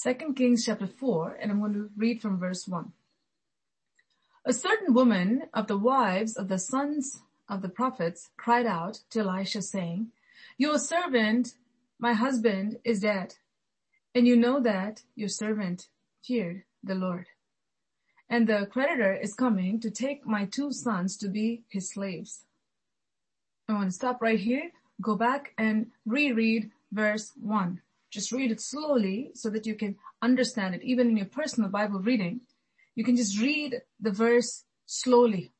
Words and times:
2 0.00 0.14
Kings 0.34 0.64
chapter 0.64 0.86
4, 0.86 1.38
and 1.40 1.50
I'm 1.50 1.58
going 1.58 1.72
to 1.72 1.90
read 1.96 2.22
from 2.22 2.38
verse 2.38 2.68
1. 2.68 2.92
A 4.44 4.52
certain 4.52 4.94
woman 4.94 5.48
of 5.52 5.66
the 5.66 5.76
wives 5.76 6.36
of 6.36 6.46
the 6.46 6.58
sons 6.58 7.22
of 7.48 7.62
the 7.62 7.68
prophets 7.68 8.30
cried 8.36 8.64
out 8.64 9.00
to 9.10 9.20
Elisha 9.20 9.60
saying, 9.60 10.12
Your 10.56 10.78
servant, 10.78 11.54
my 11.98 12.12
husband, 12.12 12.78
is 12.84 13.00
dead, 13.00 13.34
and 14.14 14.24
you 14.24 14.36
know 14.36 14.60
that 14.60 15.02
your 15.16 15.28
servant 15.28 15.88
feared 16.22 16.62
the 16.84 16.94
Lord. 16.94 17.26
And 18.30 18.46
the 18.46 18.68
creditor 18.70 19.14
is 19.14 19.34
coming 19.34 19.80
to 19.80 19.90
take 19.90 20.24
my 20.24 20.44
two 20.44 20.70
sons 20.70 21.16
to 21.16 21.28
be 21.28 21.64
his 21.68 21.90
slaves. 21.90 22.44
I 23.68 23.72
want 23.72 23.88
to 23.88 23.92
stop 23.92 24.22
right 24.22 24.38
here, 24.38 24.70
go 25.02 25.16
back 25.16 25.54
and 25.58 25.90
reread 26.06 26.70
verse 26.92 27.32
1. 27.40 27.80
Just 28.10 28.32
read 28.32 28.50
it 28.50 28.60
slowly 28.60 29.30
so 29.34 29.50
that 29.50 29.66
you 29.66 29.74
can 29.74 29.96
understand 30.22 30.74
it. 30.74 30.82
Even 30.82 31.08
in 31.08 31.16
your 31.16 31.26
personal 31.26 31.70
Bible 31.70 32.00
reading, 32.00 32.40
you 32.94 33.04
can 33.04 33.16
just 33.16 33.40
read 33.40 33.82
the 34.00 34.10
verse 34.10 34.64
slowly. 34.86 35.52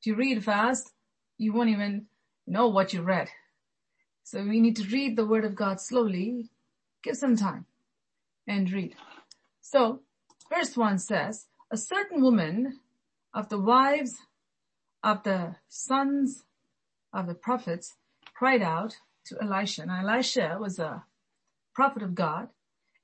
If 0.00 0.06
you 0.06 0.14
read 0.14 0.42
fast, 0.44 0.92
you 1.36 1.52
won't 1.52 1.68
even 1.68 2.06
know 2.46 2.68
what 2.68 2.92
you 2.92 3.02
read. 3.02 3.28
So 4.24 4.42
we 4.42 4.60
need 4.60 4.76
to 4.76 4.84
read 4.84 5.16
the 5.16 5.26
word 5.26 5.44
of 5.44 5.54
God 5.54 5.80
slowly. 5.80 6.50
Give 7.02 7.16
some 7.16 7.36
time 7.36 7.66
and 8.46 8.70
read. 8.70 8.94
So 9.60 10.00
verse 10.52 10.76
one 10.76 10.98
says, 10.98 11.46
a 11.70 11.76
certain 11.76 12.22
woman 12.22 12.80
of 13.32 13.48
the 13.48 13.58
wives 13.58 14.16
of 15.02 15.22
the 15.22 15.56
sons 15.68 16.44
of 17.12 17.26
the 17.26 17.34
prophets 17.34 17.96
cried 18.34 18.62
out 18.62 18.96
to 19.26 19.36
Elisha. 19.40 19.86
Now 19.86 20.00
Elisha 20.00 20.56
was 20.60 20.78
a 20.78 21.04
prophet 21.74 22.02
of 22.02 22.14
God. 22.14 22.48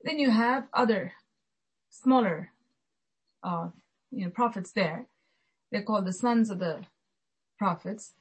Then 0.03 0.19
you 0.19 0.31
have 0.31 0.69
other 0.73 1.13
smaller, 1.91 2.53
uh, 3.43 3.69
you 4.11 4.25
know, 4.25 4.31
prophets 4.31 4.73
there. 4.73 5.07
They're 5.71 5.83
called 5.83 6.07
the 6.07 6.13
sons 6.13 6.51
of 6.51 6.59
the 6.59 6.83
prophets. 7.59 8.15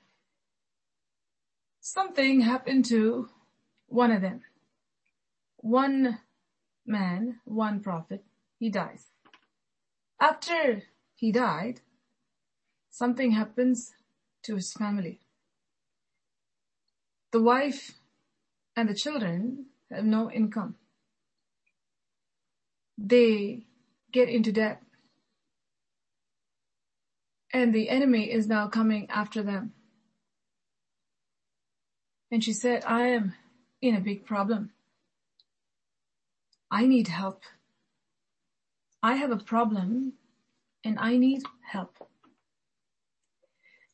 Something 1.79 2.41
happened 2.41 2.85
to 2.85 3.29
one 3.88 4.11
of 4.11 4.21
them. 4.21 4.41
One 5.57 6.19
man, 6.85 7.39
one 7.45 7.81
prophet, 7.81 8.23
he 8.59 8.69
dies. 8.69 9.07
After 10.19 10.83
he 11.13 11.31
died, 11.31 11.81
something 12.89 13.31
happens 13.31 13.93
to 14.43 14.55
his 14.55 14.73
family. 14.73 15.19
The 17.31 17.41
wife 17.41 17.99
and 18.75 18.88
the 18.88 18.93
children 18.93 19.66
have 19.91 20.05
no 20.05 20.31
income. 20.31 20.75
They 22.97 23.66
get 24.11 24.30
into 24.30 24.52
debt. 24.52 24.81
And 27.53 27.73
the 27.73 27.89
enemy 27.89 28.31
is 28.31 28.47
now 28.47 28.67
coming 28.67 29.08
after 29.09 29.41
them. 29.44 29.73
And 32.31 32.44
she 32.44 32.53
said, 32.53 32.83
I 32.86 33.08
am 33.08 33.33
in 33.81 33.95
a 33.95 34.02
big 34.02 34.25
problem. 34.25 34.72
I 36.72 36.86
need 36.86 37.08
help. 37.08 37.44
I 39.02 39.16
have 39.16 39.31
a 39.31 39.38
problem 39.38 40.13
and 40.83 40.97
I 41.00 41.16
need 41.17 41.44
help. 41.72 41.95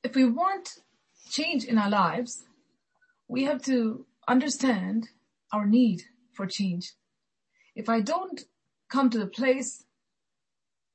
If 0.03 0.15
we 0.15 0.25
want 0.25 0.79
change 1.29 1.65
in 1.65 1.77
our 1.77 1.89
lives, 1.89 2.45
we 3.27 3.43
have 3.43 3.61
to 3.63 4.05
understand 4.27 5.09
our 5.51 5.65
need 5.65 6.03
for 6.33 6.45
change. 6.45 6.93
If 7.75 7.89
I 7.89 8.01
don't 8.01 8.41
come 8.89 9.09
to 9.09 9.19
the 9.19 9.27
place 9.27 9.85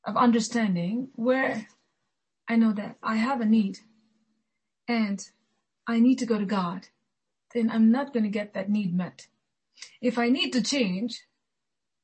of 0.06 0.16
understanding 0.16 1.08
where 1.14 1.66
I 2.48 2.56
know 2.56 2.72
that 2.72 2.96
I 3.02 3.16
have 3.16 3.40
a 3.40 3.46
need 3.46 3.78
and 4.86 5.20
I 5.86 5.98
need 6.00 6.18
to 6.18 6.26
go 6.26 6.38
to 6.38 6.44
God, 6.44 6.88
then 7.54 7.70
I'm 7.70 7.90
not 7.90 8.12
going 8.12 8.24
to 8.24 8.30
get 8.30 8.54
that 8.54 8.70
need 8.70 8.94
met. 8.94 9.26
If 10.00 10.18
I 10.18 10.28
need 10.28 10.52
to 10.52 10.62
change, 10.62 11.22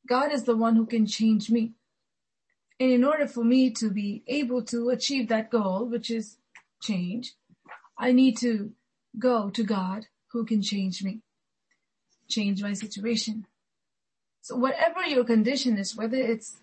God 0.09 0.33
is 0.33 0.45
the 0.45 0.57
one 0.57 0.77
who 0.77 0.87
can 0.87 1.07
change 1.07 1.51
me. 1.51 1.73
And 2.81 2.91
in 2.91 3.05
order 3.05 3.27
for 3.27 3.45
me 3.45 3.71
to 3.75 3.91
be 3.91 4.25
able 4.27 4.65
to 4.65 4.89
achieve 4.89 5.29
that 5.29 5.51
goal, 5.51 5.89
which 5.89 6.11
is 6.11 6.39
change, 6.83 7.35
I 7.99 8.13
need 8.13 8.37
to 8.39 8.73
go 9.19 9.51
to 9.51 9.63
God 9.63 10.07
who 10.33 10.45
can 10.45 10.63
change 10.63 11.05
me 11.05 11.23
change 12.33 12.63
my 12.63 12.73
situation. 12.73 13.47
So 14.41 14.57
whatever 14.57 15.03
your 15.07 15.25
condition 15.25 15.79
is, 15.79 15.97
whether 15.97 16.17
it's 16.17 16.57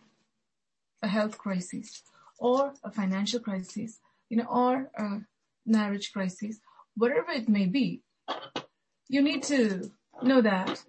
a 1.01 1.07
health 1.07 1.37
crisis 1.37 2.03
or 2.37 2.73
a 2.83 2.91
financial 2.91 3.39
crisis, 3.39 3.99
you 4.29 4.37
know, 4.37 4.49
or 4.49 4.91
a 4.97 5.21
marriage 5.65 6.11
crisis, 6.11 6.59
whatever 6.95 7.31
it 7.31 7.47
may 7.47 7.65
be, 7.65 8.01
you 9.07 9.21
need 9.21 9.43
to 9.43 9.91
know 10.21 10.41
that 10.41 10.83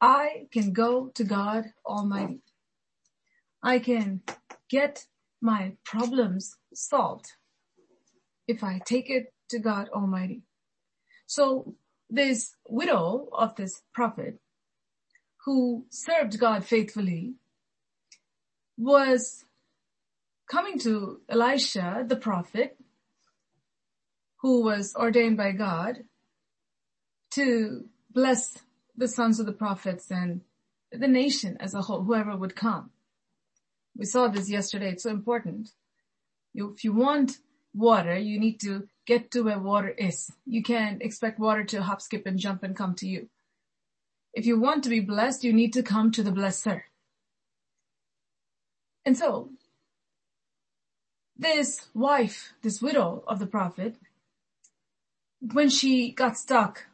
I 0.00 0.46
can 0.52 0.72
go 0.72 1.08
to 1.14 1.24
God 1.24 1.64
Almighty. 1.86 2.42
I 3.62 3.78
can 3.78 4.22
get 4.68 5.06
my 5.40 5.72
problems 5.84 6.56
solved 6.74 7.32
if 8.46 8.62
I 8.62 8.80
take 8.84 9.10
it 9.10 9.32
to 9.50 9.58
God 9.58 9.88
Almighty. 9.88 10.42
So 11.26 11.74
this 12.10 12.54
widow 12.68 13.28
of 13.32 13.54
this 13.56 13.82
prophet 13.92 14.40
who 15.44 15.86
served 15.90 16.38
God 16.38 16.64
faithfully 16.64 17.34
was 18.76 19.44
coming 20.50 20.78
to 20.80 21.20
Elisha, 21.28 22.04
the 22.06 22.16
prophet, 22.16 22.76
who 24.40 24.62
was 24.62 24.94
ordained 24.94 25.36
by 25.36 25.52
God 25.52 26.04
to 27.32 27.84
bless 28.10 28.58
the 28.96 29.08
sons 29.08 29.40
of 29.40 29.46
the 29.46 29.52
prophets 29.52 30.10
and 30.10 30.40
the 30.92 31.08
nation 31.08 31.56
as 31.60 31.74
a 31.74 31.82
whole, 31.82 32.02
whoever 32.02 32.36
would 32.36 32.56
come. 32.56 32.90
We 33.96 34.04
saw 34.04 34.28
this 34.28 34.48
yesterday. 34.48 34.90
It's 34.90 35.02
so 35.02 35.10
important. 35.10 35.70
If 36.54 36.84
you 36.84 36.92
want 36.92 37.38
water, 37.74 38.16
you 38.16 38.40
need 38.40 38.60
to 38.60 38.88
get 39.08 39.30
to 39.30 39.40
where 39.40 39.58
water 39.58 39.88
is. 39.88 40.30
You 40.44 40.62
can't 40.62 41.00
expect 41.00 41.40
water 41.40 41.64
to 41.64 41.82
hop, 41.82 42.02
skip, 42.02 42.26
and 42.26 42.38
jump 42.38 42.62
and 42.62 42.76
come 42.76 42.94
to 42.96 43.08
you. 43.08 43.30
If 44.34 44.44
you 44.44 44.60
want 44.60 44.84
to 44.84 44.90
be 44.90 45.00
blessed, 45.00 45.42
you 45.44 45.52
need 45.54 45.72
to 45.72 45.82
come 45.82 46.12
to 46.12 46.22
the 46.22 46.30
blesser. 46.30 46.82
And 49.06 49.16
so, 49.16 49.48
this 51.34 51.88
wife, 51.94 52.52
this 52.60 52.82
widow 52.82 53.24
of 53.26 53.38
the 53.38 53.46
prophet, 53.46 53.96
when 55.40 55.70
she 55.70 56.12
got 56.12 56.36
stuck 56.36 56.84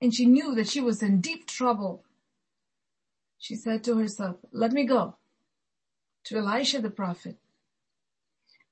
and 0.00 0.14
she 0.14 0.26
knew 0.26 0.54
that 0.54 0.68
she 0.68 0.80
was 0.80 1.02
in 1.02 1.20
deep 1.20 1.48
trouble, 1.48 2.04
she 3.38 3.56
said 3.56 3.82
to 3.84 3.98
herself, 3.98 4.36
let 4.52 4.70
me 4.70 4.84
go 4.84 5.16
to 6.26 6.36
Elisha 6.38 6.80
the 6.80 6.90
prophet 6.90 7.38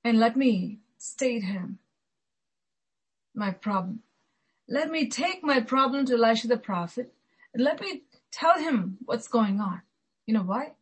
and 0.04 0.20
let 0.20 0.36
me 0.36 0.78
state 0.96 1.42
him 1.42 1.80
my 3.38 3.52
problem. 3.52 4.00
Let 4.68 4.90
me 4.90 5.08
take 5.08 5.42
my 5.42 5.60
problem 5.60 6.04
to 6.06 6.14
Elisha 6.14 6.48
the 6.48 6.58
prophet 6.58 7.14
and 7.54 7.64
let 7.64 7.80
me 7.80 8.02
tell 8.30 8.58
him 8.58 8.98
what's 9.04 9.28
going 9.28 9.60
on. 9.60 9.82
You 10.26 10.34
know 10.34 10.42
why? 10.42 10.72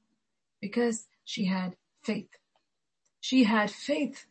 Because 0.60 1.06
she 1.24 1.44
had 1.44 1.76
faith. 2.02 2.30
She 3.20 3.44
had 3.44 3.70
faith. 3.70 4.26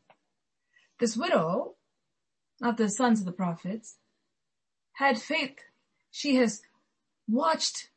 This 0.99 1.15
widow, 1.15 1.75
not 2.59 2.77
the 2.77 2.89
sons 2.89 3.19
of 3.19 3.25
the 3.25 3.31
prophets, 3.31 3.97
had 4.93 5.19
faith. 5.19 5.57
She 6.11 6.35
has 6.35 6.61
watched 7.27 7.89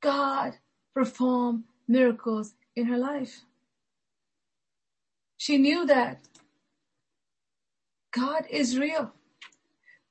God 0.00 0.58
perform 0.92 1.64
miracles 1.88 2.54
in 2.76 2.86
her 2.86 2.98
life. 2.98 3.42
She 5.36 5.58
knew 5.58 5.86
that 5.86 6.28
God 8.12 8.46
is 8.50 8.78
real. 8.78 9.12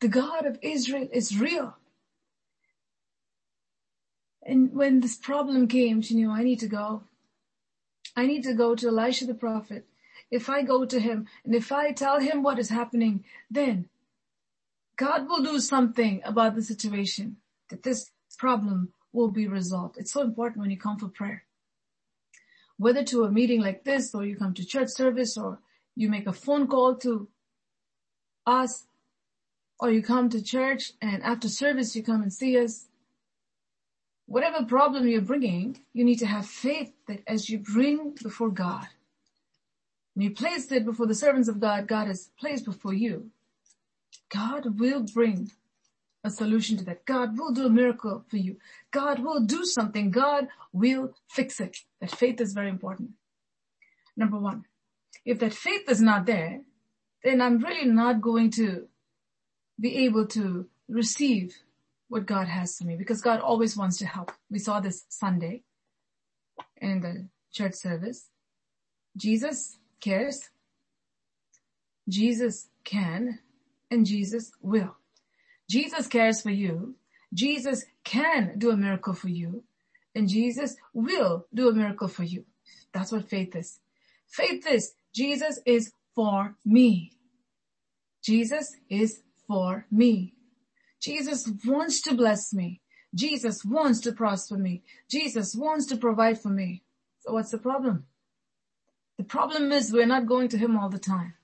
The 0.03 0.09
God 0.09 0.45
of 0.45 0.59
Israel 0.61 1.07
is 1.13 1.39
real. 1.39 1.77
And 4.45 4.73
when 4.73 5.00
this 5.00 5.15
problem 5.15 5.65
came, 5.69 6.01
she 6.01 6.15
knew 6.15 6.29
I 6.29 6.44
need 6.44 6.59
to 6.59 6.67
go. 6.67 7.03
I 8.13 8.25
need 8.25 8.44
to 8.44 8.53
go 8.53 8.75
to 8.75 8.89
Elisha 8.89 9.27
the 9.27 9.33
prophet. 9.33 9.88
If 10.29 10.50
I 10.50 10.61
go 10.61 10.83
to 10.83 11.00
him 11.00 11.27
and 11.45 11.55
if 11.55 11.71
I 11.71 11.94
tell 11.94 12.19
him 12.19 12.44
what 12.44 12.59
is 12.59 12.67
happening, 12.67 13.23
then 13.50 13.88
God 14.97 15.29
will 15.29 15.41
do 15.41 15.61
something 15.61 16.21
about 16.25 16.56
the 16.56 16.63
situation 16.63 17.38
that 17.69 17.83
this 17.83 18.11
problem 18.38 18.91
will 19.13 19.31
be 19.31 19.47
resolved. 19.47 19.95
It's 19.97 20.11
so 20.11 20.21
important 20.21 20.59
when 20.59 20.69
you 20.69 20.77
come 20.77 20.99
for 20.99 21.07
prayer. 21.07 21.45
Whether 22.75 23.06
to 23.06 23.23
a 23.23 23.31
meeting 23.31 23.61
like 23.61 23.85
this 23.85 24.13
or 24.13 24.25
you 24.25 24.35
come 24.35 24.53
to 24.56 24.65
church 24.65 24.89
service 24.89 25.38
or 25.38 25.59
you 25.95 26.09
make 26.09 26.27
a 26.27 26.33
phone 26.33 26.67
call 26.67 26.95
to 26.95 27.29
us 28.45 28.85
or 29.79 29.91
you 29.91 30.01
come 30.01 30.29
to 30.29 30.41
church 30.41 30.93
and 31.01 31.23
after 31.23 31.49
service 31.49 31.95
you 31.95 32.03
come 32.03 32.21
and 32.21 32.33
see 32.33 32.57
us. 32.57 32.87
whatever 34.25 34.65
problem 34.65 35.07
you're 35.07 35.21
bringing, 35.21 35.79
you 35.93 36.03
need 36.03 36.19
to 36.19 36.25
have 36.25 36.45
faith 36.45 36.91
that 37.07 37.21
as 37.27 37.49
you 37.49 37.59
bring 37.59 38.15
before 38.23 38.49
God, 38.49 38.87
and 40.15 40.23
you 40.23 40.31
place 40.31 40.71
it 40.71 40.85
before 40.85 41.07
the 41.07 41.15
servants 41.15 41.49
of 41.49 41.59
God, 41.59 41.87
God 41.87 42.07
has 42.07 42.29
placed 42.39 42.65
before 42.65 42.93
you, 42.93 43.31
God 44.29 44.79
will 44.79 45.03
bring 45.03 45.51
a 46.23 46.29
solution 46.29 46.77
to 46.77 46.85
that. 46.85 47.05
God 47.05 47.37
will 47.37 47.51
do 47.51 47.65
a 47.65 47.69
miracle 47.69 48.23
for 48.29 48.37
you. 48.37 48.57
God 48.91 49.19
will 49.19 49.41
do 49.41 49.65
something. 49.65 50.11
God 50.11 50.47
will 50.71 51.13
fix 51.27 51.59
it. 51.59 51.77
That 51.99 52.11
faith 52.11 52.39
is 52.39 52.53
very 52.53 52.69
important. 52.69 53.11
Number 54.15 54.37
one, 54.37 54.65
if 55.25 55.39
that 55.39 55.53
faith 55.53 55.89
is 55.89 56.01
not 56.01 56.25
there, 56.25 56.61
then 57.23 57.41
I'm 57.41 57.57
really 57.57 57.85
not 57.85 58.21
going 58.21 58.51
to 58.51 58.87
be 59.79 60.05
able 60.05 60.27
to 60.27 60.67
receive 60.87 61.55
what 62.09 62.25
God 62.25 62.47
has 62.47 62.77
for 62.77 62.85
me 62.85 62.95
because 62.95 63.21
God 63.21 63.39
always 63.39 63.75
wants 63.75 63.97
to 63.97 64.05
help. 64.05 64.31
We 64.49 64.59
saw 64.59 64.79
this 64.79 65.05
Sunday 65.09 65.63
in 66.77 67.01
the 67.01 67.27
church 67.51 67.73
service. 67.73 68.29
Jesus 69.17 69.77
cares. 69.99 70.49
Jesus 72.07 72.67
can 72.83 73.39
and 73.89 74.05
Jesus 74.05 74.51
will. 74.61 74.97
Jesus 75.69 76.07
cares 76.07 76.41
for 76.41 76.51
you. 76.51 76.95
Jesus 77.33 77.85
can 78.03 78.59
do 78.59 78.69
a 78.69 78.77
miracle 78.77 79.13
for 79.13 79.29
you 79.29 79.63
and 80.15 80.29
Jesus 80.29 80.75
will 80.93 81.47
do 81.53 81.69
a 81.69 81.73
miracle 81.73 82.07
for 82.07 82.23
you. 82.23 82.45
That's 82.93 83.11
what 83.11 83.29
faith 83.29 83.55
is. 83.55 83.79
Faith 84.27 84.67
is 84.67 84.93
Jesus 85.13 85.59
is 85.65 85.91
for 86.13 86.55
me. 86.65 87.13
Jesus 88.23 88.75
is 88.89 89.21
for 89.53 89.85
me. 89.91 90.33
Jesus 91.00 91.47
wants 91.63 92.01
to 92.01 92.15
bless 92.15 92.53
me. 92.53 92.81
Jesus 93.13 93.63
wants 93.63 94.00
to 94.00 94.11
prosper 94.11 94.57
me. 94.57 94.81
Jesus 95.11 95.55
wants 95.55 95.85
to 95.88 95.95
provide 95.95 96.41
for 96.41 96.50
me. 96.50 96.81
So 97.19 97.33
what's 97.33 97.51
the 97.51 97.59
problem? 97.59 98.05
The 99.19 99.23
problem 99.23 99.71
is 99.71 99.91
we're 99.94 100.07
not 100.07 100.25
going 100.25 100.47
to 100.50 100.57
him 100.57 100.75
all 100.75 100.89
the 100.89 100.97
time. 100.97 101.35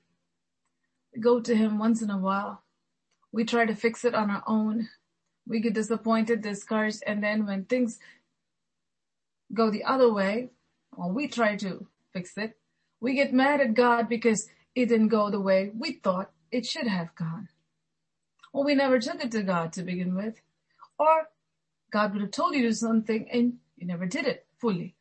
We 1.13 1.21
go 1.21 1.39
to 1.39 1.55
him 1.55 1.77
once 1.77 2.01
in 2.01 2.09
a 2.09 2.17
while. 2.17 2.63
We 3.31 3.45
try 3.45 3.67
to 3.67 3.75
fix 3.75 4.03
it 4.03 4.15
on 4.15 4.31
our 4.31 4.43
own. 4.47 4.89
We 5.47 5.59
get 5.59 5.75
disappointed, 5.75 6.41
discouraged, 6.41 7.03
and 7.05 7.23
then 7.23 7.45
when 7.45 7.65
things 7.65 7.99
go 9.53 9.69
the 9.69 9.83
other 9.83 10.11
way, 10.11 10.49
or 10.97 11.11
we 11.11 11.27
try 11.27 11.55
to 11.57 11.85
fix 12.11 12.35
it, 12.37 12.57
we 12.99 13.13
get 13.13 13.33
mad 13.33 13.61
at 13.61 13.75
God 13.75 14.09
because 14.09 14.49
it 14.73 14.87
didn't 14.87 15.09
go 15.09 15.29
the 15.29 15.39
way 15.39 15.71
we 15.77 15.99
thought 16.03 16.31
it 16.51 16.65
should 16.65 16.87
have 16.87 17.13
gone. 17.13 17.49
Or 18.51 18.63
we 18.63 18.75
never 18.75 18.99
took 18.99 19.23
it 19.23 19.31
to 19.31 19.43
God 19.43 19.73
to 19.73 19.83
begin 19.83 20.15
with. 20.15 20.41
Or 20.97 21.29
God 21.91 22.13
would 22.13 22.21
have 22.21 22.31
told 22.31 22.55
you 22.55 22.61
to 22.63 22.69
do 22.69 22.73
something 22.73 23.29
and 23.31 23.57
you 23.77 23.87
never 23.87 24.05
did 24.05 24.25
it 24.25 24.45
fully. 24.57 24.95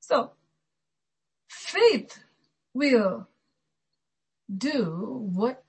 So, 0.00 0.32
faith 1.48 2.18
will 2.72 3.28
do 4.54 5.28
what 5.32 5.64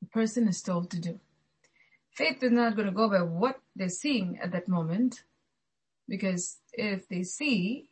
the 0.00 0.06
person 0.08 0.48
is 0.48 0.62
told 0.62 0.90
to 0.90 1.00
do. 1.00 1.20
Faith 2.10 2.42
is 2.42 2.50
not 2.50 2.74
going 2.74 2.86
to 2.86 2.92
go 2.92 3.08
by 3.08 3.22
what 3.22 3.60
they're 3.76 3.88
seeing 3.88 4.38
at 4.42 4.50
that 4.52 4.68
moment, 4.68 5.22
because 6.08 6.58
if 6.72 7.08
they 7.08 7.22
see 7.22 7.88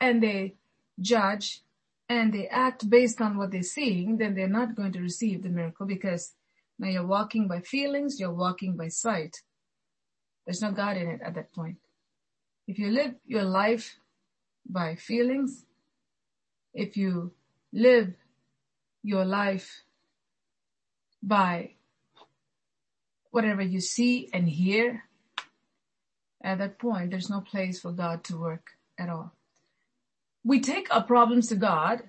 and 0.00 0.22
they 0.22 0.54
judge 1.00 1.62
and 2.08 2.32
they 2.32 2.46
act 2.48 2.88
based 2.88 3.20
on 3.20 3.36
what 3.36 3.50
they're 3.50 3.62
seeing, 3.62 4.18
then 4.18 4.34
they're 4.34 4.48
not 4.48 4.76
going 4.76 4.92
to 4.92 5.00
receive 5.00 5.42
the 5.42 5.48
miracle 5.48 5.86
because 5.86 6.32
now 6.78 6.88
you're 6.88 7.06
walking 7.06 7.48
by 7.48 7.60
feelings, 7.60 8.20
you're 8.20 8.32
walking 8.32 8.76
by 8.76 8.88
sight. 8.88 9.42
There's 10.44 10.62
no 10.62 10.70
God 10.70 10.96
in 10.96 11.08
it 11.08 11.20
at 11.24 11.34
that 11.34 11.52
point. 11.52 11.78
If 12.68 12.78
you 12.78 12.90
live 12.90 13.14
your 13.26 13.42
life 13.42 13.98
by 14.68 14.96
feelings, 14.96 15.64
if 16.74 16.96
you 16.96 17.32
live 17.72 18.14
your 19.02 19.24
life 19.24 19.82
by 21.22 21.72
whatever 23.30 23.62
you 23.62 23.80
see 23.80 24.28
and 24.32 24.48
hear, 24.48 25.04
at 26.42 26.58
that 26.58 26.78
point, 26.78 27.10
there's 27.10 27.30
no 27.30 27.40
place 27.40 27.80
for 27.80 27.90
God 27.92 28.22
to 28.24 28.38
work 28.38 28.70
at 28.98 29.08
all 29.08 29.32
we 30.46 30.60
take 30.60 30.94
our 30.94 31.02
problems 31.02 31.48
to 31.48 31.56
God. 31.56 32.04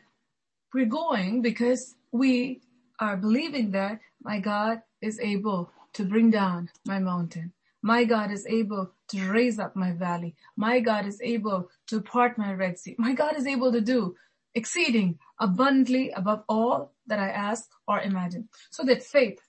We're 0.72 0.86
going 0.86 1.42
because 1.42 1.96
we 2.12 2.62
are 3.00 3.18
believing 3.18 3.72
that 3.72 4.00
my 4.22 4.40
God 4.40 4.84
is 5.02 5.20
able 5.20 5.72
to 5.94 6.06
bring 6.06 6.30
down 6.30 6.70
my 6.86 7.00
mountain. 7.00 7.54
My 7.82 8.04
God 8.04 8.32
is 8.32 8.46
able 8.48 8.92
to 9.10 9.32
raise 9.32 9.58
up 9.58 9.76
my 9.76 9.92
valley. 9.92 10.36
My 10.56 10.80
God 10.80 11.08
is 11.08 11.20
able 11.22 11.70
to 11.88 12.00
part 12.00 12.38
my 12.38 12.54
Red 12.54 12.78
Sea. 12.78 12.96
My 13.00 13.14
God 13.14 13.36
is 13.38 13.48
able 13.48 13.72
to 13.72 13.82
do 13.82 14.16
exceeding 14.54 15.18
abundantly 15.40 16.12
above 16.12 16.44
all 16.48 16.94
that 17.08 17.20
I 17.20 17.30
ask 17.30 17.68
or 17.88 18.02
imagine. 18.02 18.50
So 18.70 18.84
that 18.84 19.02
faith, 19.02 19.40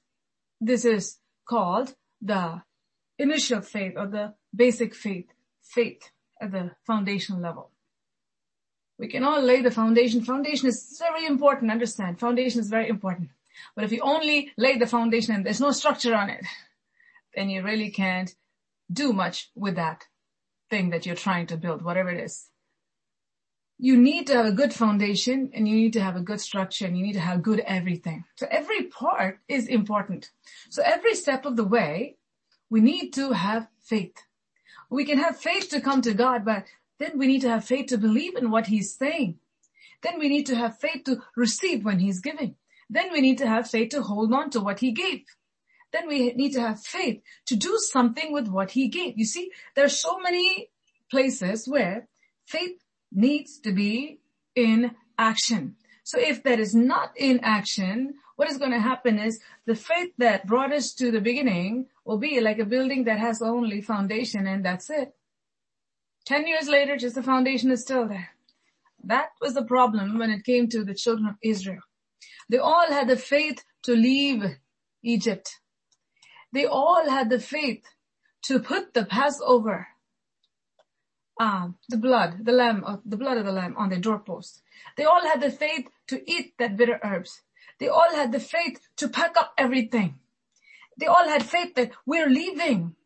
this 0.63 0.87
is 0.87 1.19
called 1.47 1.95
the 2.23 2.63
initial 3.19 3.61
faith 3.61 3.95
or 3.97 4.07
the 4.07 4.35
basic 4.55 4.95
faith, 4.95 5.27
faith 5.63 6.11
at 6.41 6.53
the 6.53 6.71
foundation 6.87 7.43
level. 7.43 7.71
We 8.99 9.09
can 9.09 9.23
all 9.23 9.41
lay 9.41 9.63
the 9.63 9.71
foundation. 9.71 10.23
Foundation 10.23 10.69
is 10.69 10.97
very 10.99 11.27
important. 11.27 11.71
Understand? 11.71 12.19
Foundation 12.19 12.61
is 12.61 12.69
very 12.69 12.89
important. 12.89 13.31
But 13.75 13.85
if 13.85 13.93
you 13.93 14.01
only 14.01 14.53
lay 14.57 14.77
the 14.77 14.87
foundation 14.87 15.35
and 15.35 15.47
there's 15.47 15.61
no 15.61 15.71
structure 15.71 16.15
on 16.15 16.31
it, 16.31 16.45
then 17.35 17.49
you 17.49 17.63
really 17.63 17.91
can't 17.91 18.35
do 18.93 19.13
much 19.13 19.51
with 19.55 19.77
that 19.77 20.07
thing 20.71 20.91
that 20.91 21.07
you're 21.07 21.15
trying 21.15 21.47
to 21.47 21.57
build, 21.57 21.83
whatever 21.83 22.11
it 22.11 22.23
is. 22.23 22.49
You 23.79 23.97
need 23.97 24.27
to 24.27 24.35
have 24.35 24.47
a 24.47 24.53
good 24.53 24.75
foundation 24.75 25.51
and 25.55 25.69
you 25.69 25.77
need 25.77 25.93
to 25.93 26.01
have 26.01 26.17
a 26.17 26.21
good 26.21 26.41
structure 26.41 26.85
and 26.87 26.99
you 26.99 27.05
need 27.05 27.13
to 27.13 27.21
have 27.21 27.43
good 27.43 27.61
everything. 27.61 28.25
So 28.35 28.49
every 28.51 28.85
part 28.85 29.39
is 29.47 29.69
important. 29.69 30.31
So 30.69 30.83
every 30.85 31.15
step 31.15 31.47
of 31.47 31.55
the 31.55 31.65
way, 31.65 32.17
we 32.71 32.81
need 32.81 33.13
to 33.13 33.33
have 33.33 33.69
faith. 33.81 34.17
We 34.91 35.05
can 35.05 35.19
have 35.19 35.39
faith 35.39 35.71
to 35.71 35.81
come 35.81 36.03
to 36.03 36.15
God, 36.15 36.45
but 36.45 36.65
then 36.99 37.19
we 37.19 37.27
need 37.27 37.43
to 37.43 37.51
have 37.51 37.65
faith 37.65 37.87
to 37.89 37.99
believe 37.99 38.37
in 38.37 38.51
what 38.51 38.67
he's 38.67 38.97
saying. 38.97 39.39
Then 40.03 40.19
we 40.19 40.29
need 40.29 40.47
to 40.47 40.57
have 40.57 40.79
faith 40.79 41.05
to 41.05 41.23
receive 41.37 41.85
when 41.85 41.99
he's 41.99 42.21
giving. 42.21 42.57
Then 42.91 43.13
we 43.13 43.21
need 43.21 43.39
to 43.39 43.47
have 43.47 43.69
faith 43.69 43.91
to 43.91 44.03
hold 44.03 44.33
on 44.33 44.51
to 44.51 44.61
what 44.61 44.81
he 44.81 44.93
gave. 44.93 45.25
Then 45.93 46.07
we 46.07 46.33
need 46.35 46.53
to 46.53 46.61
have 46.61 46.81
faith 46.81 47.23
to 47.47 47.57
do 47.57 47.79
something 47.91 48.33
with 48.33 48.49
what 48.49 48.71
he 48.73 48.89
gave. 48.89 49.19
You 49.19 49.25
see, 49.25 49.51
there 49.75 49.85
are 49.85 49.91
so 50.07 50.19
many 50.19 50.71
places 51.11 51.67
where 51.67 52.09
faith 52.47 52.79
needs 53.13 53.59
to 53.61 53.73
be 53.73 54.21
in 54.55 54.93
action. 55.19 55.77
So 56.05 56.19
if 56.19 56.43
that 56.45 56.61
is 56.61 56.75
not 56.75 57.13
in 57.17 57.41
action, 57.43 58.15
what 58.37 58.51
is 58.51 58.59
going 58.59 58.71
to 58.71 58.81
happen 58.81 59.19
is 59.19 59.41
the 59.67 59.75
faith 59.75 60.13
that 60.19 60.47
brought 60.47 60.73
us 60.73 60.93
to 60.95 61.11
the 61.11 61.21
beginning 61.21 61.87
will 62.05 62.19
be 62.19 62.41
like 62.41 62.59
a 62.59 62.65
building 62.65 63.05
that 63.05 63.19
has 63.19 63.43
only 63.43 63.81
foundation 63.81 64.47
and 64.47 64.65
that's 64.65 64.91
it. 64.91 65.15
Ten 66.29 66.47
years 66.47 66.69
later, 66.69 66.99
just 66.99 67.15
the 67.15 67.23
foundation 67.23 67.71
is 67.71 67.81
still 67.81 68.07
there. 68.07 68.29
That 69.03 69.31
was 69.41 69.55
the 69.55 69.65
problem 69.65 70.19
when 70.19 70.31
it 70.31 70.45
came 70.45 70.69
to 70.69 70.85
the 70.85 70.95
children 70.95 71.27
of 71.27 71.37
Israel. 71.43 71.81
They 72.51 72.59
all 72.59 72.89
had 72.91 73.09
the 73.09 73.17
faith 73.17 73.65
to 73.85 73.95
leave 73.95 74.45
Egypt. 75.03 75.59
They 76.53 76.67
all 76.67 77.09
had 77.09 77.31
the 77.31 77.41
faith 77.41 77.83
to 78.43 78.61
put 78.61 78.93
the 78.93 79.07
Passover, 79.07 79.89
um, 81.41 81.77
the 81.89 81.97
blood, 81.97 82.45
the 82.45 82.53
lamb, 82.53 82.85
the 83.07 83.17
blood 83.17 83.39
of 83.39 83.47
the 83.47 83.53
lamb 83.53 83.75
on 83.79 83.89
their 83.89 83.99
doorpost. 83.99 84.61
They 84.99 85.05
all 85.05 85.25
had 85.25 85.41
the 85.41 85.51
faith 85.51 85.89
to 86.09 86.31
eat 86.31 86.53
that 86.59 86.77
bitter 86.77 87.01
herbs. 87.03 87.41
They 87.81 87.89
all 87.89 88.15
had 88.15 88.33
the 88.33 88.41
faith 88.41 88.81
to 88.99 89.09
pack 89.09 89.39
up 89.39 89.55
everything. 89.57 90.19
They 90.99 91.07
all 91.07 91.27
had 91.27 91.43
faith 91.43 91.75
that 91.77 91.93
we're 92.05 92.29
leaving. 92.29 92.97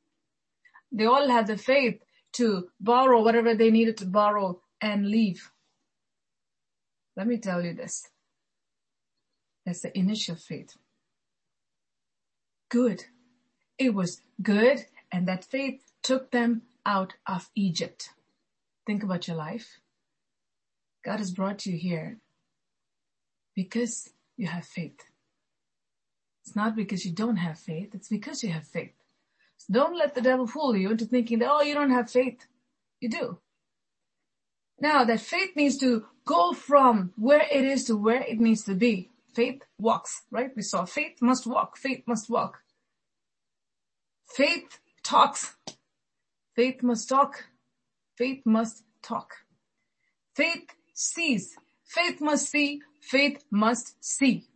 They 0.91 1.07
all 1.07 1.29
had 1.29 1.47
the 1.47 1.57
faith 1.57 2.01
to 2.35 2.69
borrow 2.81 3.23
whatever 3.23 3.55
they 3.55 3.71
needed 3.71 3.97
to 3.99 4.07
borrow 4.07 4.61
and 4.81 5.09
leave. 5.09 5.51
Let 7.17 7.27
me 7.27 7.37
tell 7.39 7.65
you 7.65 7.75
this. 7.75 8.09
That's 9.67 9.81
the 9.81 9.97
initial 9.97 10.35
faith. 10.35 10.77
Good. 12.71 13.05
It 13.79 13.95
was 13.95 14.23
good 14.43 14.87
and 15.11 15.29
that 15.29 15.45
faith 15.45 15.93
took 16.03 16.31
them 16.31 16.63
out 16.87 17.15
of 17.27 17.51
Egypt. 17.55 18.11
Think 18.87 19.03
about 19.03 19.29
your 19.29 19.37
life. 19.37 19.79
God 21.05 21.19
has 21.19 21.31
brought 21.31 21.67
you 21.67 21.77
here 21.77 22.19
because 23.55 24.11
you 24.37 24.47
have 24.47 24.65
faith. 24.65 25.01
It's 26.45 26.57
not 26.57 26.75
because 26.75 27.05
you 27.05 27.13
don't 27.13 27.37
have 27.37 27.59
faith, 27.59 27.95
it's 27.95 28.09
because 28.09 28.43
you 28.43 28.51
have 28.51 28.67
faith. 28.67 29.02
Don't 29.71 29.97
let 29.97 30.15
the 30.15 30.21
devil 30.21 30.47
fool 30.47 30.77
you 30.77 30.91
into 30.91 31.05
thinking 31.05 31.39
that, 31.41 31.51
oh, 31.51 31.63
you 31.63 31.75
don't 31.75 31.91
have 31.91 32.11
faith. 32.11 32.47
You 33.01 33.09
do. 33.09 33.39
Now 34.81 35.05
that 35.05 35.21
faith 35.21 35.55
needs 35.57 35.79
to 35.79 36.07
go 36.25 36.53
from 36.53 37.13
where 37.17 37.47
it 37.51 37.65
is 37.65 37.85
to 37.85 37.97
where 37.97 38.23
it 38.23 38.41
needs 38.41 38.65
to 38.65 38.75
be. 38.75 39.11
Faith 39.35 39.63
walks, 39.79 40.23
right? 40.31 40.51
We 40.55 40.63
saw 40.63 40.85
faith 40.85 41.23
must 41.23 41.47
walk. 41.47 41.77
Faith 41.77 42.03
must 42.07 42.29
walk. 42.29 42.59
Faith 44.27 44.79
talks. 45.03 45.57
Faith 46.55 46.83
must 46.83 47.09
talk. 47.09 47.45
Faith 48.17 48.43
must 48.45 48.85
talk. 49.03 49.33
Faith 50.35 50.71
sees. 50.93 51.57
Faith 51.85 52.21
must 52.21 52.51
see. 52.51 52.81
Faith 53.01 53.45
must 53.51 54.03
see. 54.05 54.49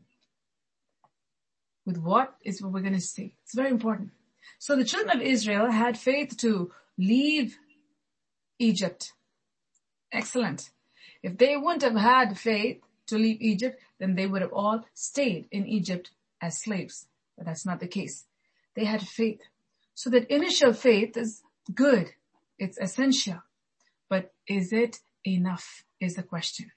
With 1.84 1.98
what 1.98 2.34
is 2.44 2.60
what 2.60 2.72
we're 2.72 2.80
going 2.80 2.94
to 2.94 3.00
see. 3.00 3.34
It's 3.44 3.54
very 3.54 3.70
important. 3.70 4.10
So 4.66 4.74
the 4.74 4.84
children 4.84 5.16
of 5.16 5.22
Israel 5.24 5.70
had 5.70 5.96
faith 5.96 6.36
to 6.38 6.72
leave 6.98 7.56
Egypt. 8.58 9.12
Excellent. 10.10 10.70
If 11.22 11.38
they 11.38 11.56
wouldn't 11.56 11.84
have 11.84 11.94
had 11.94 12.36
faith 12.36 12.82
to 13.06 13.16
leave 13.16 13.40
Egypt, 13.40 13.80
then 14.00 14.16
they 14.16 14.26
would 14.26 14.42
have 14.42 14.52
all 14.52 14.84
stayed 14.92 15.46
in 15.52 15.68
Egypt 15.68 16.10
as 16.42 16.58
slaves. 16.58 17.06
But 17.36 17.46
that's 17.46 17.64
not 17.64 17.78
the 17.78 17.86
case. 17.86 18.24
They 18.74 18.84
had 18.84 19.02
faith. 19.02 19.40
So 19.94 20.10
that 20.10 20.28
initial 20.34 20.72
faith 20.72 21.16
is 21.16 21.42
good. 21.72 22.10
It's 22.58 22.76
essential. 22.76 23.44
But 24.08 24.32
is 24.48 24.72
it 24.72 24.98
enough 25.24 25.84
is 26.00 26.16
the 26.16 26.24
question. 26.24 26.72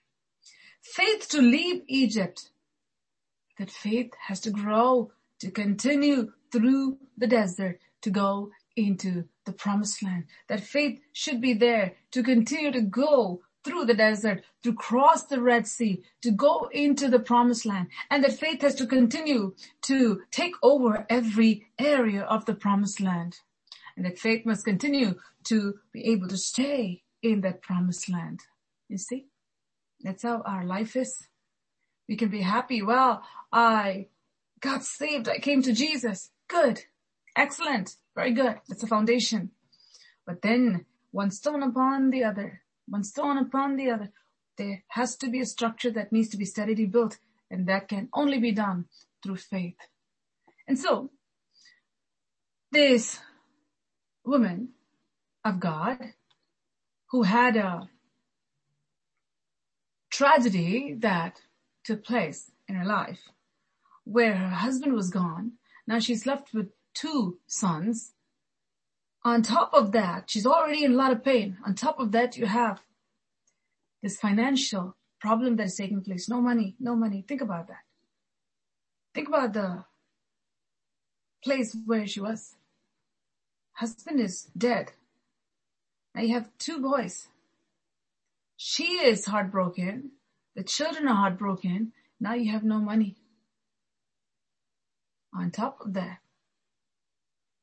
Faith 0.80 1.28
to 1.30 1.42
leave 1.42 1.82
Egypt. 1.88 2.52
That 3.58 3.72
faith 3.72 4.12
has 4.28 4.42
to 4.42 4.52
grow 4.52 5.12
to 5.40 5.50
continue 5.50 6.34
through 6.52 6.98
the 7.18 7.28
desert 7.28 7.80
to 8.02 8.10
go 8.10 8.52
into 8.76 9.26
the 9.46 9.52
promised 9.52 10.04
land. 10.04 10.26
That 10.48 10.62
faith 10.62 11.00
should 11.12 11.42
be 11.42 11.54
there 11.54 11.94
to 12.12 12.24
continue 12.24 12.72
to 12.72 12.82
go 12.82 13.42
through 13.64 13.86
the 13.86 13.94
desert, 13.94 14.44
to 14.64 14.74
cross 14.74 15.24
the 15.24 15.42
Red 15.42 15.68
Sea, 15.68 16.02
to 16.22 16.32
go 16.32 16.70
into 16.72 17.10
the 17.10 17.20
promised 17.20 17.66
land. 17.66 17.88
And 18.10 18.24
that 18.24 18.40
faith 18.40 18.62
has 18.62 18.76
to 18.76 18.88
continue 18.88 19.54
to 19.84 20.22
take 20.32 20.54
over 20.64 21.06
every 21.10 21.68
area 21.78 22.24
of 22.24 22.46
the 22.46 22.56
promised 22.56 23.02
land. 23.02 23.38
And 23.98 24.06
that 24.06 24.18
faith 24.18 24.46
must 24.46 24.64
continue 24.64 25.16
to 25.46 25.76
be 25.92 26.06
able 26.06 26.30
to 26.30 26.38
stay 26.38 27.04
in 27.22 27.42
that 27.42 27.62
promised 27.62 28.10
land. 28.10 28.40
You 28.88 28.98
see? 28.98 29.28
That's 30.02 30.24
how 30.24 30.42
our 30.46 30.64
life 30.64 30.96
is. 30.96 31.28
We 32.08 32.16
can 32.16 32.30
be 32.30 32.42
happy. 32.42 32.82
Well, 32.82 33.22
I 33.52 34.08
got 34.62 34.84
saved. 34.84 35.28
I 35.28 35.40
came 35.40 35.62
to 35.64 35.74
Jesus. 35.74 36.32
Good. 36.50 36.82
Excellent. 37.38 37.96
Very 38.16 38.34
good. 38.34 38.56
That's 38.68 38.82
the 38.82 38.88
foundation. 38.88 39.52
But 40.26 40.42
then 40.42 40.86
one 41.12 41.32
stone 41.32 41.64
upon 41.64 42.10
the 42.10 42.24
other, 42.26 42.62
one 42.88 43.04
stone 43.04 43.38
upon 43.38 43.78
the 43.78 43.90
other. 43.90 44.12
There 44.58 44.84
has 44.90 45.16
to 45.18 45.30
be 45.30 45.40
a 45.40 45.46
structure 45.46 45.92
that 45.92 46.12
needs 46.12 46.28
to 46.30 46.38
be 46.38 46.44
steadily 46.44 46.86
built 46.86 47.18
and 47.50 47.68
that 47.68 47.88
can 47.88 48.10
only 48.14 48.40
be 48.40 48.52
done 48.52 48.86
through 49.24 49.38
faith. 49.38 49.78
And 50.68 50.78
so, 50.78 51.12
this 52.72 53.20
woman 54.26 54.70
of 55.46 55.60
God 55.60 56.14
who 57.12 57.24
had 57.24 57.56
a 57.56 57.90
tragedy 60.12 60.96
that 61.00 61.42
took 61.84 62.04
place 62.04 62.52
in 62.68 62.76
her 62.76 62.86
life 62.86 63.30
where 64.04 64.36
her 64.36 64.50
husband 64.50 64.94
was 64.94 65.10
gone. 65.10 65.54
Now 65.90 66.00
she's 66.00 66.26
left 66.26 66.54
with 66.54 66.70
two 66.94 67.40
sons 67.48 68.14
on 69.24 69.42
top 69.42 69.74
of 69.74 69.92
that, 69.92 70.30
she's 70.30 70.46
already 70.46 70.84
in 70.84 70.94
a 70.94 70.96
lot 70.96 71.12
of 71.12 71.24
pain. 71.24 71.58
On 71.66 71.76
top 71.76 72.00
of 72.00 72.12
that, 72.14 72.38
you 72.38 72.46
have 72.46 72.82
this 74.02 74.18
financial 74.18 74.96
problem 75.20 75.58
that 75.58 75.68
is 75.68 75.76
taking 75.76 76.02
place. 76.02 76.30
No 76.30 76.40
money, 76.40 76.76
no 76.80 76.96
money. 76.96 77.26
Think 77.28 77.42
about 77.42 77.68
that. 77.68 77.84
Think 79.14 79.28
about 79.28 79.54
the 79.54 79.84
place 81.44 81.76
where 81.86 82.08
she 82.08 82.22
was. 82.22 82.56
Husband 83.74 84.20
is 84.20 84.50
dead. 84.58 84.94
Now 86.16 86.22
you 86.22 86.34
have 86.34 86.50
two 86.58 86.80
boys. 86.80 87.28
She 88.56 89.00
is 89.00 89.26
heartbroken. 89.26 90.12
The 90.56 90.64
children 90.64 91.08
are 91.08 91.16
heartbroken. 91.16 91.92
Now 92.20 92.34
you 92.34 92.52
have 92.52 92.64
no 92.64 92.80
money. 92.80 93.16
On 95.34 95.52
top 95.52 95.82
of 95.82 95.94
that, 95.94 96.20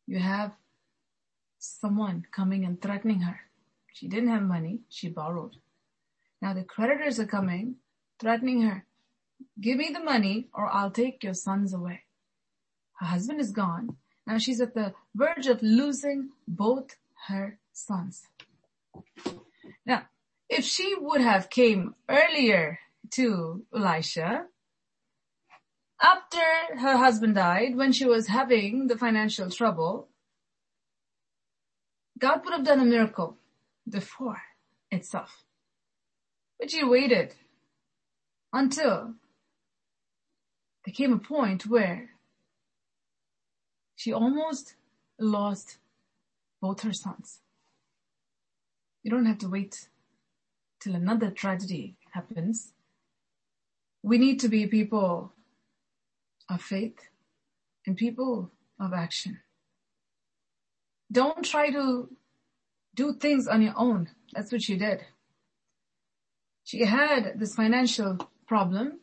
you 0.07 0.19
have 0.19 0.53
someone 1.59 2.27
coming 2.31 2.65
and 2.65 2.81
threatening 2.81 3.21
her. 3.21 3.41
She 3.93 4.09
didn't 4.09 4.29
have 4.29 4.43
money, 4.43 4.81
she 4.89 5.09
borrowed. 5.09 5.57
Now 6.41 6.55
the 6.55 6.63
creditors 6.63 7.19
are 7.19 7.27
coming, 7.27 7.77
threatening 8.21 8.63
her. 8.63 8.85
Give 9.61 9.79
me 9.79 9.91
the 9.93 10.05
money 10.05 10.49
or 10.55 10.67
I'll 10.73 10.91
take 10.91 11.25
your 11.25 11.35
sons 11.35 11.75
away. 11.75 12.03
Her 13.01 13.07
husband 13.07 13.41
is 13.41 13.51
gone. 13.51 13.97
Now 14.27 14.39
she's 14.39 14.61
at 14.61 14.75
the 14.75 14.95
verge 15.15 15.47
of 15.47 15.63
losing 15.63 16.31
both 16.47 16.97
her 17.29 17.59
sons. 17.73 18.29
Now, 19.85 20.05
if 20.49 20.65
she 20.65 20.95
would 20.99 21.21
have 21.21 21.51
came 21.51 21.95
earlier 22.09 22.79
to 23.13 23.65
Elisha, 23.75 24.47
after 26.01 26.79
her 26.79 26.97
husband 26.97 27.35
died, 27.35 27.77
when 27.77 27.93
she 27.93 28.05
was 28.05 28.27
having 28.27 28.87
the 28.87 28.99
financial 28.99 29.51
trouble, 29.51 30.09
God 32.19 32.45
would 32.45 32.53
have 32.53 32.65
done 32.65 32.81
a 32.81 32.85
miracle 32.85 33.37
before 33.89 34.43
itself. 34.91 35.45
But 36.59 36.71
she 36.71 36.85
waited 36.85 37.35
until 38.53 39.15
there 40.85 40.95
came 40.95 41.13
a 41.13 41.19
point 41.19 41.67
where 41.67 42.11
she 43.97 44.13
almost 44.13 44.75
lost 45.19 45.79
both 46.61 46.83
her 46.83 46.93
sons. 46.93 47.41
You 49.03 49.11
don't 49.11 49.27
have 49.27 49.39
to 49.39 49.49
wait 49.49 49.89
till 50.81 50.95
another 50.95 51.31
tragedy 51.31 51.97
happens. 52.13 52.73
We 54.03 54.19
need 54.19 54.41
to 54.41 54.49
be 54.49 54.67
people 54.67 55.33
of 56.49 56.63
faith 56.63 56.99
and 57.87 57.97
people 57.97 58.51
of 58.81 58.93
action. 58.93 59.41
Don't 61.11 61.45
try 61.45 61.71
to 61.71 62.09
do 62.95 63.15
things 63.15 63.47
on 63.47 63.63
your 63.63 63.75
own. 63.77 64.09
That's 64.33 64.53
what 64.53 64.63
she 64.63 64.77
did. 64.77 65.05
She 66.65 66.85
had 66.85 67.39
this 67.39 67.55
financial 67.55 68.19
problem 68.47 69.01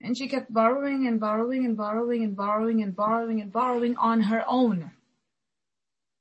and 0.00 0.16
she 0.16 0.28
kept 0.28 0.52
borrowing 0.52 1.06
and 1.06 1.20
borrowing 1.20 1.64
and 1.64 1.76
borrowing 1.76 2.22
and 2.22 2.36
borrowing 2.36 2.82
and 2.82 2.94
borrowing 2.94 3.40
and 3.40 3.52
borrowing 3.52 3.96
on 3.96 4.22
her 4.22 4.44
own. 4.48 4.92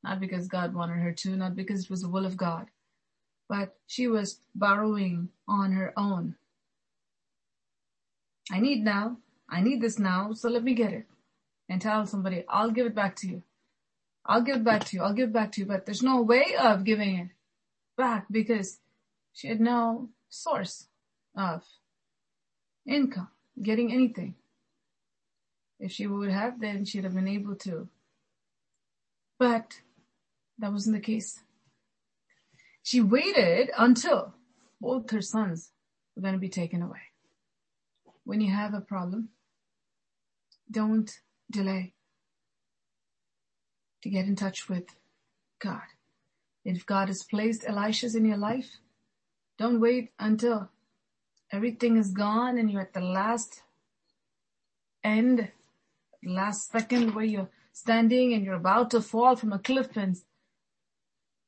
Not 0.04 0.20
because 0.20 0.48
God 0.48 0.74
wanted 0.74 1.00
her 1.00 1.12
to, 1.12 1.36
not 1.36 1.56
because 1.56 1.84
it 1.84 1.90
was 1.90 2.02
the 2.02 2.10
will 2.10 2.26
of 2.26 2.38
God, 2.38 2.68
but 3.48 3.76
she 3.86 4.08
was 4.08 4.40
borrowing 4.56 5.30
on 5.48 5.74
her 5.74 5.94
own. 5.98 6.36
I 8.52 8.60
need 8.60 8.84
now. 8.84 9.18
I 9.52 9.62
need 9.62 9.82
this 9.82 10.00
now, 10.00 10.32
so 10.34 10.50
let 10.50 10.64
me 10.64 10.74
get 10.74 10.94
it. 10.94 11.06
And 11.68 11.82
tell 11.82 12.06
somebody, 12.06 12.46
I'll 12.48 12.72
give 12.72 12.88
it 12.88 12.96
back 12.96 13.16
to 13.18 13.28
you. 13.28 13.44
I'll 14.26 14.42
give 14.42 14.58
it 14.58 14.64
back 14.64 14.86
to 14.86 14.96
you. 14.96 15.04
I'll 15.04 15.14
give 15.14 15.30
it 15.30 15.34
back 15.34 15.52
to 15.54 15.62
you. 15.62 15.68
But 15.68 15.86
there's 15.86 16.02
no 16.02 16.22
way 16.22 16.56
of 16.56 16.86
giving 16.86 17.18
it 17.18 17.28
back 17.98 18.26
because 18.32 18.80
she 19.34 19.48
had 19.48 19.60
no 19.60 20.10
source 20.30 20.88
of 21.36 21.64
income, 22.86 23.30
getting 23.62 23.92
anything. 23.92 24.36
If 25.80 25.92
she 25.92 26.08
would 26.08 26.32
have, 26.32 26.62
then 26.62 26.86
she'd 26.86 27.04
have 27.04 27.16
been 27.16 27.28
able 27.28 27.56
to. 27.56 27.90
But 29.40 29.82
that 30.60 30.72
wasn't 30.72 30.96
the 30.96 31.02
case. 31.02 31.42
She 32.84 33.02
waited 33.02 33.72
until 33.78 34.34
both 34.80 35.10
her 35.12 35.22
sons 35.22 35.72
were 36.16 36.22
going 36.22 36.34
to 36.34 36.40
be 36.40 36.50
taken 36.50 36.82
away. 36.82 37.02
When 38.24 38.42
you 38.42 38.52
have 38.52 38.74
a 38.74 38.82
problem, 38.82 39.30
don't 40.72 41.12
delay 41.52 41.94
to 44.02 44.10
get 44.10 44.26
in 44.26 44.36
touch 44.36 44.70
with 44.70 44.86
God. 45.60 45.82
If 46.64 46.86
God 46.86 47.08
has 47.08 47.24
placed 47.24 47.64
Elishas 47.64 48.16
in 48.16 48.26
your 48.26 48.38
life, 48.38 48.78
don't 49.58 49.80
wait 49.80 50.12
until 50.20 50.70
everything 51.52 51.98
is 51.98 52.12
gone 52.12 52.58
and 52.58 52.72
you're 52.72 52.82
at 52.82 52.94
the 52.94 53.02
last 53.02 53.62
end, 55.04 55.50
last 56.24 56.72
second 56.72 57.16
where 57.16 57.26
you're 57.26 57.50
standing 57.74 58.34
and 58.34 58.46
you're 58.46 58.56
about 58.56 58.92
to 58.92 59.02
fall 59.02 59.36
from 59.36 59.54
a 59.54 59.60
cliff 59.60 59.96
and, 59.96 60.18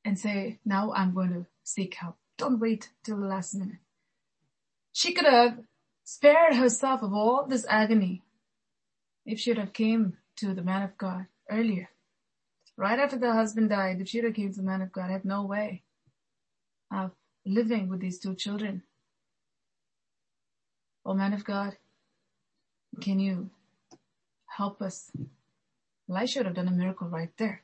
and 0.03 0.17
say, 0.17 0.59
now 0.65 0.91
I'm 0.93 1.13
going 1.13 1.29
to 1.29 1.45
seek 1.63 1.95
help. 1.95 2.17
Don't 2.37 2.59
wait 2.59 2.89
till 3.03 3.19
the 3.19 3.27
last 3.27 3.53
minute. 3.53 3.77
She 4.91 5.13
could 5.13 5.25
have 5.25 5.59
spared 6.03 6.55
herself 6.55 7.01
of 7.01 7.13
all 7.13 7.45
this 7.47 7.65
agony 7.69 8.22
if 9.25 9.39
she 9.39 9.51
would 9.51 9.57
have 9.57 9.73
came 9.73 10.17
to 10.37 10.53
the 10.53 10.63
man 10.63 10.83
of 10.83 10.97
God 10.97 11.25
earlier. 11.49 11.89
Right 12.75 12.99
after 12.99 13.17
the 13.17 13.33
husband 13.33 13.69
died, 13.69 13.99
the 13.99 14.21
have 14.21 14.33
came 14.33 14.51
to 14.51 14.57
the 14.57 14.63
man 14.63 14.81
of 14.81 14.91
God, 14.91 15.11
had 15.11 15.25
no 15.25 15.43
way 15.43 15.83
of 16.91 17.11
living 17.45 17.87
with 17.87 17.99
these 17.99 18.19
two 18.19 18.35
children. 18.35 18.83
Oh 21.05 21.13
man 21.13 21.33
of 21.33 21.43
God, 21.43 21.77
can 23.01 23.19
you 23.19 23.49
help 24.57 24.81
us? 24.81 25.11
Elisha 26.09 26.39
would 26.39 26.45
have 26.47 26.55
done 26.55 26.67
a 26.67 26.71
miracle 26.71 27.07
right 27.07 27.31
there. 27.37 27.63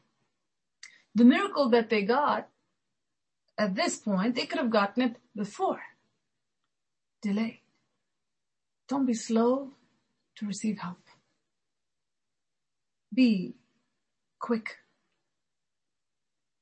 the 1.15 1.25
miracle 1.25 1.69
that 1.69 1.89
they 1.89 2.03
got 2.03 2.47
at 3.57 3.75
this 3.75 3.97
point, 3.97 4.35
they 4.35 4.45
could 4.45 4.59
have 4.59 4.69
gotten 4.69 5.03
it 5.03 5.17
before. 5.35 5.81
Delay. 7.21 7.61
Don't 8.87 9.05
be 9.05 9.13
slow 9.13 9.71
to 10.37 10.45
receive 10.45 10.79
help. 10.79 11.08
Be 13.19 13.53
quick. 14.39 14.77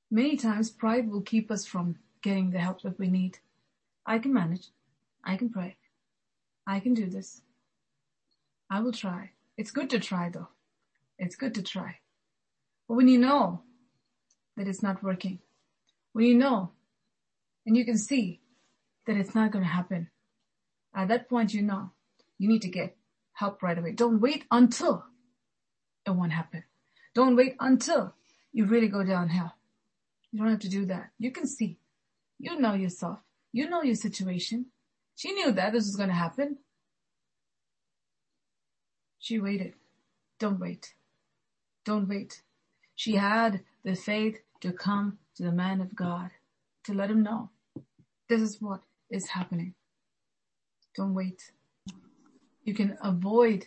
Many 0.09 0.37
times 0.37 0.71
pride 0.71 1.07
will 1.07 1.21
keep 1.21 1.51
us 1.51 1.67
from 1.67 1.97
getting 2.23 2.49
the 2.49 2.57
help 2.57 2.81
that 2.81 2.97
we 2.97 3.09
need. 3.11 3.37
I 4.07 4.17
can 4.17 4.33
manage. 4.33 4.69
I 5.23 5.37
can 5.37 5.51
pray. 5.51 5.77
I 6.65 6.79
can 6.79 6.95
do 6.95 7.11
this. 7.11 7.43
I 8.71 8.79
will 8.79 8.91
try. 8.91 9.33
It's 9.55 9.69
good 9.69 9.87
to 9.91 9.99
try 9.99 10.31
though. 10.33 10.47
It's 11.19 11.35
good 11.35 11.53
to 11.53 11.61
try. 11.61 11.99
But 12.87 12.95
when 12.95 13.07
you 13.07 13.19
know 13.19 13.61
that 14.55 14.67
it's 14.67 14.81
not 14.81 15.03
working, 15.03 15.37
when 16.13 16.25
you 16.25 16.33
know 16.33 16.71
and 17.67 17.77
you 17.77 17.85
can 17.85 17.99
see 17.99 18.41
that 19.05 19.15
it's 19.15 19.35
not 19.35 19.51
going 19.51 19.63
to 19.63 19.69
happen, 19.69 20.09
at 20.95 21.09
that 21.09 21.29
point 21.29 21.53
you 21.53 21.61
know 21.61 21.91
you 22.39 22.49
need 22.49 22.63
to 22.63 22.67
get 22.79 22.97
help 23.33 23.61
right 23.61 23.77
away. 23.77 23.91
Don't 23.91 24.19
wait 24.19 24.45
until 24.49 25.05
it 26.07 26.15
won't 26.15 26.33
happen. 26.33 26.63
Don't 27.13 27.35
wait 27.35 27.55
until 27.59 28.13
you 28.53 28.65
really 28.65 28.87
go 28.87 29.03
downhill. 29.03 29.53
You 30.31 30.39
don't 30.39 30.51
have 30.51 30.59
to 30.59 30.69
do 30.69 30.85
that. 30.85 31.11
You 31.19 31.31
can 31.31 31.47
see. 31.47 31.77
You 32.39 32.59
know 32.59 32.73
yourself. 32.73 33.19
You 33.51 33.69
know 33.69 33.81
your 33.81 33.95
situation. 33.95 34.67
She 35.15 35.31
knew 35.31 35.51
that 35.51 35.73
this 35.73 35.85
was 35.85 35.95
going 35.95 36.09
to 36.09 36.15
happen. 36.15 36.57
She 39.19 39.39
waited. 39.39 39.73
Don't 40.39 40.59
wait. 40.59 40.93
Don't 41.85 42.07
wait. 42.07 42.41
She 42.95 43.15
had 43.15 43.61
the 43.83 43.95
faith 43.95 44.39
to 44.61 44.71
come 44.71 45.17
to 45.35 45.43
the 45.43 45.51
man 45.51 45.81
of 45.81 45.95
God 45.95 46.31
to 46.83 46.93
let 46.93 47.09
him 47.09 47.23
know 47.23 47.49
this 48.27 48.41
is 48.41 48.61
what 48.61 48.81
is 49.09 49.27
happening. 49.29 49.73
Don't 50.95 51.13
wait. 51.13 51.51
You 52.63 52.73
can 52.73 52.97
avoid 53.01 53.65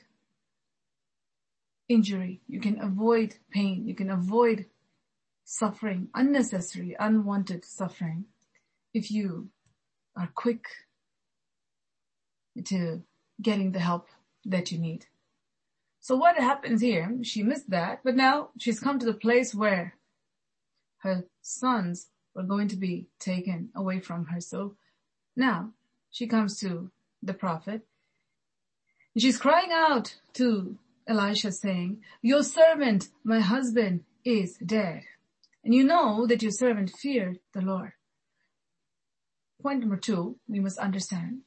injury. 1.90 2.40
You 2.46 2.60
can 2.60 2.80
avoid 2.80 3.34
pain. 3.50 3.86
You 3.86 3.94
can 3.94 4.10
avoid 4.10 4.66
suffering, 5.44 6.08
unnecessary, 6.14 6.96
unwanted 6.98 7.64
suffering 7.64 8.26
if 8.94 9.10
you 9.10 9.48
are 10.16 10.30
quick 10.34 10.64
to 12.64 13.02
getting 13.42 13.72
the 13.72 13.80
help 13.80 14.08
that 14.44 14.70
you 14.70 14.78
need. 14.78 15.06
So 16.00 16.16
what 16.16 16.36
happens 16.36 16.80
here, 16.80 17.18
she 17.22 17.42
missed 17.42 17.70
that, 17.70 18.00
but 18.04 18.16
now 18.16 18.50
she's 18.58 18.80
come 18.80 18.98
to 18.98 19.06
the 19.06 19.12
place 19.26 19.54
where 19.54 19.94
her 20.98 21.24
sons 21.42 22.08
were 22.34 22.44
going 22.44 22.68
to 22.68 22.76
be 22.76 23.08
taken 23.18 23.70
away 23.74 24.00
from 24.00 24.26
her. 24.26 24.40
So 24.40 24.76
now 25.36 25.70
she 26.10 26.26
comes 26.26 26.58
to 26.60 26.90
the 27.22 27.34
prophet 27.34 27.82
and 29.14 29.22
she's 29.22 29.38
crying 29.38 29.70
out 29.72 30.14
to 30.34 30.78
Elisha 31.06 31.52
saying, 31.52 32.02
your 32.22 32.42
servant, 32.42 33.08
my 33.24 33.40
husband 33.40 34.04
is 34.24 34.56
dead. 34.58 35.02
And 35.64 35.74
you 35.74 35.84
know 35.84 36.26
that 36.26 36.42
your 36.42 36.52
servant 36.52 36.90
feared 36.90 37.38
the 37.52 37.60
Lord. 37.60 37.92
Point 39.62 39.80
number 39.80 39.96
two, 39.96 40.36
we 40.48 40.60
must 40.60 40.78
understand. 40.78 41.40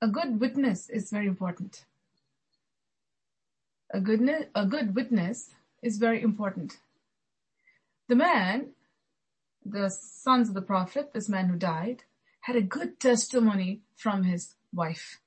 A 0.00 0.08
good 0.08 0.40
witness 0.40 0.88
is 0.88 1.10
very 1.10 1.26
important. 1.26 1.84
A 3.92 4.00
good, 4.00 4.20
a 4.54 4.66
good 4.66 4.94
witness 4.94 5.50
is 5.82 5.98
very 5.98 6.22
important. 6.22 6.78
The 8.08 8.16
man, 8.16 8.70
the 9.64 9.90
sons 9.90 10.48
of 10.48 10.54
the 10.54 10.62
prophet, 10.62 11.12
this 11.12 11.28
man 11.28 11.48
who 11.48 11.56
died, 11.56 12.02
had 12.42 12.56
a 12.56 12.60
good 12.60 13.00
testimony 13.00 13.80
from 13.96 14.22
his 14.22 14.54
wife. 14.72 15.20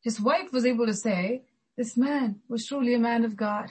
His 0.00 0.20
wife 0.20 0.52
was 0.52 0.66
able 0.66 0.86
to 0.86 0.94
say, 0.94 1.42
this 1.76 1.96
man 1.96 2.40
was 2.48 2.66
truly 2.66 2.94
a 2.94 2.98
man 2.98 3.24
of 3.24 3.36
God. 3.36 3.70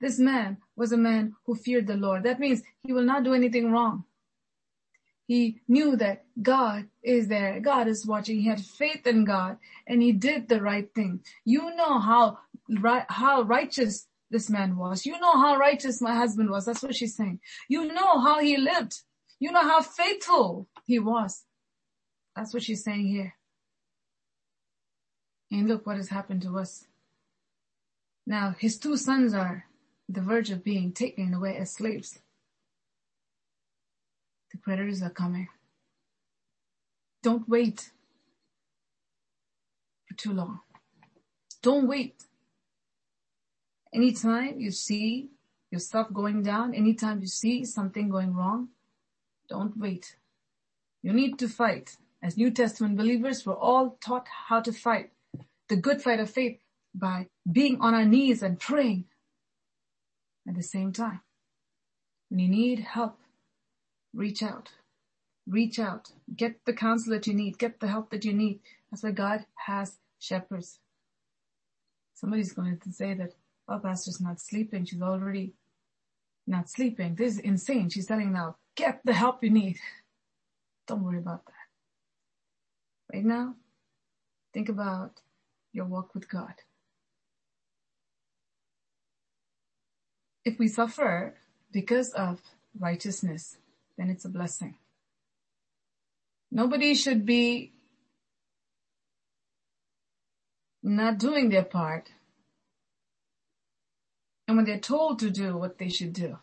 This 0.00 0.18
man 0.18 0.58
was 0.76 0.92
a 0.92 0.96
man 0.96 1.34
who 1.44 1.54
feared 1.54 1.86
the 1.86 1.96
Lord. 1.96 2.22
That 2.22 2.40
means 2.40 2.62
he 2.82 2.92
will 2.92 3.02
not 3.04 3.24
do 3.24 3.34
anything 3.34 3.72
wrong. 3.72 4.04
He 5.26 5.60
knew 5.68 5.96
that 5.96 6.24
God 6.40 6.88
is 7.02 7.28
there. 7.28 7.60
God 7.60 7.86
is 7.86 8.06
watching. 8.06 8.40
He 8.40 8.48
had 8.48 8.60
faith 8.60 9.06
in 9.06 9.24
God 9.24 9.58
and 9.86 10.00
he 10.00 10.12
did 10.12 10.48
the 10.48 10.62
right 10.62 10.88
thing. 10.94 11.20
You 11.44 11.74
know 11.74 11.98
how, 11.98 12.38
how 13.08 13.42
righteous 13.42 14.06
this 14.30 14.48
man 14.48 14.76
was. 14.76 15.04
You 15.04 15.18
know 15.20 15.32
how 15.32 15.56
righteous 15.56 16.00
my 16.00 16.14
husband 16.14 16.50
was. 16.50 16.64
That's 16.64 16.82
what 16.82 16.94
she's 16.94 17.14
saying. 17.14 17.40
You 17.68 17.92
know 17.92 18.20
how 18.20 18.40
he 18.40 18.56
lived. 18.56 19.02
You 19.38 19.52
know 19.52 19.62
how 19.62 19.82
faithful 19.82 20.66
he 20.86 20.98
was. 20.98 21.44
That's 22.34 22.54
what 22.54 22.62
she's 22.62 22.82
saying 22.82 23.08
here. 23.08 23.34
And 25.50 25.68
look 25.68 25.86
what 25.86 25.96
has 25.96 26.08
happened 26.08 26.42
to 26.42 26.58
us. 26.58 26.87
Now 28.28 28.54
his 28.58 28.76
two 28.76 28.98
sons 28.98 29.32
are 29.32 29.64
the 30.06 30.20
verge 30.20 30.50
of 30.50 30.62
being 30.62 30.92
taken 30.92 31.32
away 31.32 31.56
as 31.56 31.72
slaves. 31.72 32.18
The 34.52 34.58
creditors 34.58 35.02
are 35.02 35.08
coming. 35.08 35.48
Don't 37.22 37.48
wait 37.48 37.90
for 40.06 40.14
too 40.14 40.34
long. 40.34 40.60
Don't 41.62 41.88
wait. 41.88 42.24
Anytime 43.94 44.60
you 44.60 44.72
see 44.72 45.30
yourself 45.70 46.12
going 46.12 46.42
down, 46.42 46.74
anytime 46.74 47.22
you 47.22 47.28
see 47.28 47.64
something 47.64 48.10
going 48.10 48.34
wrong, 48.34 48.68
don't 49.48 49.74
wait. 49.78 50.16
You 51.00 51.14
need 51.14 51.38
to 51.38 51.48
fight. 51.48 51.96
As 52.22 52.36
New 52.36 52.50
Testament 52.50 52.98
believers, 52.98 53.46
we're 53.46 53.56
all 53.56 53.96
taught 54.04 54.26
how 54.48 54.60
to 54.60 54.72
fight 54.72 55.12
the 55.70 55.76
good 55.76 56.02
fight 56.02 56.20
of 56.20 56.28
faith 56.28 56.58
by 56.98 57.26
being 57.50 57.80
on 57.80 57.94
our 57.94 58.04
knees 58.04 58.42
and 58.42 58.58
praying 58.58 59.04
at 60.48 60.54
the 60.54 60.62
same 60.62 60.92
time. 60.92 61.20
When 62.28 62.40
you 62.40 62.48
need 62.48 62.80
help, 62.80 63.18
reach 64.14 64.42
out. 64.42 64.70
Reach 65.46 65.78
out. 65.78 66.12
Get 66.34 66.64
the 66.66 66.72
counsel 66.72 67.12
that 67.12 67.26
you 67.26 67.34
need. 67.34 67.58
Get 67.58 67.80
the 67.80 67.88
help 67.88 68.10
that 68.10 68.24
you 68.24 68.32
need. 68.32 68.60
That's 68.90 69.02
why 69.02 69.12
God 69.12 69.46
has 69.66 69.98
shepherds. 70.18 70.78
Somebody's 72.14 72.52
going 72.52 72.78
to 72.80 72.92
say 72.92 73.14
that, 73.14 73.34
oh, 73.68 73.78
pastor's 73.78 74.20
not 74.20 74.40
sleeping. 74.40 74.84
She's 74.84 75.00
already 75.00 75.54
not 76.46 76.68
sleeping. 76.68 77.14
This 77.14 77.34
is 77.34 77.38
insane. 77.40 77.88
She's 77.88 78.06
telling 78.06 78.32
now, 78.32 78.56
get 78.74 79.00
the 79.04 79.12
help 79.12 79.42
you 79.42 79.50
need. 79.50 79.78
Don't 80.86 81.04
worry 81.04 81.18
about 81.18 81.46
that. 81.46 81.52
Right 83.12 83.24
now, 83.24 83.54
think 84.52 84.68
about 84.68 85.20
your 85.72 85.86
walk 85.86 86.14
with 86.14 86.28
God. 86.28 86.54
If 90.48 90.58
we 90.58 90.66
suffer 90.66 91.34
because 91.70 92.10
of 92.14 92.40
righteousness, 92.80 93.58
then 93.98 94.08
it's 94.08 94.24
a 94.24 94.30
blessing. 94.30 94.76
Nobody 96.50 96.94
should 96.94 97.26
be 97.26 97.74
not 100.82 101.18
doing 101.18 101.50
their 101.50 101.64
part. 101.64 102.08
And 104.46 104.56
when 104.56 104.64
they're 104.64 104.78
told 104.78 105.18
to 105.18 105.28
do 105.28 105.58
what 105.58 105.76
they 105.76 105.90
should 105.90 106.14
do, 106.14 106.38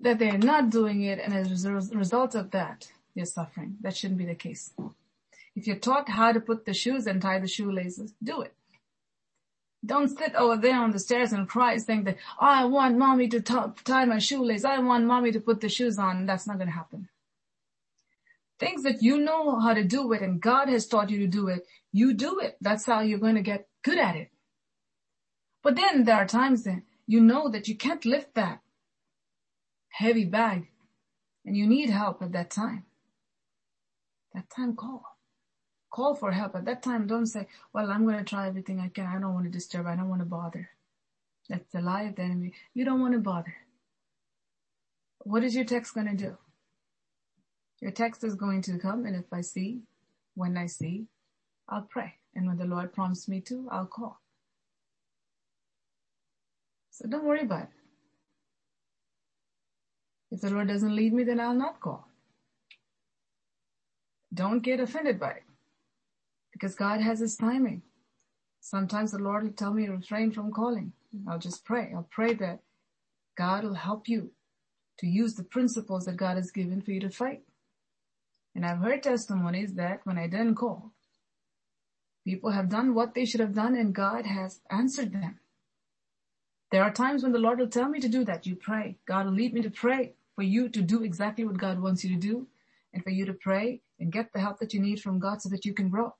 that 0.00 0.18
they're 0.18 0.36
not 0.36 0.70
doing 0.70 1.02
it 1.02 1.20
and 1.20 1.32
as 1.32 1.64
a 1.64 1.72
result 1.72 2.34
of 2.34 2.50
that, 2.50 2.90
they're 3.14 3.24
suffering. 3.24 3.76
That 3.82 3.96
shouldn't 3.96 4.18
be 4.18 4.26
the 4.26 4.34
case. 4.34 4.72
If 5.54 5.68
you're 5.68 5.76
taught 5.76 6.08
how 6.08 6.32
to 6.32 6.40
put 6.40 6.64
the 6.64 6.74
shoes 6.74 7.06
and 7.06 7.22
tie 7.22 7.38
the 7.38 7.46
shoelaces, 7.46 8.14
do 8.20 8.40
it. 8.40 8.54
Don't 9.84 10.08
sit 10.08 10.34
over 10.34 10.60
there 10.60 10.80
on 10.80 10.90
the 10.90 10.98
stairs 10.98 11.32
and 11.32 11.48
cry 11.48 11.76
saying 11.76 12.04
that, 12.04 12.16
I 12.40 12.64
want 12.64 12.98
mommy 12.98 13.28
to 13.28 13.40
t- 13.40 13.54
tie 13.84 14.04
my 14.04 14.18
shoelace. 14.18 14.64
I 14.64 14.78
want 14.78 15.06
mommy 15.06 15.30
to 15.32 15.40
put 15.40 15.60
the 15.60 15.68
shoes 15.68 15.98
on. 15.98 16.26
That's 16.26 16.46
not 16.46 16.56
going 16.56 16.68
to 16.68 16.74
happen. 16.74 17.08
Things 18.58 18.82
that 18.82 19.02
you 19.02 19.18
know 19.18 19.60
how 19.60 19.74
to 19.74 19.84
do 19.84 20.12
it 20.12 20.20
and 20.20 20.40
God 20.40 20.68
has 20.68 20.86
taught 20.86 21.10
you 21.10 21.18
to 21.20 21.28
do 21.28 21.46
it, 21.46 21.64
you 21.92 22.12
do 22.12 22.40
it. 22.40 22.56
That's 22.60 22.86
how 22.86 23.00
you're 23.00 23.20
going 23.20 23.36
to 23.36 23.42
get 23.42 23.68
good 23.84 23.98
at 23.98 24.16
it. 24.16 24.30
But 25.62 25.76
then 25.76 26.04
there 26.04 26.16
are 26.16 26.26
times 26.26 26.64
that 26.64 26.82
you 27.06 27.20
know 27.20 27.48
that 27.48 27.68
you 27.68 27.76
can't 27.76 28.04
lift 28.04 28.34
that 28.34 28.60
heavy 29.90 30.24
bag 30.24 30.68
and 31.44 31.56
you 31.56 31.66
need 31.66 31.90
help 31.90 32.20
at 32.20 32.32
that 32.32 32.50
time. 32.50 32.84
That 34.34 34.50
time 34.50 34.74
call 34.74 35.17
call 35.90 36.14
for 36.14 36.32
help. 36.32 36.54
At 36.54 36.64
that 36.66 36.82
time, 36.82 37.06
don't 37.06 37.26
say, 37.26 37.46
well, 37.72 37.90
I'm 37.90 38.04
going 38.04 38.18
to 38.18 38.24
try 38.24 38.46
everything 38.46 38.80
I 38.80 38.88
can. 38.88 39.06
I 39.06 39.20
don't 39.20 39.34
want 39.34 39.46
to 39.46 39.50
disturb. 39.50 39.86
I 39.86 39.96
don't 39.96 40.08
want 40.08 40.20
to 40.20 40.26
bother. 40.26 40.70
That's 41.48 41.70
the 41.72 41.80
lie 41.80 42.02
of 42.02 42.16
the 42.16 42.22
enemy. 42.22 42.52
You 42.74 42.84
don't 42.84 43.00
want 43.00 43.14
to 43.14 43.20
bother. 43.20 43.54
What 45.20 45.44
is 45.44 45.54
your 45.54 45.64
text 45.64 45.94
going 45.94 46.06
to 46.06 46.14
do? 46.14 46.36
Your 47.80 47.90
text 47.90 48.24
is 48.24 48.34
going 48.34 48.62
to 48.62 48.78
come 48.78 49.06
and 49.06 49.16
if 49.16 49.32
I 49.32 49.40
see, 49.40 49.80
when 50.34 50.56
I 50.56 50.66
see, 50.66 51.06
I'll 51.68 51.82
pray. 51.82 52.14
And 52.34 52.46
when 52.46 52.56
the 52.56 52.64
Lord 52.64 52.92
prompts 52.92 53.28
me 53.28 53.40
to, 53.42 53.68
I'll 53.70 53.86
call. 53.86 54.20
So 56.90 57.08
don't 57.08 57.24
worry 57.24 57.42
about 57.42 57.64
it. 57.64 57.68
If 60.30 60.40
the 60.42 60.50
Lord 60.50 60.68
doesn't 60.68 60.94
lead 60.94 61.12
me, 61.14 61.24
then 61.24 61.40
I'll 61.40 61.54
not 61.54 61.80
call. 61.80 62.06
Don't 64.34 64.60
get 64.60 64.80
offended 64.80 65.18
by 65.18 65.30
it 65.30 65.47
because 66.58 66.74
God 66.74 67.00
has 67.00 67.20
his 67.20 67.36
timing. 67.36 67.82
Sometimes 68.60 69.12
the 69.12 69.18
Lord 69.18 69.44
will 69.44 69.52
tell 69.52 69.72
me 69.72 69.86
to 69.86 69.92
refrain 69.92 70.32
from 70.32 70.52
calling. 70.52 70.92
I'll 71.28 71.38
just 71.38 71.64
pray. 71.64 71.92
I'll 71.94 72.08
pray 72.10 72.34
that 72.34 72.60
God 73.36 73.62
will 73.62 73.74
help 73.74 74.08
you 74.08 74.32
to 74.98 75.06
use 75.06 75.34
the 75.34 75.44
principles 75.44 76.04
that 76.06 76.16
God 76.16 76.36
has 76.36 76.50
given 76.50 76.82
for 76.82 76.90
you 76.90 77.00
to 77.00 77.10
fight. 77.10 77.42
And 78.56 78.66
I've 78.66 78.78
heard 78.78 79.04
testimonies 79.04 79.74
that 79.74 80.00
when 80.02 80.18
I 80.18 80.26
didn't 80.26 80.56
call, 80.56 80.92
people 82.24 82.50
have 82.50 82.68
done 82.68 82.92
what 82.92 83.14
they 83.14 83.24
should 83.24 83.40
have 83.40 83.54
done 83.54 83.76
and 83.76 83.94
God 83.94 84.26
has 84.26 84.60
answered 84.68 85.12
them. 85.12 85.38
There 86.72 86.82
are 86.82 86.92
times 86.92 87.22
when 87.22 87.32
the 87.32 87.38
Lord 87.38 87.60
will 87.60 87.68
tell 87.68 87.88
me 87.88 88.00
to 88.00 88.08
do 88.08 88.24
that. 88.24 88.46
You 88.46 88.56
pray. 88.56 88.98
God 89.06 89.26
will 89.26 89.32
lead 89.32 89.54
me 89.54 89.62
to 89.62 89.70
pray 89.70 90.14
for 90.34 90.42
you 90.42 90.68
to 90.70 90.82
do 90.82 91.04
exactly 91.04 91.44
what 91.44 91.56
God 91.56 91.78
wants 91.78 92.02
you 92.02 92.10
to 92.10 92.20
do 92.20 92.48
and 92.92 93.04
for 93.04 93.10
you 93.10 93.24
to 93.26 93.32
pray 93.32 93.80
and 94.00 94.12
get 94.12 94.32
the 94.32 94.40
help 94.40 94.58
that 94.58 94.74
you 94.74 94.80
need 94.80 95.00
from 95.00 95.20
God 95.20 95.40
so 95.40 95.48
that 95.50 95.64
you 95.64 95.72
can 95.72 95.88
grow. 95.88 96.14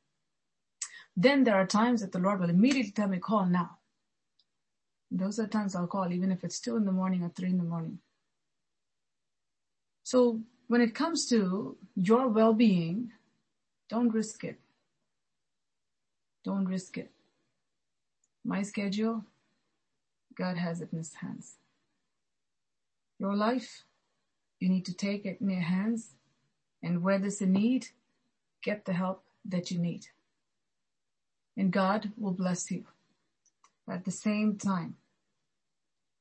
Then 1.21 1.43
there 1.43 1.57
are 1.57 1.67
times 1.67 2.01
that 2.01 2.13
the 2.13 2.21
Lord 2.21 2.39
will 2.39 2.49
immediately 2.49 2.93
tell 2.93 3.09
me, 3.09 3.19
call 3.19 3.45
now. 3.45 3.79
Those 5.11 5.41
are 5.41 5.49
times 5.49 5.75
I'll 5.75 5.89
call, 5.89 6.13
even 6.13 6.31
if 6.31 6.45
it's 6.45 6.61
two 6.61 6.77
in 6.77 6.85
the 6.85 6.93
morning 6.93 7.25
or 7.25 7.31
three 7.31 7.49
in 7.49 7.59
the 7.59 7.65
morning. 7.65 7.99
So 10.05 10.41
when 10.69 10.81
it 10.81 10.95
comes 10.95 11.27
to 11.31 11.77
your 11.97 12.29
well-being, 12.29 13.11
don't 13.91 14.15
risk 14.15 14.45
it. 14.45 14.61
Don't 16.45 16.67
risk 16.67 16.97
it. 16.99 17.11
My 18.45 18.63
schedule, 18.63 19.25
God 20.37 20.57
has 20.57 20.81
it 20.81 20.91
in 20.93 20.99
his 20.99 21.15
hands. 21.15 21.57
Your 23.19 23.35
life, 23.35 23.83
you 24.61 24.69
need 24.69 24.85
to 24.85 24.95
take 24.95 25.27
it 25.27 25.41
in 25.41 25.51
your 25.51 25.63
hands 25.63 26.15
and 26.81 27.03
where 27.03 27.19
there's 27.19 27.41
a 27.41 27.47
need, 27.47 27.89
get 28.63 28.85
the 28.85 28.93
help 28.93 29.25
that 29.45 29.73
you 29.73 29.81
need. 29.81 30.07
And 31.59 31.73
God 31.73 32.13
will 32.17 32.33
bless 32.33 32.71
you. 32.71 32.85
But 33.85 33.97
at 33.97 34.05
the 34.05 34.13
same 34.13 34.57
time, 34.57 34.95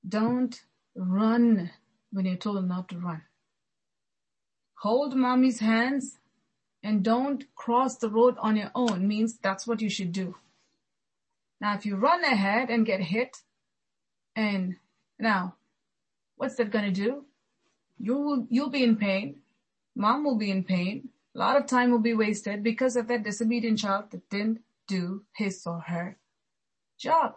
don't 0.07 0.59
run 0.95 1.69
when 2.11 2.25
you're 2.25 2.35
told 2.35 2.67
not 2.67 2.89
to 2.89 2.97
run. 2.97 3.21
Hold 4.81 5.15
mommy's 5.15 5.59
hands 5.59 6.17
and 6.83 7.03
don't 7.03 7.43
cross 7.55 7.97
the 7.97 8.09
road 8.09 8.35
on 8.39 8.55
your 8.55 8.71
own 8.73 9.07
means 9.07 9.37
that's 9.37 9.67
what 9.67 9.81
you 9.81 9.89
should 9.89 10.11
do. 10.11 10.35
Now, 11.61 11.75
if 11.75 11.85
you 11.85 11.97
run 11.97 12.23
ahead 12.23 12.71
and 12.71 12.85
get 12.85 13.01
hit 13.01 13.37
and 14.35 14.77
now 15.19 15.55
what's 16.35 16.55
that 16.55 16.71
going 16.71 16.85
to 16.85 16.91
do? 16.91 17.25
You 17.99 18.17
will, 18.17 18.47
you'll 18.49 18.69
be 18.69 18.83
in 18.83 18.95
pain. 18.95 19.37
Mom 19.95 20.23
will 20.23 20.37
be 20.37 20.49
in 20.49 20.63
pain. 20.63 21.09
A 21.35 21.39
lot 21.39 21.57
of 21.57 21.67
time 21.67 21.91
will 21.91 21.99
be 21.99 22.13
wasted 22.13 22.63
because 22.63 22.95
of 22.95 23.07
that 23.07 23.23
disobedient 23.23 23.79
child 23.79 24.11
that 24.11 24.29
didn't 24.29 24.61
do 24.87 25.23
his 25.35 25.63
or 25.65 25.81
her 25.81 26.17
job, 26.99 27.35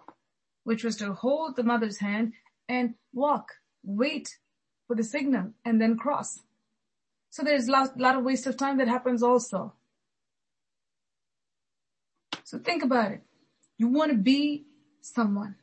which 0.65 0.85
was 0.85 0.97
to 0.97 1.13
hold 1.13 1.57
the 1.57 1.63
mother's 1.63 1.99
hand 1.99 2.33
and 2.69 2.95
walk, 3.13 3.53
wait 3.83 4.39
for 4.87 4.97
the 4.97 5.05
signal 5.05 5.53
and 5.65 5.81
then 5.81 5.97
cross. 5.97 6.41
So 7.31 7.43
there's 7.43 7.69
a 7.69 7.73
lot, 7.73 7.99
lot 7.99 8.17
of 8.17 8.25
waste 8.25 8.47
of 8.47 8.57
time 8.57 8.79
that 8.79 8.89
happens 8.89 9.23
also. 9.23 9.75
So 12.45 12.59
think 12.59 12.83
about 12.83 13.13
it. 13.13 13.23
You 13.79 13.87
want 13.87 14.11
to 14.11 14.17
be 14.17 14.67
someone 15.01 15.55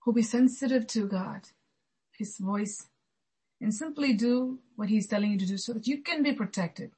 who'll 0.00 0.14
be 0.14 0.22
sensitive 0.22 0.86
to 0.86 1.08
God, 1.08 1.48
His 2.16 2.38
voice, 2.38 2.86
and 3.60 3.74
simply 3.74 4.12
do 4.12 4.60
what 4.76 4.88
He's 4.88 5.08
telling 5.08 5.32
you 5.32 5.38
to 5.38 5.46
do 5.46 5.58
so 5.58 5.72
that 5.72 5.88
you 5.88 6.02
can 6.02 6.22
be 6.22 6.32
protected. 6.32 6.92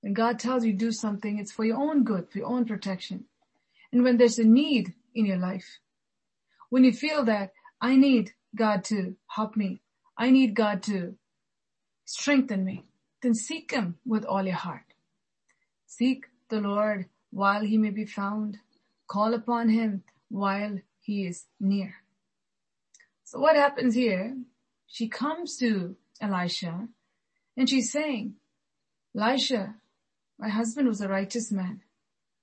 When 0.00 0.12
God 0.12 0.38
tells 0.38 0.64
you 0.64 0.72
to 0.72 0.78
do 0.78 0.92
something, 0.92 1.38
it's 1.38 1.52
for 1.52 1.64
your 1.64 1.78
own 1.78 2.04
good, 2.04 2.30
for 2.30 2.38
your 2.38 2.48
own 2.48 2.64
protection. 2.64 3.24
And 3.92 4.04
when 4.04 4.16
there's 4.16 4.38
a 4.38 4.44
need 4.44 4.94
in 5.14 5.26
your 5.26 5.38
life, 5.38 5.78
when 6.70 6.84
you 6.84 6.92
feel 6.92 7.24
that 7.24 7.52
I 7.80 7.96
need 7.96 8.32
God 8.54 8.84
to 8.84 9.16
help 9.26 9.56
me, 9.56 9.80
I 10.16 10.30
need 10.30 10.54
God 10.54 10.82
to 10.84 11.16
strengthen 12.04 12.64
me, 12.64 12.84
then 13.22 13.34
seek 13.34 13.72
Him 13.72 13.96
with 14.06 14.24
all 14.24 14.44
your 14.44 14.54
heart. 14.54 14.94
Seek 15.86 16.26
the 16.48 16.60
Lord 16.60 17.06
while 17.30 17.62
He 17.62 17.78
may 17.78 17.90
be 17.90 18.04
found. 18.04 18.58
Call 19.06 19.34
upon 19.34 19.68
Him 19.68 20.04
while 20.28 20.78
He 21.00 21.26
is 21.26 21.46
near. 21.58 21.96
So 23.24 23.38
what 23.38 23.56
happens 23.56 23.94
here? 23.94 24.36
She 24.86 25.08
comes 25.08 25.56
to 25.58 25.96
Elisha 26.20 26.88
and 27.56 27.68
she's 27.68 27.92
saying, 27.92 28.34
Elisha, 29.16 29.74
my 30.38 30.48
husband 30.48 30.88
was 30.88 31.00
a 31.00 31.08
righteous 31.08 31.50
man. 31.50 31.82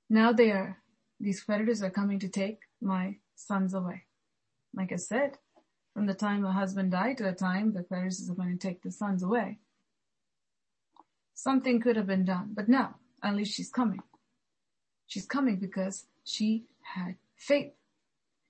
Now 0.10 0.34
they 0.34 0.52
are, 0.52 0.82
these 1.20 1.42
creditors 1.42 1.82
are 1.82 1.90
coming 1.90 2.20
to 2.20 2.28
take 2.28 2.60
my 2.82 3.18
sons 3.36 3.74
away. 3.74 4.04
Like 4.74 4.92
I 4.92 4.98
said, 4.98 5.38
from 5.94 6.06
the 6.06 6.14
time 6.14 6.42
the 6.42 6.52
husband 6.52 6.92
died 6.92 7.18
to 7.18 7.24
the 7.24 7.32
time 7.32 7.72
the 7.72 7.84
creditors 7.84 8.30
are 8.30 8.36
going 8.36 8.58
to 8.58 8.68
take 8.68 8.84
the 8.84 8.92
sons 8.92 9.24
away. 9.24 9.60
Something 11.34 11.82
could 11.82 11.96
have 11.96 12.08
been 12.08 12.26
done, 12.26 12.52
but 12.54 12.68
now, 12.68 12.96
at 13.24 13.36
least 13.36 13.56
she's 13.56 13.72
coming. 13.72 14.02
She's 15.08 15.26
coming 15.26 15.58
because 15.58 16.06
she 16.24 16.66
had 16.82 17.16
faith. 17.38 17.74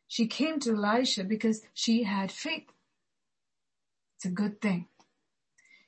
She 0.07 0.27
came 0.27 0.59
to 0.61 0.71
Elisha 0.71 1.23
because 1.23 1.61
she 1.73 2.03
had 2.03 2.31
faith. 2.31 2.67
It's 4.15 4.25
a 4.25 4.29
good 4.29 4.61
thing. 4.61 4.87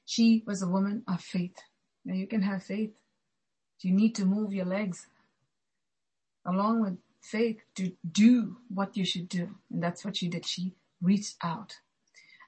She 0.05 0.43
was 0.45 0.61
a 0.61 0.67
woman 0.67 1.03
of 1.07 1.21
faith. 1.21 1.55
Now 2.05 2.15
you 2.15 2.27
can 2.27 2.41
have 2.41 2.63
faith 2.63 2.91
you 3.81 3.91
need 3.91 4.15
to 4.15 4.25
move 4.25 4.53
your 4.53 4.65
legs 4.65 5.07
along 6.45 6.81
with 6.81 6.97
faith 7.21 7.59
to 7.75 7.91
do 8.09 8.57
what 8.73 8.95
you 8.95 9.05
should 9.05 9.27
do. 9.27 9.49
And 9.71 9.83
that's 9.83 10.05
what 10.05 10.17
she 10.17 10.27
did. 10.27 10.45
She 10.45 10.73
reached 11.01 11.35
out. 11.43 11.79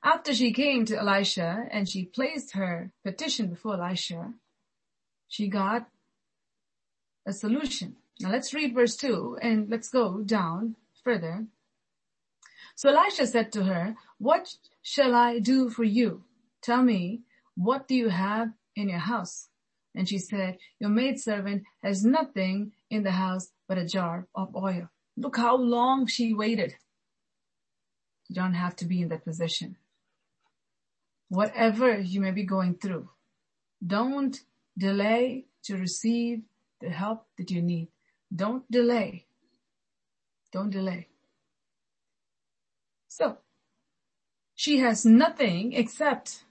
After 0.04 0.34
she 0.34 0.54
came 0.54 0.86
to 0.86 0.98
Elisha 0.98 1.66
and 1.72 1.88
she 1.88 2.06
placed 2.06 2.54
her 2.54 2.92
petition 3.04 3.48
before 3.48 3.74
Elisha, 3.74 4.34
she 5.28 5.50
got 5.50 5.88
a 7.26 7.34
solution. 7.34 7.98
Now 8.22 8.32
let's 8.32 8.54
read 8.54 8.74
verse 8.74 8.96
2 8.96 9.40
and 9.42 9.70
let's 9.70 9.90
go 9.90 10.22
down 10.22 10.78
further. 11.04 11.46
So 12.76 12.90
Elisha 12.90 13.28
said 13.28 13.52
to 13.52 13.66
her, 13.66 13.96
what 14.18 14.56
shall 14.82 15.14
I 15.14 15.40
do 15.40 15.70
for 15.70 15.84
you? 15.84 16.24
Tell 16.62 16.82
me, 16.82 17.22
what 17.56 17.88
do 17.90 17.96
you 17.96 18.08
have 18.10 18.54
in 18.76 18.88
your 18.88 19.00
house? 19.00 19.49
And 19.96 20.08
she 20.08 20.20
said, 20.20 20.58
your 20.80 20.90
maidservant 20.90 21.64
has 21.84 22.06
nothing 22.06 22.72
in 22.90 23.04
the 23.04 23.12
house 23.12 23.50
but 23.68 23.78
a 23.78 23.86
jar 23.86 24.28
of 24.36 24.56
oil. 24.56 24.90
Look 25.18 25.38
how 25.38 25.58
long 25.58 26.08
she 26.08 26.34
waited. 26.34 26.76
You 28.28 28.36
don't 28.36 28.54
have 28.54 28.76
to 28.78 28.86
be 28.86 29.02
in 29.02 29.10
that 29.10 29.26
position. 29.26 29.78
Whatever 31.30 32.00
you 32.00 32.22
may 32.22 32.32
be 32.32 32.44
going 32.44 32.76
through, 32.76 33.10
don't 33.86 34.40
delay 34.78 35.46
to 35.64 35.78
receive 35.78 36.44
the 36.80 36.90
help 36.90 37.26
that 37.38 37.52
you 37.52 37.62
need. 37.62 37.90
Don't 38.34 38.70
delay. 38.72 39.26
Don't 40.52 40.70
delay. 40.70 41.08
So, 43.08 43.38
she 44.56 44.80
has 44.80 45.06
nothing 45.06 45.74
except 45.74 46.44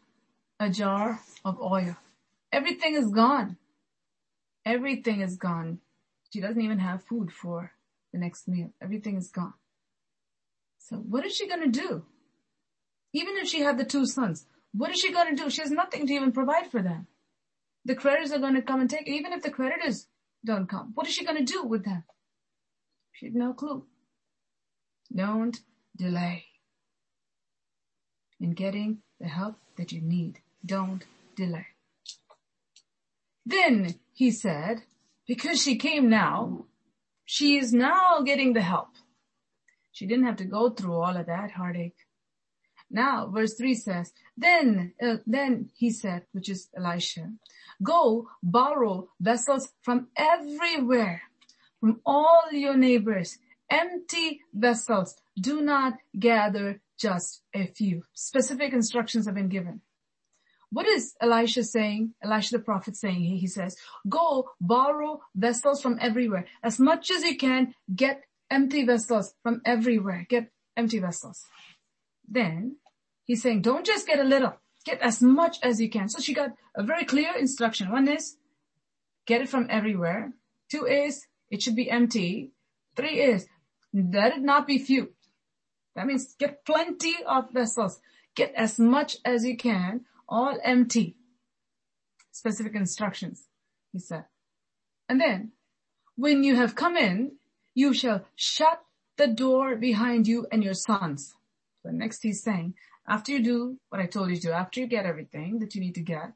a 0.60 0.68
jar 0.68 1.20
of 1.44 1.60
oil. 1.60 1.96
Everything 2.52 2.94
is 2.94 3.10
gone. 3.10 3.56
Everything 4.64 5.20
is 5.20 5.36
gone. 5.36 5.80
She 6.32 6.40
doesn't 6.40 6.60
even 6.60 6.78
have 6.78 7.04
food 7.04 7.32
for 7.32 7.72
the 8.12 8.18
next 8.18 8.48
meal. 8.48 8.70
Everything 8.82 9.16
is 9.16 9.28
gone. 9.28 9.54
So 10.78 10.96
what 10.96 11.24
is 11.24 11.34
she 11.34 11.48
going 11.48 11.70
to 11.70 11.80
do? 11.80 12.04
Even 13.12 13.36
if 13.36 13.48
she 13.48 13.60
had 13.60 13.78
the 13.78 13.84
two 13.84 14.06
sons, 14.06 14.46
what 14.72 14.90
is 14.90 15.00
she 15.00 15.12
going 15.12 15.34
to 15.34 15.42
do? 15.42 15.50
She 15.50 15.62
has 15.62 15.70
nothing 15.70 16.06
to 16.06 16.12
even 16.12 16.32
provide 16.32 16.70
for 16.70 16.82
them. 16.82 17.06
The 17.84 17.94
creditors 17.94 18.32
are 18.32 18.38
going 18.38 18.54
to 18.54 18.62
come 18.62 18.80
and 18.80 18.90
take. 18.90 19.08
Even 19.08 19.32
if 19.32 19.42
the 19.42 19.50
creditors 19.50 20.06
don't 20.44 20.68
come, 20.68 20.92
what 20.94 21.06
is 21.06 21.14
she 21.14 21.24
going 21.24 21.44
to 21.44 21.52
do 21.52 21.64
with 21.64 21.84
them? 21.84 22.04
She 23.12 23.26
had 23.26 23.34
no 23.34 23.52
clue. 23.52 23.84
Don't 25.14 25.58
delay 25.96 26.44
in 28.40 28.52
getting 28.52 28.98
the 29.20 29.28
help 29.28 29.56
that 29.76 29.90
you 29.90 30.00
need. 30.00 30.40
Don't 30.64 31.04
delay. 31.34 31.66
Then 33.48 33.94
he 34.12 34.30
said, 34.30 34.82
because 35.26 35.62
she 35.62 35.76
came 35.76 36.10
now, 36.10 36.66
she 37.24 37.56
is 37.56 37.72
now 37.72 38.20
getting 38.20 38.52
the 38.52 38.60
help. 38.60 38.90
She 39.90 40.06
didn't 40.06 40.26
have 40.26 40.36
to 40.36 40.44
go 40.44 40.68
through 40.68 40.92
all 40.92 41.16
of 41.16 41.26
that 41.26 41.52
heartache. 41.52 41.96
Now, 42.90 43.26
verse 43.26 43.54
3 43.54 43.74
says, 43.74 44.12
then, 44.36 44.92
uh, 45.02 45.16
then 45.26 45.70
he 45.74 45.90
said, 45.90 46.26
which 46.32 46.50
is 46.50 46.68
Elisha, 46.76 47.32
go 47.82 48.28
borrow 48.42 49.08
vessels 49.18 49.68
from 49.80 50.08
everywhere, 50.14 51.22
from 51.80 52.00
all 52.04 52.52
your 52.52 52.76
neighbors, 52.76 53.38
empty 53.70 54.42
vessels. 54.52 55.16
Do 55.40 55.62
not 55.62 55.94
gather 56.18 56.82
just 56.98 57.42
a 57.54 57.66
few. 57.66 58.02
Specific 58.12 58.74
instructions 58.74 59.24
have 59.24 59.34
been 59.34 59.48
given. 59.48 59.80
What 60.70 60.86
is 60.86 61.14
Elisha 61.20 61.64
saying? 61.64 62.14
Elisha 62.22 62.58
the 62.58 62.62
prophet 62.62 62.96
saying, 62.96 63.20
he, 63.20 63.46
says, 63.46 63.76
go 64.08 64.50
borrow 64.60 65.20
vessels 65.34 65.80
from 65.80 65.98
everywhere. 66.00 66.46
As 66.62 66.78
much 66.78 67.10
as 67.10 67.22
you 67.22 67.36
can, 67.36 67.74
get 67.94 68.22
empty 68.50 68.84
vessels 68.84 69.34
from 69.42 69.62
everywhere. 69.64 70.26
Get 70.28 70.50
empty 70.76 70.98
vessels. 70.98 71.44
Then 72.28 72.76
he's 73.24 73.42
saying, 73.42 73.62
don't 73.62 73.86
just 73.86 74.06
get 74.06 74.20
a 74.20 74.24
little, 74.24 74.54
get 74.84 75.00
as 75.00 75.22
much 75.22 75.58
as 75.62 75.80
you 75.80 75.88
can. 75.88 76.08
So 76.08 76.20
she 76.20 76.34
got 76.34 76.50
a 76.74 76.82
very 76.82 77.04
clear 77.04 77.34
instruction. 77.38 77.90
One 77.90 78.06
is, 78.06 78.36
get 79.26 79.40
it 79.40 79.48
from 79.48 79.68
everywhere. 79.70 80.32
Two 80.70 80.86
is, 80.86 81.26
it 81.50 81.62
should 81.62 81.76
be 81.76 81.90
empty. 81.90 82.52
Three 82.94 83.20
is, 83.20 83.46
let 83.94 84.36
it 84.36 84.42
not 84.42 84.66
be 84.66 84.78
few. 84.78 85.14
That 85.96 86.06
means 86.06 86.34
get 86.38 86.64
plenty 86.66 87.14
of 87.26 87.50
vessels. 87.52 88.00
Get 88.36 88.52
as 88.54 88.78
much 88.78 89.16
as 89.24 89.44
you 89.44 89.56
can, 89.56 90.04
all 90.28 90.58
empty. 90.62 91.16
Specific 92.32 92.74
instructions, 92.74 93.46
he 93.92 93.98
said. 93.98 94.24
And 95.08 95.20
then, 95.20 95.52
when 96.16 96.44
you 96.44 96.56
have 96.56 96.74
come 96.74 96.96
in, 96.96 97.32
you 97.74 97.94
shall 97.94 98.24
shut 98.36 98.82
the 99.16 99.26
door 99.26 99.76
behind 99.76 100.26
you 100.26 100.46
and 100.52 100.62
your 100.62 100.74
sons. 100.74 101.34
So 101.82 101.90
next 101.90 102.22
he's 102.22 102.42
saying, 102.42 102.74
after 103.08 103.32
you 103.32 103.42
do 103.42 103.78
what 103.88 104.00
I 104.00 104.06
told 104.06 104.30
you 104.30 104.36
to, 104.36 104.52
after 104.52 104.80
you 104.80 104.86
get 104.86 105.06
everything 105.06 105.60
that 105.60 105.74
you 105.74 105.80
need 105.80 105.94
to 105.94 106.02
get, 106.02 106.32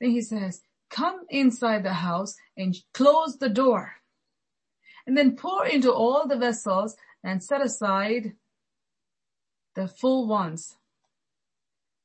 then 0.00 0.10
he 0.10 0.20
says, 0.20 0.62
come 0.90 1.20
inside 1.30 1.82
the 1.82 1.94
house 1.94 2.36
and 2.56 2.76
close 2.92 3.38
the 3.38 3.48
door. 3.48 3.94
And 5.06 5.16
then 5.16 5.36
pour 5.36 5.66
into 5.66 5.92
all 5.92 6.26
the 6.28 6.36
vessels 6.36 6.96
and 7.24 7.42
set 7.42 7.62
aside 7.62 8.34
the 9.74 9.88
full 9.88 10.28
ones. 10.28 10.76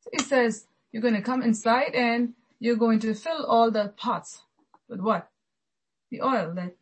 So 0.01 0.09
he 0.13 0.23
says, 0.23 0.65
you're 0.97 1.11
going 1.11 1.13
to 1.13 1.21
come 1.21 1.43
inside 1.43 1.93
and 1.93 2.33
you're 2.59 2.75
going 2.75 2.97
to 2.97 3.13
fill 3.13 3.45
all 3.45 3.69
the 3.69 3.93
pots 3.97 4.41
with 4.89 4.99
what? 4.99 5.29
The 6.09 6.23
oil 6.23 6.55
that 6.55 6.75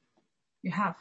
you 0.61 0.71
have. 0.71 0.95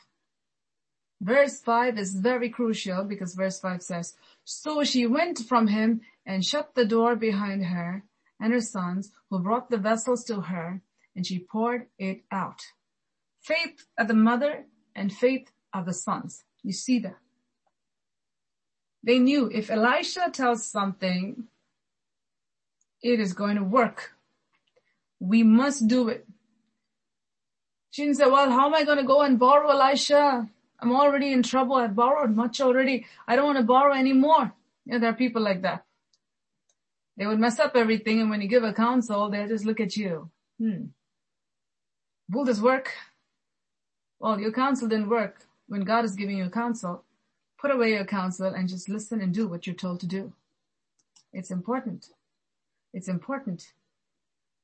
Verse 1.20 1.60
5 1.60 1.96
is 1.96 2.16
very 2.16 2.48
crucial 2.48 3.04
because 3.04 3.34
verse 3.34 3.60
5 3.60 3.82
says, 3.84 4.14
So 4.42 4.82
she 4.82 5.06
went 5.06 5.38
from 5.38 5.68
him 5.68 6.00
and 6.26 6.44
shut 6.44 6.74
the 6.74 6.84
door 6.84 7.14
behind 7.14 7.66
her 7.66 8.02
and 8.40 8.52
her 8.52 8.60
sons 8.60 9.12
who 9.30 9.38
brought 9.38 9.70
the 9.70 9.78
vessels 9.78 10.24
to 10.24 10.40
her 10.40 10.82
and 11.14 11.24
she 11.24 11.38
poured 11.38 11.86
it 11.96 12.24
out. 12.32 12.62
Faith 13.40 13.86
of 13.96 14.08
the 14.08 14.14
mother 14.14 14.64
and 14.96 15.12
faith 15.12 15.52
of 15.72 15.86
the 15.86 15.94
sons. 15.94 16.42
You 16.64 16.72
see 16.72 16.98
that. 16.98 17.18
They 19.04 19.20
knew 19.20 19.48
if 19.54 19.70
Elisha 19.70 20.30
tells 20.32 20.66
something, 20.66 21.44
it 23.04 23.20
is 23.20 23.34
going 23.34 23.56
to 23.56 23.62
work. 23.62 24.12
We 25.20 25.42
must 25.42 25.86
do 25.86 26.08
it. 26.08 26.26
She 27.90 28.02
didn't 28.02 28.16
say, 28.16 28.26
well, 28.26 28.50
how 28.50 28.66
am 28.66 28.74
I 28.74 28.84
going 28.84 28.98
to 28.98 29.04
go 29.04 29.20
and 29.20 29.38
borrow 29.38 29.70
Elisha? 29.70 30.48
I'm 30.80 30.92
already 30.92 31.30
in 31.32 31.42
trouble. 31.42 31.76
I've 31.76 31.94
borrowed 31.94 32.34
much 32.34 32.60
already. 32.60 33.06
I 33.28 33.36
don't 33.36 33.44
want 33.44 33.58
to 33.58 33.64
borrow 33.64 33.94
anymore. 33.94 34.52
Yeah, 34.86 34.98
there 34.98 35.10
are 35.10 35.14
people 35.14 35.42
like 35.42 35.62
that. 35.62 35.84
They 37.16 37.26
would 37.26 37.38
mess 37.38 37.60
up 37.60 37.76
everything 37.76 38.20
and 38.20 38.30
when 38.30 38.40
you 38.40 38.48
give 38.48 38.64
a 38.64 38.72
counsel, 38.72 39.30
they'll 39.30 39.48
just 39.48 39.66
look 39.66 39.80
at 39.80 39.96
you. 39.96 40.30
Hmm. 40.58 40.86
Will 42.30 42.44
this 42.44 42.60
work? 42.60 42.90
Well, 44.18 44.40
your 44.40 44.50
counsel 44.50 44.88
didn't 44.88 45.10
work. 45.10 45.42
When 45.68 45.82
God 45.82 46.04
is 46.04 46.16
giving 46.16 46.38
you 46.38 46.46
a 46.46 46.50
counsel, 46.50 47.04
put 47.58 47.70
away 47.70 47.92
your 47.92 48.04
counsel 48.04 48.48
and 48.48 48.68
just 48.68 48.88
listen 48.88 49.20
and 49.20 49.32
do 49.32 49.46
what 49.46 49.66
you're 49.66 49.76
told 49.76 50.00
to 50.00 50.06
do. 50.06 50.32
It's 51.32 51.50
important. 51.50 52.08
It's 52.94 53.08
important. 53.08 53.72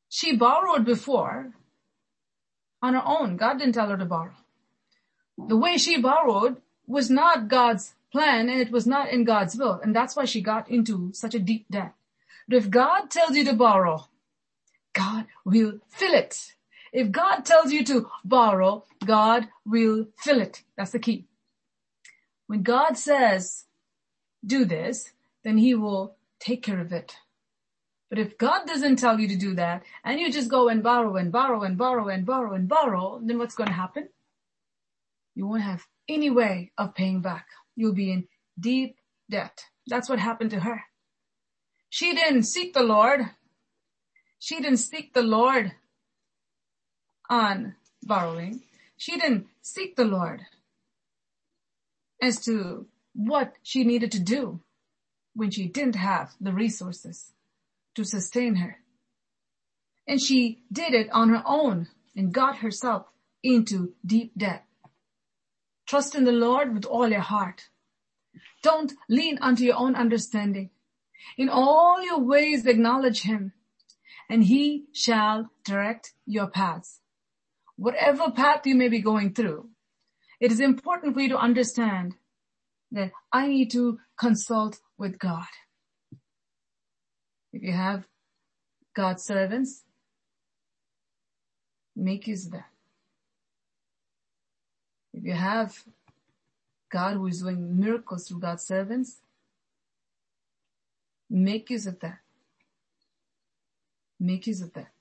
She 0.08 0.36
borrowed 0.36 0.84
before 0.84 1.52
on 2.80 2.94
her 2.94 3.02
own. 3.04 3.36
God 3.36 3.58
didn't 3.58 3.74
tell 3.74 3.88
her 3.88 3.96
to 3.98 4.04
borrow. 4.04 4.32
The 5.36 5.56
way 5.56 5.76
she 5.76 6.00
borrowed 6.00 6.62
was 6.86 7.10
not 7.10 7.48
God's 7.48 7.94
plan 8.12 8.48
and 8.48 8.60
it 8.60 8.70
was 8.70 8.86
not 8.86 9.10
in 9.10 9.24
God's 9.24 9.56
will. 9.56 9.80
And 9.82 9.94
that's 9.94 10.14
why 10.14 10.24
she 10.24 10.40
got 10.40 10.70
into 10.70 11.10
such 11.12 11.34
a 11.34 11.40
deep 11.40 11.66
debt. 11.70 11.92
But 12.48 12.58
if 12.58 12.70
God 12.70 13.10
tells 13.10 13.36
you 13.36 13.44
to 13.46 13.52
borrow, 13.52 14.08
God 14.92 15.26
will 15.44 15.80
fill 15.88 16.14
it. 16.14 16.54
If 16.92 17.10
God 17.10 17.44
tells 17.44 17.72
you 17.72 17.84
to 17.86 18.08
borrow, 18.24 18.84
God 19.04 19.48
will 19.66 20.06
fill 20.18 20.40
it. 20.40 20.62
That's 20.76 20.92
the 20.92 20.98
key. 21.00 21.26
When 22.46 22.62
God 22.62 22.96
says, 22.96 23.64
do 24.44 24.64
this, 24.64 25.12
then 25.42 25.58
he 25.58 25.74
will 25.74 26.16
take 26.38 26.62
care 26.62 26.80
of 26.80 26.92
it. 26.92 27.16
But 28.10 28.18
if 28.18 28.36
God 28.36 28.66
doesn't 28.66 28.96
tell 28.96 29.20
you 29.20 29.28
to 29.28 29.36
do 29.36 29.54
that, 29.54 29.84
and 30.04 30.18
you 30.18 30.32
just 30.32 30.50
go 30.50 30.68
and 30.68 30.82
borrow 30.82 31.14
and 31.14 31.30
borrow 31.30 31.62
and 31.62 31.78
borrow 31.78 32.08
and 32.08 32.26
borrow 32.26 32.54
and 32.54 32.68
borrow, 32.68 33.20
then 33.22 33.38
what's 33.38 33.54
going 33.54 33.68
to 33.68 33.72
happen? 33.74 34.08
You 35.36 35.46
won't 35.46 35.62
have 35.62 35.86
any 36.08 36.28
way 36.28 36.72
of 36.76 36.96
paying 36.96 37.20
back. 37.20 37.46
You'll 37.76 37.94
be 37.94 38.10
in 38.10 38.26
deep 38.58 38.96
debt. 39.30 39.64
That's 39.86 40.08
what 40.08 40.18
happened 40.18 40.50
to 40.50 40.60
her. 40.60 40.82
She 41.88 42.12
didn't 42.12 42.42
seek 42.42 42.74
the 42.74 42.82
Lord. 42.82 43.30
She 44.40 44.56
didn't 44.56 44.78
seek 44.78 45.14
the 45.14 45.22
Lord 45.22 45.72
on 47.28 47.76
borrowing. 48.02 48.62
She 48.96 49.18
didn't 49.18 49.46
seek 49.62 49.94
the 49.94 50.04
Lord 50.04 50.46
as 52.20 52.40
to 52.44 52.86
what 53.14 53.54
she 53.62 53.84
needed 53.84 54.10
to 54.12 54.20
do 54.20 54.60
when 55.34 55.50
she 55.50 55.68
didn't 55.68 55.94
have 55.94 56.32
the 56.40 56.52
resources 56.52 57.32
to 57.94 58.04
sustain 58.04 58.56
her. 58.56 58.78
And 60.06 60.20
she 60.20 60.62
did 60.72 60.94
it 60.94 61.08
on 61.12 61.28
her 61.28 61.42
own 61.46 61.88
and 62.16 62.32
got 62.32 62.58
herself 62.58 63.06
into 63.42 63.94
deep 64.04 64.32
debt. 64.36 64.64
Trust 65.86 66.14
in 66.14 66.24
the 66.24 66.32
Lord 66.32 66.74
with 66.74 66.84
all 66.84 67.08
your 67.08 67.20
heart. 67.20 67.68
Don't 68.62 68.92
lean 69.08 69.38
unto 69.40 69.64
your 69.64 69.76
own 69.76 69.94
understanding. 69.94 70.70
In 71.36 71.48
all 71.48 72.02
your 72.02 72.20
ways 72.20 72.66
acknowledge 72.66 73.22
him 73.22 73.52
and 74.28 74.44
he 74.44 74.86
shall 74.92 75.50
direct 75.64 76.12
your 76.26 76.46
paths. 76.46 77.00
Whatever 77.76 78.30
path 78.30 78.66
you 78.66 78.74
may 78.74 78.88
be 78.88 79.00
going 79.00 79.34
through, 79.34 79.68
it 80.38 80.52
is 80.52 80.60
important 80.60 81.14
for 81.14 81.20
you 81.20 81.30
to 81.30 81.38
understand 81.38 82.14
that 82.92 83.12
I 83.32 83.46
need 83.46 83.70
to 83.72 83.98
consult 84.18 84.80
with 84.98 85.18
God. 85.18 85.46
If 87.52 87.62
you 87.62 87.72
have 87.72 88.06
God's 88.94 89.24
servants, 89.24 89.82
make 91.96 92.26
use 92.26 92.46
of 92.46 92.52
that. 92.52 92.68
If 95.12 95.24
you 95.24 95.32
have 95.32 95.84
God 96.90 97.14
who 97.14 97.26
is 97.26 97.40
doing 97.40 97.78
miracles 97.78 98.28
through 98.28 98.40
God's 98.40 98.64
servants, 98.64 99.20
make 101.28 101.70
use 101.70 101.86
of 101.86 101.98
that. 102.00 102.18
Make 104.18 104.46
use 104.46 104.60
of 104.60 104.72
that. 104.74 104.92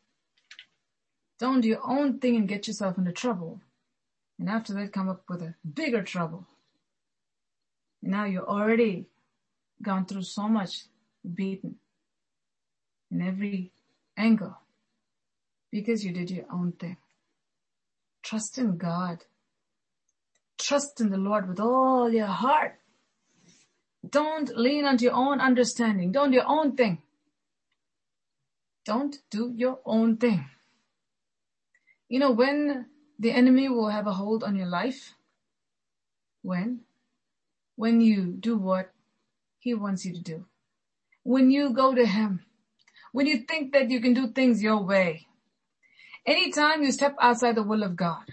Don't 1.40 1.62
do 1.62 1.68
your 1.68 1.86
own 1.86 2.20
thing 2.20 2.36
and 2.36 2.48
get 2.48 2.68
yourself 2.68 2.98
into 2.98 3.12
trouble. 3.12 3.62
And 4.40 4.50
after 4.50 4.74
that 4.74 4.94
come 4.94 5.10
up 5.10 5.24
with 5.30 5.42
a 5.42 5.56
bigger 5.74 6.02
trouble. 6.02 6.46
Now 8.02 8.26
you're 8.26 8.48
already 8.48 9.06
gone 9.82 10.06
through 10.06 10.24
so 10.24 10.48
much 10.48 10.86
beaten 11.34 11.76
in 13.12 13.22
every 13.22 13.72
angle 14.18 14.58
because 15.72 16.04
you 16.04 16.12
did 16.12 16.30
your 16.32 16.46
own 16.52 16.74
thing. 16.74 16.98
Trust 18.24 18.58
in 18.58 18.78
God. 18.78 19.20
Trust 20.58 21.00
in 21.00 21.10
the 21.10 21.18
Lord 21.18 21.48
with 21.48 21.60
all 21.60 22.12
your 22.12 22.28
heart. 22.28 22.80
Don't 24.08 24.56
lean 24.58 24.86
onto 24.86 25.06
your 25.06 25.14
own 25.14 25.40
understanding. 25.40 26.12
Don't 26.12 26.32
do 26.32 26.38
your 26.38 26.48
own 26.48 26.76
thing. 26.76 27.02
Don't 28.86 29.18
do 29.30 29.54
your 29.56 29.80
own 29.86 30.18
thing. 30.18 30.46
You 32.08 32.20
know, 32.20 32.32
when 32.32 32.88
the 33.20 33.32
enemy 33.32 33.70
will 33.70 33.90
have 33.90 34.08
a 34.08 34.14
hold 34.14 34.44
on 34.44 34.56
your 34.56 34.68
life, 34.68 35.14
when? 36.42 36.82
When 37.76 38.02
you 38.02 38.34
do 38.40 38.58
what 38.58 38.92
he 39.60 39.74
wants 39.74 40.06
you 40.06 40.14
to 40.14 40.22
do. 40.22 40.46
When 41.24 41.52
you 41.52 41.72
go 41.72 41.94
to 41.94 42.06
him 42.06 42.42
when 43.12 43.26
you 43.26 43.40
think 43.40 43.74
that 43.74 43.90
you 43.90 44.02
can 44.02 44.14
do 44.14 44.28
things 44.28 44.62
your 44.62 44.84
way. 44.84 45.28
Anytime 46.26 46.84
you 46.84 46.92
step 46.92 47.16
outside 47.20 47.56
the 47.56 47.64
will 47.64 47.84
of 47.84 47.96
God, 47.96 48.26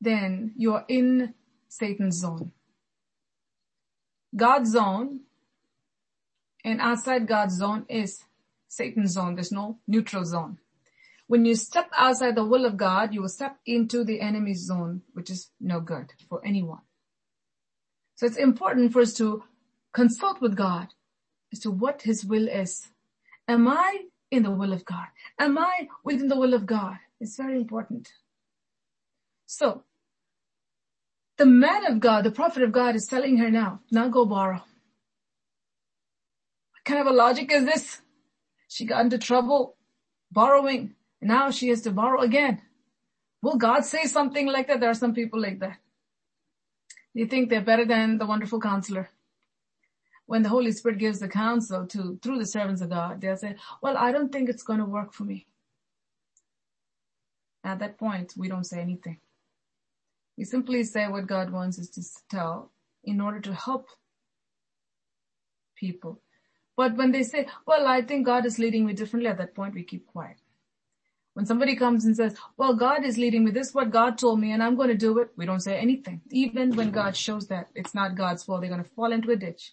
then 0.00 0.52
you're 0.56 0.84
in 0.88 1.34
Satan's 1.68 2.18
zone. 2.18 2.52
God's 4.34 4.72
zone 4.72 5.20
and 6.64 6.80
outside 6.80 7.26
God's 7.26 7.56
zone 7.56 7.84
is 7.88 8.24
Satan's 8.68 9.12
zone. 9.12 9.34
There's 9.34 9.52
no 9.52 9.78
neutral 9.86 10.24
zone. 10.24 10.58
When 11.26 11.44
you 11.44 11.54
step 11.54 11.90
outside 11.96 12.34
the 12.34 12.44
will 12.44 12.66
of 12.66 12.76
God, 12.76 13.14
you 13.14 13.22
will 13.22 13.28
step 13.28 13.58
into 13.64 14.04
the 14.04 14.20
enemy's 14.20 14.66
zone, 14.66 15.02
which 15.14 15.30
is 15.30 15.50
no 15.60 15.80
good 15.80 16.12
for 16.28 16.44
anyone. 16.44 16.82
So 18.16 18.26
it's 18.26 18.36
important 18.36 18.92
for 18.92 19.00
us 19.00 19.14
to 19.14 19.44
consult 19.92 20.40
with 20.40 20.56
God 20.56 20.88
as 21.52 21.60
to 21.60 21.70
what 21.70 22.02
his 22.02 22.24
will 22.24 22.48
is 22.48 22.88
Am 23.46 23.68
I 23.68 24.04
in 24.30 24.42
the 24.42 24.50
will 24.50 24.72
of 24.72 24.84
God? 24.84 25.06
Am 25.38 25.58
I 25.58 25.88
within 26.04 26.28
the 26.28 26.36
will 26.36 26.54
of 26.54 26.66
God? 26.66 26.96
It's 27.20 27.36
very 27.36 27.56
important. 27.56 28.10
So, 29.46 29.84
the 31.36 31.46
man 31.46 31.86
of 31.86 32.00
God, 32.00 32.24
the 32.24 32.30
prophet 32.30 32.62
of 32.62 32.72
God 32.72 32.94
is 32.96 33.06
telling 33.06 33.38
her 33.38 33.50
now, 33.50 33.80
now 33.90 34.08
go 34.08 34.24
borrow. 34.24 34.62
What 36.72 36.84
kind 36.84 37.00
of 37.00 37.06
a 37.06 37.16
logic 37.16 37.52
is 37.52 37.64
this? 37.64 38.00
She 38.68 38.84
got 38.84 39.04
into 39.04 39.18
trouble 39.18 39.76
borrowing. 40.30 40.94
Now 41.20 41.50
she 41.50 41.68
has 41.68 41.82
to 41.82 41.90
borrow 41.90 42.20
again. 42.20 42.62
Will 43.42 43.56
God 43.56 43.84
say 43.84 44.04
something 44.04 44.46
like 44.46 44.68
that? 44.68 44.80
There 44.80 44.90
are 44.90 44.94
some 44.94 45.14
people 45.14 45.40
like 45.40 45.60
that. 45.60 45.78
They 47.14 47.26
think 47.26 47.48
they're 47.48 47.60
better 47.60 47.84
than 47.84 48.18
the 48.18 48.26
wonderful 48.26 48.60
counselor. 48.60 49.10
When 50.26 50.42
the 50.42 50.48
Holy 50.48 50.72
Spirit 50.72 50.98
gives 50.98 51.18
the 51.18 51.28
counsel 51.28 51.86
to, 51.86 52.18
through 52.22 52.38
the 52.38 52.46
servants 52.46 52.80
of 52.80 52.90
God, 52.90 53.20
they'll 53.20 53.36
say, 53.36 53.56
well, 53.82 53.96
I 53.96 54.10
don't 54.10 54.32
think 54.32 54.48
it's 54.48 54.62
going 54.62 54.78
to 54.78 54.84
work 54.84 55.12
for 55.12 55.24
me. 55.24 55.46
At 57.62 57.78
that 57.80 57.98
point, 57.98 58.34
we 58.36 58.48
don't 58.48 58.64
say 58.64 58.80
anything. 58.80 59.18
We 60.36 60.44
simply 60.44 60.82
say 60.84 61.06
what 61.08 61.26
God 61.26 61.50
wants 61.50 61.78
us 61.78 61.88
to 61.90 62.02
tell 62.28 62.72
in 63.04 63.20
order 63.20 63.40
to 63.40 63.54
help 63.54 63.88
people. 65.76 66.20
But 66.76 66.96
when 66.96 67.12
they 67.12 67.22
say, 67.22 67.46
well, 67.66 67.86
I 67.86 68.02
think 68.02 68.26
God 68.26 68.46
is 68.46 68.58
leading 68.58 68.84
me 68.84 68.94
differently, 68.94 69.30
at 69.30 69.38
that 69.38 69.54
point 69.54 69.74
we 69.74 69.84
keep 69.84 70.06
quiet. 70.06 70.36
When 71.34 71.46
somebody 71.46 71.76
comes 71.76 72.04
and 72.04 72.16
says, 72.16 72.36
well, 72.56 72.74
God 72.74 73.04
is 73.04 73.18
leading 73.18 73.44
me, 73.44 73.50
this 73.50 73.68
is 73.68 73.74
what 73.74 73.90
God 73.90 74.18
told 74.18 74.40
me 74.40 74.52
and 74.52 74.62
I'm 74.62 74.76
going 74.76 74.88
to 74.88 74.96
do 74.96 75.18
it, 75.18 75.30
we 75.36 75.46
don't 75.46 75.60
say 75.60 75.76
anything. 75.76 76.20
Even 76.30 76.74
when 76.76 76.90
God 76.90 77.16
shows 77.16 77.48
that 77.48 77.68
it's 77.74 77.94
not 77.94 78.16
God's 78.16 78.44
fault, 78.44 78.60
they're 78.60 78.70
going 78.70 78.82
to 78.82 78.90
fall 78.90 79.12
into 79.12 79.30
a 79.30 79.36
ditch. 79.36 79.72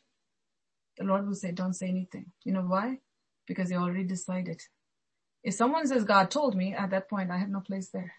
The 0.97 1.05
Lord 1.05 1.25
will 1.27 1.35
say, 1.35 1.51
don't 1.51 1.73
say 1.73 1.87
anything. 1.87 2.31
You 2.43 2.53
know 2.53 2.61
why? 2.61 2.99
Because 3.47 3.69
they 3.69 3.75
already 3.75 4.03
decided. 4.03 4.61
If 5.43 5.55
someone 5.55 5.87
says 5.87 6.03
God 6.03 6.29
told 6.29 6.55
me, 6.55 6.73
at 6.73 6.91
that 6.91 7.09
point 7.09 7.31
I 7.31 7.37
have 7.37 7.49
no 7.49 7.61
place 7.61 7.89
there. 7.89 8.13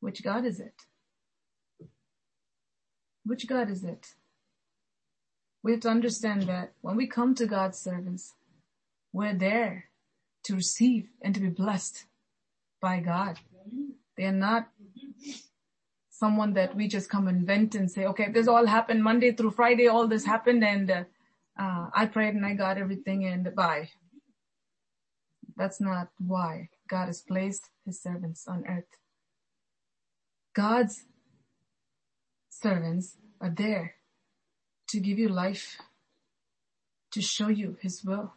Which 0.00 0.22
God 0.22 0.44
is 0.44 0.60
it? 0.60 0.74
Which 3.24 3.46
God 3.46 3.70
is 3.70 3.84
it? 3.84 4.14
We 5.62 5.72
have 5.72 5.80
to 5.82 5.90
understand 5.90 6.42
that 6.44 6.72
when 6.80 6.96
we 6.96 7.06
come 7.06 7.34
to 7.34 7.46
God's 7.46 7.78
servants, 7.78 8.34
we're 9.12 9.34
there 9.34 9.86
to 10.44 10.54
receive 10.54 11.08
and 11.20 11.34
to 11.34 11.40
be 11.40 11.48
blessed 11.48 12.06
by 12.80 13.00
God. 13.00 13.38
They 14.16 14.24
are 14.24 14.32
not 14.32 14.68
someone 16.10 16.54
that 16.54 16.74
we 16.74 16.88
just 16.88 17.08
come 17.08 17.28
and 17.28 17.46
vent 17.46 17.74
and 17.74 17.90
say, 17.90 18.06
okay, 18.06 18.30
this 18.30 18.48
all 18.48 18.66
happened 18.66 19.04
Monday 19.04 19.32
through 19.32 19.52
Friday, 19.52 19.86
all 19.86 20.08
this 20.08 20.24
happened 20.24 20.64
and 20.64 20.90
uh, 20.90 21.04
Uh, 21.58 21.88
I 21.92 22.06
prayed 22.06 22.34
and 22.34 22.46
I 22.46 22.54
got 22.54 22.78
everything 22.78 23.24
and 23.24 23.54
bye. 23.54 23.90
That's 25.56 25.80
not 25.80 26.08
why 26.18 26.68
God 26.88 27.06
has 27.06 27.20
placed 27.20 27.70
his 27.84 28.00
servants 28.00 28.46
on 28.46 28.64
earth. 28.68 28.96
God's 30.54 31.04
servants 32.48 33.16
are 33.40 33.50
there 33.50 33.94
to 34.88 35.00
give 35.00 35.18
you 35.18 35.28
life, 35.28 35.78
to 37.12 37.20
show 37.20 37.48
you 37.48 37.76
his 37.80 38.04
will, 38.04 38.34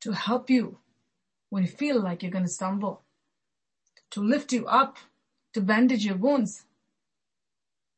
to 0.00 0.12
help 0.12 0.50
you 0.50 0.78
when 1.50 1.62
you 1.62 1.68
feel 1.68 2.02
like 2.02 2.22
you're 2.22 2.32
going 2.32 2.44
to 2.44 2.50
stumble, 2.50 3.02
to 4.10 4.20
lift 4.20 4.52
you 4.52 4.66
up, 4.66 4.96
to 5.52 5.60
bandage 5.60 6.04
your 6.04 6.16
wounds. 6.16 6.64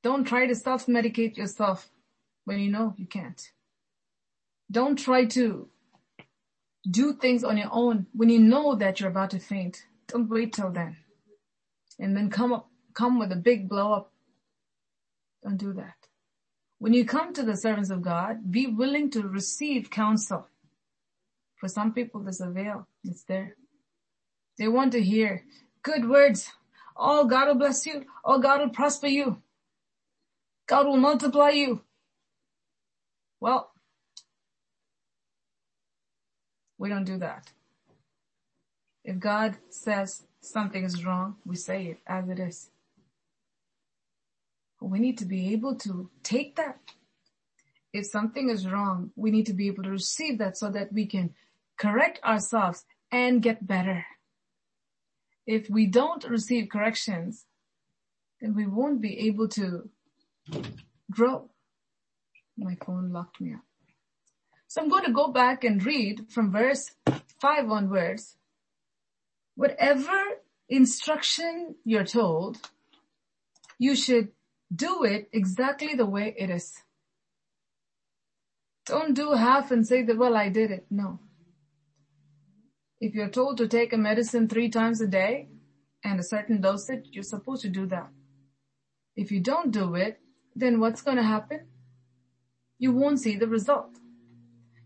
Don't 0.02 0.24
try 0.24 0.46
to 0.46 0.54
self-medicate 0.54 1.36
yourself 1.36 1.88
when 2.44 2.58
you 2.58 2.70
know 2.70 2.94
you 2.98 3.06
can't. 3.06 3.50
Don't 4.70 4.96
try 4.96 5.24
to 5.26 5.68
do 6.90 7.14
things 7.14 7.44
on 7.44 7.56
your 7.56 7.68
own 7.72 8.06
when 8.12 8.28
you 8.28 8.38
know 8.38 8.74
that 8.74 9.00
you're 9.00 9.10
about 9.10 9.30
to 9.30 9.38
faint. 9.38 9.84
Don't 10.08 10.28
wait 10.28 10.52
till 10.52 10.70
then. 10.70 10.96
And 11.98 12.16
then 12.16 12.30
come 12.30 12.52
up, 12.52 12.68
come 12.94 13.18
with 13.18 13.32
a 13.32 13.36
big 13.36 13.68
blow 13.68 13.92
up. 13.92 14.12
Don't 15.42 15.56
do 15.56 15.72
that. 15.74 15.94
When 16.78 16.92
you 16.92 17.04
come 17.04 17.32
to 17.32 17.42
the 17.42 17.56
servants 17.56 17.90
of 17.90 18.02
God, 18.02 18.50
be 18.50 18.66
willing 18.66 19.10
to 19.12 19.22
receive 19.22 19.90
counsel. 19.90 20.46
For 21.56 21.68
some 21.68 21.92
people, 21.92 22.20
there's 22.20 22.40
a 22.40 22.50
veil. 22.50 22.86
It's 23.02 23.24
there. 23.24 23.56
They 24.58 24.68
want 24.68 24.92
to 24.92 25.02
hear 25.02 25.44
good 25.82 26.08
words. 26.08 26.50
Oh, 26.96 27.26
God 27.26 27.48
will 27.48 27.54
bless 27.54 27.86
you. 27.86 28.04
Oh, 28.24 28.38
God 28.38 28.60
will 28.60 28.70
prosper 28.70 29.06
you. 29.06 29.42
God 30.66 30.86
will 30.86 30.96
multiply 30.96 31.50
you. 31.50 31.82
Well, 33.40 33.70
we 36.78 36.88
don't 36.88 37.04
do 37.04 37.18
that. 37.18 37.50
If 39.04 39.18
God 39.18 39.56
says 39.70 40.24
something 40.40 40.84
is 40.84 41.04
wrong, 41.04 41.36
we 41.44 41.56
say 41.56 41.86
it 41.86 41.98
as 42.06 42.28
it 42.28 42.38
is. 42.38 42.70
We 44.80 44.98
need 44.98 45.18
to 45.18 45.24
be 45.24 45.52
able 45.52 45.76
to 45.76 46.10
take 46.22 46.56
that. 46.56 46.78
If 47.92 48.06
something 48.06 48.50
is 48.50 48.66
wrong, 48.66 49.10
we 49.16 49.30
need 49.30 49.46
to 49.46 49.54
be 49.54 49.68
able 49.68 49.84
to 49.84 49.90
receive 49.90 50.38
that 50.38 50.58
so 50.58 50.70
that 50.70 50.92
we 50.92 51.06
can 51.06 51.34
correct 51.78 52.22
ourselves 52.22 52.84
and 53.10 53.42
get 53.42 53.66
better. 53.66 54.04
If 55.46 55.70
we 55.70 55.86
don't 55.86 56.24
receive 56.24 56.68
corrections, 56.68 57.46
then 58.40 58.54
we 58.54 58.66
won't 58.66 59.00
be 59.00 59.26
able 59.28 59.48
to 59.48 59.88
grow. 61.10 61.48
My 62.58 62.76
phone 62.84 63.12
locked 63.12 63.40
me 63.40 63.54
up. 63.54 63.65
So 64.68 64.82
I'm 64.82 64.88
going 64.88 65.04
to 65.04 65.12
go 65.12 65.28
back 65.28 65.64
and 65.64 65.84
read 65.84 66.26
from 66.30 66.52
verse 66.52 66.90
5 67.40 67.70
onwards. 67.70 68.36
Whatever 69.54 70.18
instruction 70.68 71.76
you're 71.84 72.04
told, 72.04 72.58
you 73.78 73.94
should 73.94 74.32
do 74.74 75.04
it 75.04 75.28
exactly 75.32 75.94
the 75.94 76.06
way 76.06 76.34
it 76.36 76.50
is. 76.50 76.74
Don't 78.84 79.14
do 79.14 79.32
half 79.32 79.70
and 79.70 79.86
say 79.86 80.02
that, 80.02 80.18
well, 80.18 80.36
I 80.36 80.48
did 80.48 80.70
it. 80.70 80.86
No. 80.90 81.20
If 83.00 83.14
you're 83.14 83.28
told 83.28 83.58
to 83.58 83.68
take 83.68 83.92
a 83.92 83.98
medicine 83.98 84.48
three 84.48 84.68
times 84.68 85.00
a 85.00 85.06
day 85.06 85.48
and 86.02 86.18
a 86.18 86.24
certain 86.24 86.60
dosage, 86.60 87.08
you're 87.12 87.24
supposed 87.24 87.62
to 87.62 87.68
do 87.68 87.86
that. 87.86 88.08
If 89.16 89.30
you 89.30 89.40
don't 89.40 89.70
do 89.70 89.94
it, 89.94 90.20
then 90.54 90.80
what's 90.80 91.02
going 91.02 91.16
to 91.16 91.22
happen? 91.22 91.66
You 92.78 92.92
won't 92.92 93.20
see 93.20 93.36
the 93.36 93.48
result. 93.48 93.96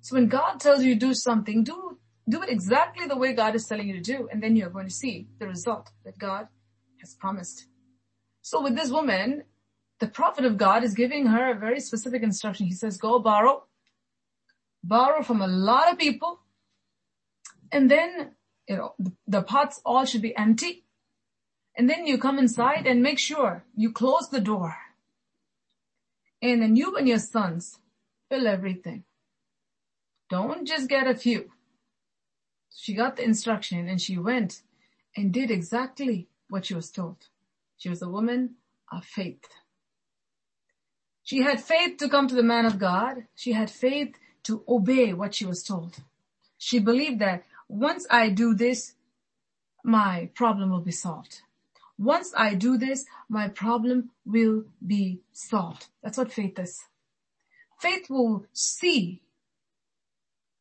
So 0.00 0.16
when 0.16 0.28
God 0.28 0.60
tells 0.60 0.82
you 0.82 0.94
to 0.94 1.00
do 1.00 1.14
something, 1.14 1.62
do, 1.62 1.98
do 2.28 2.42
it 2.42 2.48
exactly 2.48 3.06
the 3.06 3.16
way 3.16 3.32
God 3.32 3.54
is 3.54 3.66
telling 3.66 3.88
you 3.88 3.94
to 3.94 4.00
do, 4.00 4.28
and 4.30 4.42
then 4.42 4.56
you're 4.56 4.70
going 4.70 4.88
to 4.88 4.94
see 4.94 5.28
the 5.38 5.46
result 5.46 5.90
that 6.04 6.18
God 6.18 6.48
has 7.00 7.14
promised. 7.14 7.66
So 8.42 8.62
with 8.62 8.76
this 8.76 8.90
woman, 8.90 9.44
the 9.98 10.08
prophet 10.08 10.44
of 10.44 10.56
God 10.56 10.82
is 10.82 10.94
giving 10.94 11.26
her 11.26 11.50
a 11.50 11.58
very 11.58 11.80
specific 11.80 12.22
instruction. 12.22 12.66
He 12.66 12.72
says, 12.72 12.96
go 12.96 13.18
borrow, 13.18 13.64
borrow 14.82 15.22
from 15.22 15.42
a 15.42 15.46
lot 15.46 15.92
of 15.92 15.98
people, 15.98 16.40
and 17.70 17.90
then, 17.90 18.32
you 18.68 18.76
know, 18.76 18.94
the, 18.98 19.12
the 19.26 19.42
pots 19.42 19.80
all 19.84 20.04
should 20.04 20.22
be 20.22 20.36
empty. 20.36 20.84
And 21.76 21.88
then 21.88 22.06
you 22.06 22.18
come 22.18 22.38
inside 22.38 22.86
and 22.86 23.02
make 23.02 23.18
sure 23.18 23.64
you 23.76 23.92
close 23.92 24.28
the 24.28 24.40
door. 24.40 24.76
And 26.42 26.62
then 26.62 26.74
you 26.74 26.96
and 26.96 27.06
your 27.06 27.18
sons 27.18 27.78
fill 28.30 28.46
everything. 28.46 29.04
Don't 30.30 30.66
just 30.66 30.88
get 30.88 31.08
a 31.08 31.14
few. 31.14 31.50
She 32.74 32.94
got 32.94 33.16
the 33.16 33.24
instruction 33.24 33.88
and 33.88 34.00
she 34.00 34.16
went 34.16 34.62
and 35.16 35.32
did 35.32 35.50
exactly 35.50 36.28
what 36.48 36.66
she 36.66 36.74
was 36.74 36.90
told. 36.90 37.16
She 37.76 37.88
was 37.88 38.00
a 38.00 38.08
woman 38.08 38.54
of 38.92 39.04
faith. 39.04 39.44
She 41.24 41.42
had 41.42 41.60
faith 41.60 41.98
to 41.98 42.08
come 42.08 42.28
to 42.28 42.34
the 42.34 42.42
man 42.42 42.64
of 42.64 42.78
God. 42.78 43.24
She 43.34 43.52
had 43.52 43.70
faith 43.70 44.14
to 44.44 44.64
obey 44.68 45.12
what 45.12 45.34
she 45.34 45.46
was 45.46 45.62
told. 45.62 45.96
She 46.58 46.78
believed 46.78 47.20
that 47.20 47.44
once 47.68 48.06
I 48.10 48.30
do 48.30 48.54
this, 48.54 48.94
my 49.84 50.30
problem 50.34 50.70
will 50.70 50.80
be 50.80 50.92
solved. 50.92 51.42
Once 51.98 52.32
I 52.36 52.54
do 52.54 52.78
this, 52.78 53.04
my 53.28 53.48
problem 53.48 54.10
will 54.24 54.64
be 54.86 55.20
solved. 55.32 55.86
That's 56.02 56.18
what 56.18 56.32
faith 56.32 56.58
is. 56.58 56.80
Faith 57.78 58.08
will 58.08 58.46
see 58.52 59.22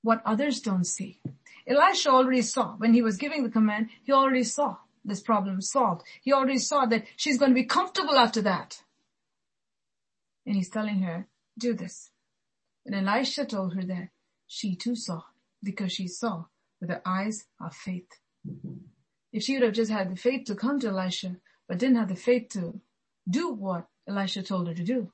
what 0.01 0.21
others 0.25 0.61
don't 0.61 0.85
see. 0.85 1.19
Elisha 1.67 2.09
already 2.09 2.41
saw 2.41 2.75
when 2.77 2.93
he 2.93 3.01
was 3.01 3.17
giving 3.17 3.43
the 3.43 3.49
command, 3.49 3.89
he 4.03 4.11
already 4.11 4.43
saw 4.43 4.77
this 5.05 5.21
problem 5.21 5.61
solved. 5.61 6.03
He 6.21 6.33
already 6.33 6.57
saw 6.57 6.85
that 6.85 7.05
she's 7.15 7.37
going 7.37 7.51
to 7.51 7.55
be 7.55 7.65
comfortable 7.65 8.17
after 8.17 8.41
that. 8.41 8.81
And 10.45 10.55
he's 10.55 10.69
telling 10.69 11.01
her, 11.01 11.27
do 11.57 11.73
this. 11.73 12.11
And 12.85 12.95
Elisha 12.95 13.45
told 13.45 13.75
her 13.75 13.83
that 13.83 14.09
she 14.47 14.75
too 14.75 14.95
saw 14.95 15.21
because 15.63 15.91
she 15.91 16.07
saw 16.07 16.45
with 16.81 16.89
her 16.89 17.01
eyes 17.05 17.45
of 17.61 17.75
faith. 17.75 18.19
If 19.31 19.43
she 19.43 19.55
would 19.55 19.63
have 19.63 19.73
just 19.73 19.91
had 19.91 20.11
the 20.11 20.15
faith 20.15 20.45
to 20.45 20.55
come 20.55 20.79
to 20.79 20.87
Elisha, 20.87 21.35
but 21.67 21.77
didn't 21.77 21.97
have 21.97 22.07
the 22.07 22.15
faith 22.15 22.49
to 22.49 22.81
do 23.29 23.51
what 23.51 23.87
Elisha 24.07 24.41
told 24.41 24.67
her 24.67 24.73
to 24.73 24.83
do, 24.83 25.11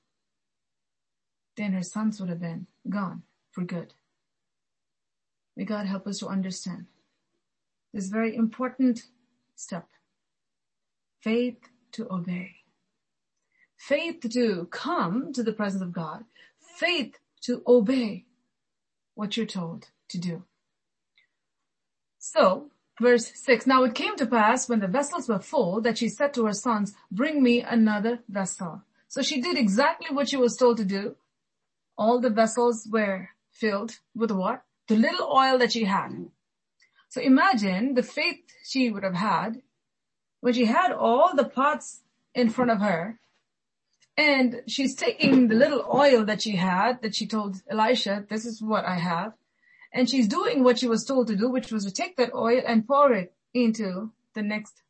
then 1.57 1.73
her 1.73 1.83
sons 1.83 2.19
would 2.19 2.29
have 2.29 2.39
been 2.39 2.67
gone 2.87 3.23
for 3.51 3.63
good. 3.63 3.93
May 5.55 5.63
God 5.63 5.85
help 5.85 6.05
us 6.07 6.19
to 6.19 6.27
understand 6.27 6.85
this 7.93 8.09
very 8.09 8.35
important 8.35 9.03
step. 9.55 9.87
Faith 11.21 11.57
to 11.93 12.07
obey. 12.11 12.55
Faith 13.77 14.19
to 14.31 14.67
come 14.69 15.31
to 15.31 15.43
the 15.43 15.53
presence 15.53 15.81
of 15.81 15.93
God. 15.93 16.25
Faith 16.59 17.17
to 17.43 17.63
obey 17.65 18.25
what 19.13 19.37
you're 19.37 19.45
told 19.45 19.87
to 20.09 20.17
do. 20.17 20.43
So, 22.19 22.71
verse 22.99 23.31
6, 23.33 23.65
Now 23.65 23.83
it 23.85 23.95
came 23.95 24.17
to 24.17 24.25
pass 24.25 24.67
when 24.67 24.81
the 24.81 24.87
vessels 24.87 25.29
were 25.29 25.39
full 25.39 25.79
that 25.81 25.97
she 25.97 26.09
said 26.09 26.33
to 26.33 26.45
her 26.45 26.53
sons, 26.53 26.93
Bring 27.09 27.41
me 27.41 27.61
another 27.61 28.19
vessel. 28.27 28.83
So 29.07 29.21
she 29.21 29.39
did 29.39 29.57
exactly 29.57 30.13
what 30.13 30.27
she 30.27 30.35
was 30.35 30.57
told 30.57 30.77
to 30.77 30.85
do. 30.85 31.15
All 31.97 32.19
the 32.19 32.29
vessels 32.29 32.85
were 32.91 33.29
filled 33.51 33.99
with 34.13 34.31
what? 34.31 34.64
The 34.87 34.95
little 34.95 35.27
oil 35.31 35.57
that 35.57 35.71
she 35.71 35.85
had. 35.85 36.29
So 37.09 37.21
imagine 37.21 37.93
the 37.93 38.03
faith 38.03 38.41
she 38.63 38.89
would 38.89 39.03
have 39.03 39.15
had 39.15 39.61
when 40.41 40.53
she 40.53 40.65
had 40.65 40.91
all 40.91 41.35
the 41.35 41.45
pots 41.45 42.01
in 42.33 42.49
front 42.49 42.71
of 42.71 42.79
her 42.79 43.19
and 44.17 44.61
she's 44.67 44.95
taking 44.95 45.47
the 45.47 45.55
little 45.55 45.85
oil 45.93 46.23
that 46.25 46.41
she 46.41 46.55
had 46.55 47.01
that 47.01 47.15
she 47.15 47.27
told 47.27 47.61
Elisha, 47.69 48.25
this 48.29 48.45
is 48.45 48.61
what 48.61 48.85
I 48.85 48.95
have. 48.95 49.33
And 49.93 50.09
she's 50.09 50.27
doing 50.27 50.63
what 50.63 50.79
she 50.79 50.87
was 50.87 51.05
told 51.05 51.27
to 51.27 51.35
do, 51.35 51.49
which 51.49 51.71
was 51.71 51.85
to 51.85 51.91
take 51.91 52.17
that 52.17 52.33
oil 52.33 52.61
and 52.65 52.87
pour 52.87 53.13
it 53.13 53.33
into 53.53 54.11
the 54.33 54.41
next 54.41 54.81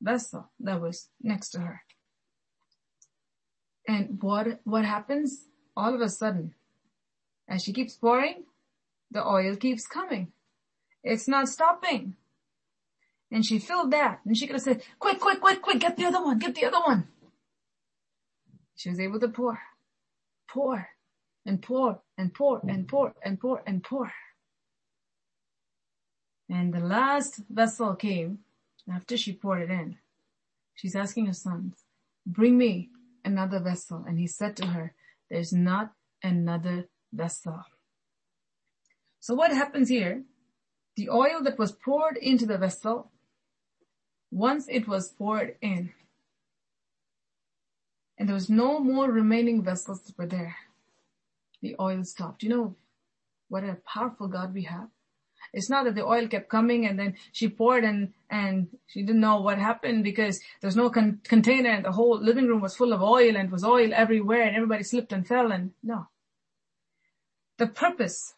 vessel 0.00 0.50
that 0.60 0.80
was 0.80 1.08
next 1.22 1.50
to 1.50 1.60
her. 1.60 1.82
And 3.86 4.18
what, 4.22 4.60
what 4.64 4.84
happens? 4.84 5.46
All 5.76 5.94
of 5.94 6.00
a 6.00 6.08
sudden, 6.08 6.54
as 7.48 7.62
she 7.62 7.72
keeps 7.72 7.94
pouring, 7.94 8.44
the 9.14 9.26
oil 9.26 9.56
keeps 9.56 9.86
coming. 9.86 10.32
It's 11.02 11.26
not 11.28 11.48
stopping. 11.48 12.16
And 13.30 13.46
she 13.46 13.58
filled 13.58 13.92
that 13.92 14.20
and 14.26 14.36
she 14.36 14.46
could 14.46 14.56
have 14.56 14.62
said, 14.62 14.82
quick, 14.98 15.20
quick, 15.20 15.40
quick, 15.40 15.62
quick, 15.62 15.80
get 15.80 15.96
the 15.96 16.04
other 16.04 16.22
one, 16.22 16.38
get 16.38 16.54
the 16.54 16.66
other 16.66 16.80
one. 16.80 17.08
She 18.76 18.90
was 18.90 19.00
able 19.00 19.20
to 19.20 19.28
pour, 19.28 19.58
pour, 20.48 20.88
and 21.46 21.62
pour, 21.62 22.02
and 22.18 22.34
pour, 22.34 22.60
and 22.68 22.88
pour, 22.88 23.14
and 23.24 23.40
pour, 23.40 23.62
and 23.66 23.82
pour. 23.82 24.12
And 26.50 26.74
the 26.74 26.80
last 26.80 27.40
vessel 27.48 27.94
came 27.94 28.40
after 28.92 29.16
she 29.16 29.32
poured 29.32 29.62
it 29.62 29.70
in. 29.70 29.96
She's 30.74 30.96
asking 30.96 31.26
her 31.26 31.32
sons, 31.32 31.84
bring 32.26 32.58
me 32.58 32.90
another 33.24 33.60
vessel. 33.60 34.04
And 34.06 34.18
he 34.18 34.26
said 34.26 34.56
to 34.56 34.66
her, 34.66 34.92
there's 35.30 35.52
not 35.52 35.92
another 36.22 36.88
vessel. 37.12 37.64
So 39.24 39.32
what 39.32 39.52
happens 39.52 39.88
here? 39.88 40.22
The 40.96 41.08
oil 41.08 41.42
that 41.44 41.58
was 41.58 41.72
poured 41.72 42.18
into 42.18 42.44
the 42.44 42.58
vessel, 42.58 43.10
once 44.30 44.66
it 44.68 44.86
was 44.86 45.14
poured 45.16 45.56
in, 45.62 45.94
and 48.18 48.28
there 48.28 48.34
was 48.34 48.50
no 48.50 48.80
more 48.80 49.10
remaining 49.10 49.64
vessels 49.64 50.02
that 50.02 50.18
were 50.18 50.26
there, 50.26 50.56
the 51.62 51.74
oil 51.80 52.04
stopped. 52.04 52.42
You 52.42 52.50
know 52.50 52.76
what 53.48 53.64
a 53.64 53.78
powerful 53.86 54.28
God 54.28 54.52
we 54.52 54.64
have. 54.64 54.88
It's 55.54 55.70
not 55.70 55.86
that 55.86 55.94
the 55.94 56.04
oil 56.04 56.28
kept 56.28 56.50
coming 56.50 56.84
and 56.84 56.98
then 56.98 57.16
she 57.32 57.48
poured 57.48 57.84
and, 57.84 58.12
and 58.28 58.68
she 58.88 59.00
didn't 59.00 59.22
know 59.22 59.40
what 59.40 59.56
happened 59.56 60.04
because 60.04 60.38
there's 60.60 60.76
no 60.76 60.90
con- 60.90 61.22
container 61.24 61.70
and 61.70 61.86
the 61.86 61.92
whole 61.92 62.20
living 62.20 62.46
room 62.46 62.60
was 62.60 62.76
full 62.76 62.92
of 62.92 63.00
oil 63.00 63.38
and 63.38 63.50
was 63.50 63.64
oil 63.64 63.90
everywhere 63.94 64.42
and 64.42 64.54
everybody 64.54 64.82
slipped 64.82 65.14
and 65.14 65.26
fell 65.26 65.50
and 65.50 65.70
no. 65.82 66.08
The 67.56 67.68
purpose 67.68 68.34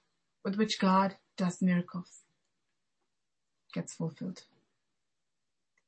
with 0.47 0.57
which 0.57 0.79
God 0.79 1.17
does 1.37 1.61
miracles 1.61 2.21
gets 3.75 3.95
fulfilled. 3.95 4.45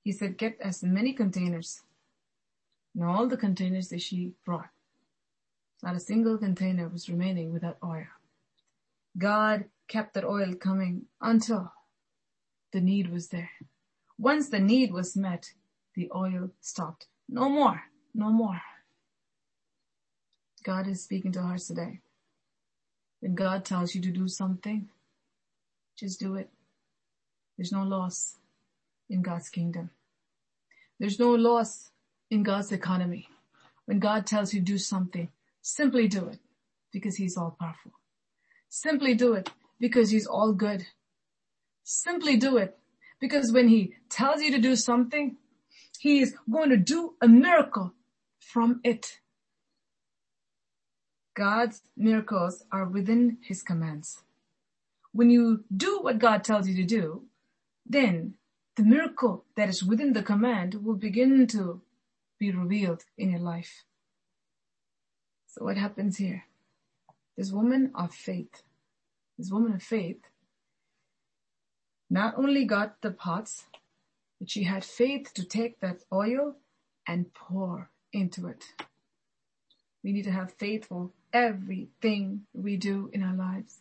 He 0.03 0.11
said, 0.11 0.37
get 0.37 0.59
as 0.61 0.83
many 0.83 1.13
containers. 1.13 1.83
And 2.95 3.05
all 3.05 3.29
the 3.29 3.37
containers 3.37 3.89
that 3.91 4.03
she 4.03 4.33
brought, 4.45 4.71
not 5.85 5.95
a 5.95 6.01
single 6.01 6.37
container 6.37 6.89
was 6.89 7.09
remaining 7.09 7.53
without 7.53 7.79
oil. 7.85 8.09
God 9.17 9.67
kept 9.87 10.15
that 10.15 10.25
oil 10.25 10.55
coming 10.55 11.03
until 11.21 11.73
the 12.73 12.81
need 12.81 13.13
was 13.13 13.29
there. 13.29 13.51
Once 14.19 14.49
the 14.49 14.59
need 14.59 14.93
was 14.93 15.17
met, 15.17 15.53
the 15.95 16.11
oil 16.13 16.51
stopped. 16.61 17.07
No 17.29 17.49
more, 17.49 17.81
no 18.13 18.31
more. 18.31 18.61
God 20.65 20.89
is 20.89 21.05
speaking 21.05 21.31
to 21.33 21.41
us 21.43 21.69
today. 21.69 22.01
When 23.21 23.35
God 23.35 23.65
tells 23.65 23.95
you 23.95 24.01
to 24.03 24.11
do 24.11 24.29
something, 24.29 24.89
just 25.97 26.21
do 26.21 26.37
it. 26.37 26.51
There's 27.57 27.73
no 27.73 27.83
loss 27.83 28.37
in 29.11 29.23
God's 29.23 29.49
kingdom. 29.49 29.91
There's 31.01 31.19
no 31.19 31.31
loss 31.31 31.91
in 32.31 32.43
God's 32.43 32.73
economy. 32.73 33.29
When 33.87 33.99
God 33.99 34.27
tells 34.27 34.53
you 34.53 34.61
to 34.61 34.65
do 34.67 34.79
something, 34.79 35.29
simply 35.63 36.09
do 36.09 36.27
it 36.29 36.39
because 36.93 37.17
he's 37.17 37.37
all 37.37 37.57
powerful. 37.59 37.93
Simply 38.69 39.15
do 39.15 39.33
it 39.33 39.51
because 39.81 40.11
he's 40.11 40.27
all 40.27 40.53
good. 40.53 40.87
Simply 41.83 42.37
do 42.37 42.59
it 42.59 42.79
because 43.21 43.53
when 43.53 43.69
he 43.69 43.95
tells 44.09 44.43
you 44.43 44.51
to 44.53 44.59
do 44.59 44.77
something, 44.77 45.37
he 45.99 46.21
is 46.21 46.35
going 46.51 46.71
to 46.71 46.77
do 46.77 47.15
a 47.21 47.29
miracle 47.29 47.95
from 48.39 48.81
it. 48.85 49.19
God's 51.39 51.83
miracles 51.97 52.65
are 52.73 52.85
within 52.85 53.39
his 53.41 53.63
commands. 53.63 54.23
When 55.13 55.31
you 55.31 55.65
do 55.75 56.01
what 56.03 56.19
God 56.19 56.43
tells 56.43 56.69
you 56.69 56.75
to 56.77 56.85
do, 56.85 57.23
then 57.87 58.35
the 58.77 58.83
miracle 58.83 59.45
that 59.57 59.69
is 59.69 59.85
within 59.85 60.13
the 60.13 60.23
command 60.23 60.85
will 60.85 60.97
begin 60.97 61.47
to 61.49 61.81
be 62.39 62.51
revealed 62.51 63.05
in 63.17 63.31
your 63.31 63.41
life. 63.41 63.85
So 65.47 65.65
what 65.65 65.77
happens 65.77 66.19
here? 66.19 66.45
This 67.37 67.53
woman 67.53 67.93
of 67.95 68.13
faith 68.13 68.63
this 69.39 69.53
woman 69.53 69.75
of 69.75 69.83
faith 69.83 70.21
not 72.11 72.35
only 72.37 72.65
got 72.65 73.01
the 73.03 73.13
pots, 73.13 73.67
but 74.41 74.51
she 74.51 74.65
had 74.65 74.85
faith 74.85 75.33
to 75.35 75.45
take 75.45 75.79
that 75.81 76.03
oil 76.13 76.57
and 77.07 77.33
pour 77.33 77.91
into 78.13 78.49
it. 78.49 78.65
We 80.03 80.13
need 80.13 80.25
to 80.25 80.33
have 80.33 80.53
faith 80.55 80.87
for 80.87 81.11
everything 81.33 82.43
we 82.53 82.77
do 82.77 83.11
in 83.13 83.23
our 83.23 83.35
lives. 83.35 83.81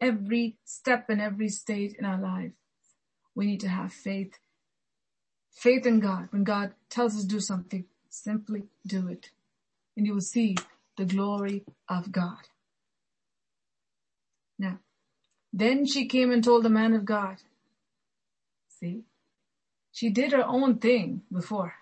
Every 0.00 0.56
step 0.64 1.08
and 1.08 1.20
every 1.20 1.48
stage 1.48 1.94
in 1.98 2.04
our 2.04 2.20
lives. 2.20 2.54
We 3.34 3.46
need 3.46 3.60
to 3.60 3.68
have 3.68 3.92
faith. 3.92 4.38
Faith 5.50 5.86
in 5.86 6.00
God. 6.00 6.28
When 6.30 6.44
God 6.44 6.74
tells 6.90 7.14
us 7.14 7.22
to 7.22 7.28
do 7.28 7.40
something, 7.40 7.84
simply 8.08 8.64
do 8.86 9.08
it. 9.08 9.30
And 9.96 10.06
you 10.06 10.14
will 10.14 10.20
see 10.20 10.56
the 10.96 11.04
glory 11.04 11.64
of 11.88 12.10
God. 12.10 12.48
Now, 14.58 14.78
then 15.52 15.86
she 15.86 16.06
came 16.06 16.30
and 16.30 16.42
told 16.42 16.64
the 16.64 16.70
man 16.70 16.94
of 16.94 17.04
God. 17.04 17.38
See, 18.80 19.02
she 19.92 20.10
did 20.10 20.32
her 20.32 20.44
own 20.44 20.78
thing 20.78 21.22
before 21.30 21.74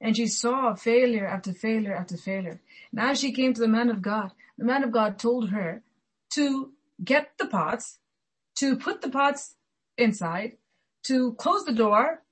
and 0.00 0.16
she 0.16 0.26
saw 0.26 0.74
failure 0.74 1.26
after 1.26 1.52
failure 1.52 1.94
after 1.94 2.16
failure. 2.16 2.60
And 2.92 2.92
Now 2.92 3.14
she 3.14 3.32
came 3.32 3.54
to 3.54 3.60
the 3.60 3.68
man 3.68 3.90
of 3.90 4.02
God. 4.02 4.32
The 4.58 4.64
man 4.64 4.82
of 4.82 4.92
God 4.92 5.18
told 5.18 5.50
her 5.50 5.82
to 6.34 6.72
get 7.02 7.32
the 7.38 7.46
pots, 7.46 7.98
to 8.56 8.76
put 8.76 9.02
the 9.02 9.10
pots 9.10 9.54
inside, 9.96 10.56
to 11.04 11.34
close 11.34 11.64
the 11.64 11.72
door. 11.72 12.22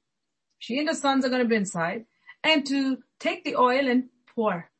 She 0.59 0.79
and 0.79 0.89
the 0.89 0.95
sons 0.95 1.25
are 1.25 1.29
going 1.29 1.43
to 1.43 1.49
be 1.49 1.57
inside 1.57 2.07
and 2.43 2.67
to 2.67 2.99
take 3.19 3.45
the 3.45 3.57
oil 3.57 3.89
and 3.89 4.09
pour. 4.35 4.71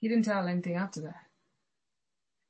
He 0.00 0.08
didn't 0.08 0.24
tell 0.24 0.46
anything 0.46 0.74
after 0.74 1.00
that 1.02 1.22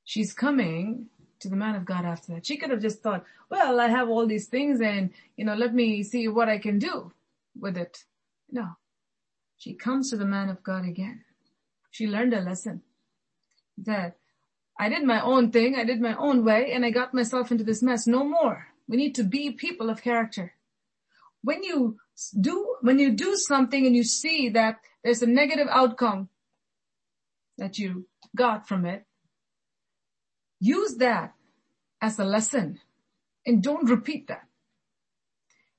she's 0.05 0.33
coming 0.33 1.07
to 1.41 1.49
the 1.49 1.57
man 1.57 1.75
of 1.75 1.85
God 1.85 2.05
after 2.05 2.35
that. 2.35 2.47
She 2.47 2.57
could 2.57 2.71
have 2.71 2.83
just 2.83 3.03
thought, 3.03 3.25
well, 3.51 3.81
I 3.81 3.89
have 3.89 4.09
all 4.09 4.27
these 4.27 4.47
things 4.47 4.81
and, 4.81 5.11
you 5.37 5.45
know, 5.45 5.55
let 5.55 5.75
me 5.75 6.03
see 6.03 6.29
what 6.29 6.49
I 6.49 6.59
can 6.59 6.79
do 6.79 7.13
with 7.59 7.77
it. 7.77 8.05
No. 8.53 8.77
She 9.57 9.75
comes 9.75 10.11
to 10.11 10.17
the 10.17 10.25
man 10.25 10.49
of 10.49 10.63
God 10.63 10.87
again. 10.87 11.25
She 11.91 12.07
learned 12.07 12.35
a 12.35 12.41
lesson 12.41 12.83
that 13.79 14.17
I 14.79 14.89
did 14.89 15.03
my 15.03 15.21
own 15.21 15.51
thing. 15.51 15.75
I 15.75 15.85
did 15.85 16.01
my 16.01 16.15
own 16.15 16.45
way 16.45 16.73
and 16.73 16.85
I 16.85 16.91
got 16.91 17.13
myself 17.13 17.51
into 17.51 17.65
this 17.65 17.83
mess. 17.83 18.07
No 18.07 18.23
more. 18.23 18.69
We 18.87 18.97
need 18.97 19.17
to 19.17 19.25
be 19.25 19.51
people 19.51 19.91
of 19.91 20.03
character. 20.03 20.55
When 21.43 21.65
you 21.65 21.99
do, 22.41 22.77
when 22.83 23.01
you 23.01 23.11
do 23.11 23.35
something 23.37 23.85
and 23.85 23.97
you 23.97 24.05
see 24.05 24.51
that 24.51 24.79
there's 25.03 25.23
a 25.23 25.27
negative 25.27 25.67
outcome 25.71 26.29
that 27.59 27.79
you 27.79 28.07
got 28.37 28.69
from 28.69 28.87
it, 28.87 29.07
Use 30.63 30.95
that 30.99 31.35
as 32.01 32.21
a 32.21 32.25
lesson 32.25 32.79
and 33.45 33.65
don't 33.65 33.91
repeat 33.91 34.29
that. 34.29 34.47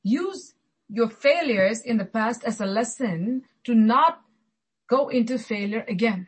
Use 0.04 0.53
your 0.90 1.10
failures 1.10 1.82
in 1.82 1.98
the 1.98 2.06
past 2.06 2.44
as 2.44 2.62
a 2.62 2.66
lesson 2.66 3.44
to 3.64 3.74
not 3.74 4.22
go 4.90 5.10
into 5.10 5.38
failure 5.38 5.86
again. 5.88 6.28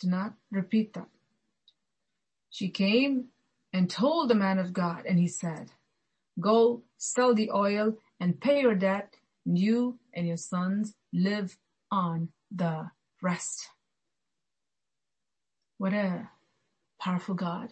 Do 0.00 0.08
not 0.08 0.34
repeat 0.50 0.94
that. 0.94 1.08
She 2.50 2.68
came 2.68 3.26
and 3.72 3.90
told 3.90 4.28
the 4.28 4.34
man 4.34 4.58
of 4.58 4.72
God, 4.72 5.04
and 5.06 5.18
he 5.18 5.28
said, 5.28 5.72
Go 6.40 6.82
sell 6.96 7.34
the 7.34 7.50
oil 7.50 7.96
and 8.20 8.40
pay 8.40 8.60
your 8.60 8.74
debt, 8.74 9.14
and 9.46 9.58
you 9.58 9.98
and 10.12 10.26
your 10.26 10.36
sons 10.36 10.94
live 11.12 11.56
on 11.90 12.28
the 12.50 12.90
rest. 13.22 13.68
What 15.78 15.92
a 15.92 16.28
powerful 17.00 17.34
God. 17.34 17.70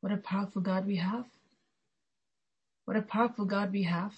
What 0.00 0.12
a 0.12 0.18
powerful 0.18 0.62
God 0.62 0.86
we 0.86 0.96
have. 0.96 1.26
What 2.90 2.98
a 2.98 3.02
powerful 3.02 3.44
God 3.44 3.70
we 3.70 3.84
have. 3.84 4.14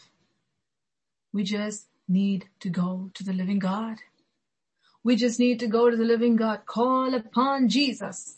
We 1.31 1.45
just 1.45 1.89
need 2.09 2.47
to 2.61 2.71
go 2.71 3.11
to 3.13 3.23
the 3.23 3.35
living 3.35 3.59
God. 3.59 3.99
We 5.05 5.15
just 5.15 5.39
need 5.39 5.61
to 5.61 5.67
go 5.67 5.91
to 5.91 5.97
the 5.99 6.07
living 6.07 6.37
God. 6.37 6.65
Call 6.65 7.15
upon 7.15 7.69
Jesus. 7.69 8.37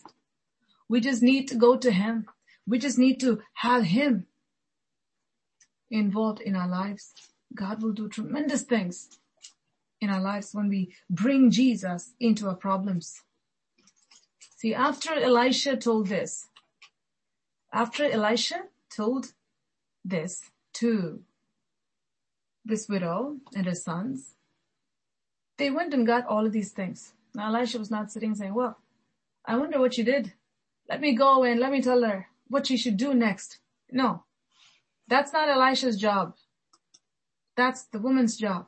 We 0.89 0.99
just 1.01 1.22
need 1.22 1.47
to 1.51 1.55
go 1.55 1.76
to 1.76 1.93
Him. 1.93 2.26
We 2.66 2.80
just 2.80 2.99
need 2.99 3.20
to 3.20 3.43
have 3.53 3.85
Him 3.85 4.26
involved 5.89 6.41
in 6.41 6.57
our 6.57 6.66
lives. 6.66 7.12
God 7.55 7.80
will 7.80 7.93
do 7.93 8.09
tremendous 8.09 8.62
things 8.62 9.11
in 10.01 10.11
our 10.11 10.20
lives 10.20 10.53
when 10.53 10.68
we 10.68 10.97
bring 11.09 11.53
Jesus 11.53 12.14
into 12.18 12.49
our 12.49 12.57
problems. 12.57 13.22
See, 14.57 14.74
after 14.74 15.14
Elisha 15.14 15.76
told 15.76 16.09
this, 16.09 16.49
after 17.72 18.11
Elisha 18.11 18.62
told 18.91 19.28
this 20.05 20.50
to 20.74 21.22
this 22.64 22.88
widow 22.88 23.36
and 23.55 23.66
her 23.66 23.74
sons, 23.74 24.34
they 25.57 25.70
went 25.70 25.94
and 25.94 26.07
got 26.07 26.26
all 26.26 26.46
of 26.46 26.52
these 26.52 26.72
things. 26.72 27.12
Now 27.34 27.48
Elisha 27.48 27.78
was 27.78 27.90
not 27.90 28.11
sitting 28.11 28.34
saying, 28.34 28.55
well, 28.55 28.78
I 29.44 29.57
wonder 29.57 29.80
what 29.80 29.94
she 29.94 30.02
did. 30.02 30.32
Let 30.88 31.00
me 31.00 31.14
go 31.14 31.44
and 31.44 31.61
let 31.61 31.72
me 31.72 31.82
tell 31.82 32.02
her 32.02 32.28
what 32.48 32.66
she 32.66 32.76
should 32.76 32.96
do 32.96 33.14
next. 33.14 33.59
No, 33.90 34.24
that's 35.09 35.32
not 35.32 35.48
Elisha's 35.48 35.96
job. 35.96 36.34
That's 37.57 37.82
the 37.84 37.98
woman's 37.98 38.36
job. 38.36 38.66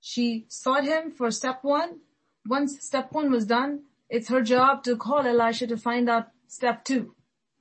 She 0.00 0.46
sought 0.48 0.84
him 0.84 1.10
for 1.10 1.30
step 1.30 1.62
one. 1.62 2.00
Once 2.46 2.84
step 2.84 3.12
one 3.12 3.30
was 3.30 3.46
done, 3.46 3.82
it's 4.08 4.28
her 4.28 4.42
job 4.42 4.82
to 4.84 4.96
call 4.96 5.26
Elisha 5.26 5.66
to 5.68 5.76
find 5.76 6.08
out 6.08 6.28
step 6.46 6.84
2 6.84 7.14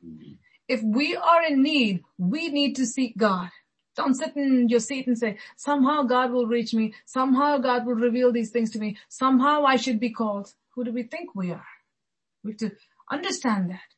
mm-hmm. 0.06 0.34
If 0.72 0.82
we 0.84 1.18
are 1.18 1.44
in 1.44 1.62
need, 1.62 2.06
we 2.18 2.48
need 2.48 2.78
to 2.78 2.86
seek 2.86 3.18
God. 3.18 3.50
Don't 3.98 4.14
sit 4.14 4.38
in 4.38 4.70
your 4.70 4.80
seat 4.80 5.06
and 5.06 5.18
say, 5.18 5.38
somehow 5.58 6.04
God 6.04 6.32
will 6.32 6.48
reach 6.48 6.74
me. 6.74 6.94
Somehow 7.06 7.58
God 7.58 7.86
will 7.86 7.96
reveal 7.96 8.32
these 8.32 8.52
things 8.52 8.72
to 8.72 8.80
me. 8.80 8.96
Somehow 9.10 9.66
I 9.66 9.76
should 9.76 10.00
be 10.00 10.12
called. 10.12 10.54
Who 10.74 10.86
do 10.86 10.94
we 10.94 11.04
think 11.04 11.36
we 11.36 11.52
are? 11.52 11.74
We 12.42 12.52
have 12.52 12.60
to 12.60 12.72
understand 13.12 13.70
that. 13.72 13.90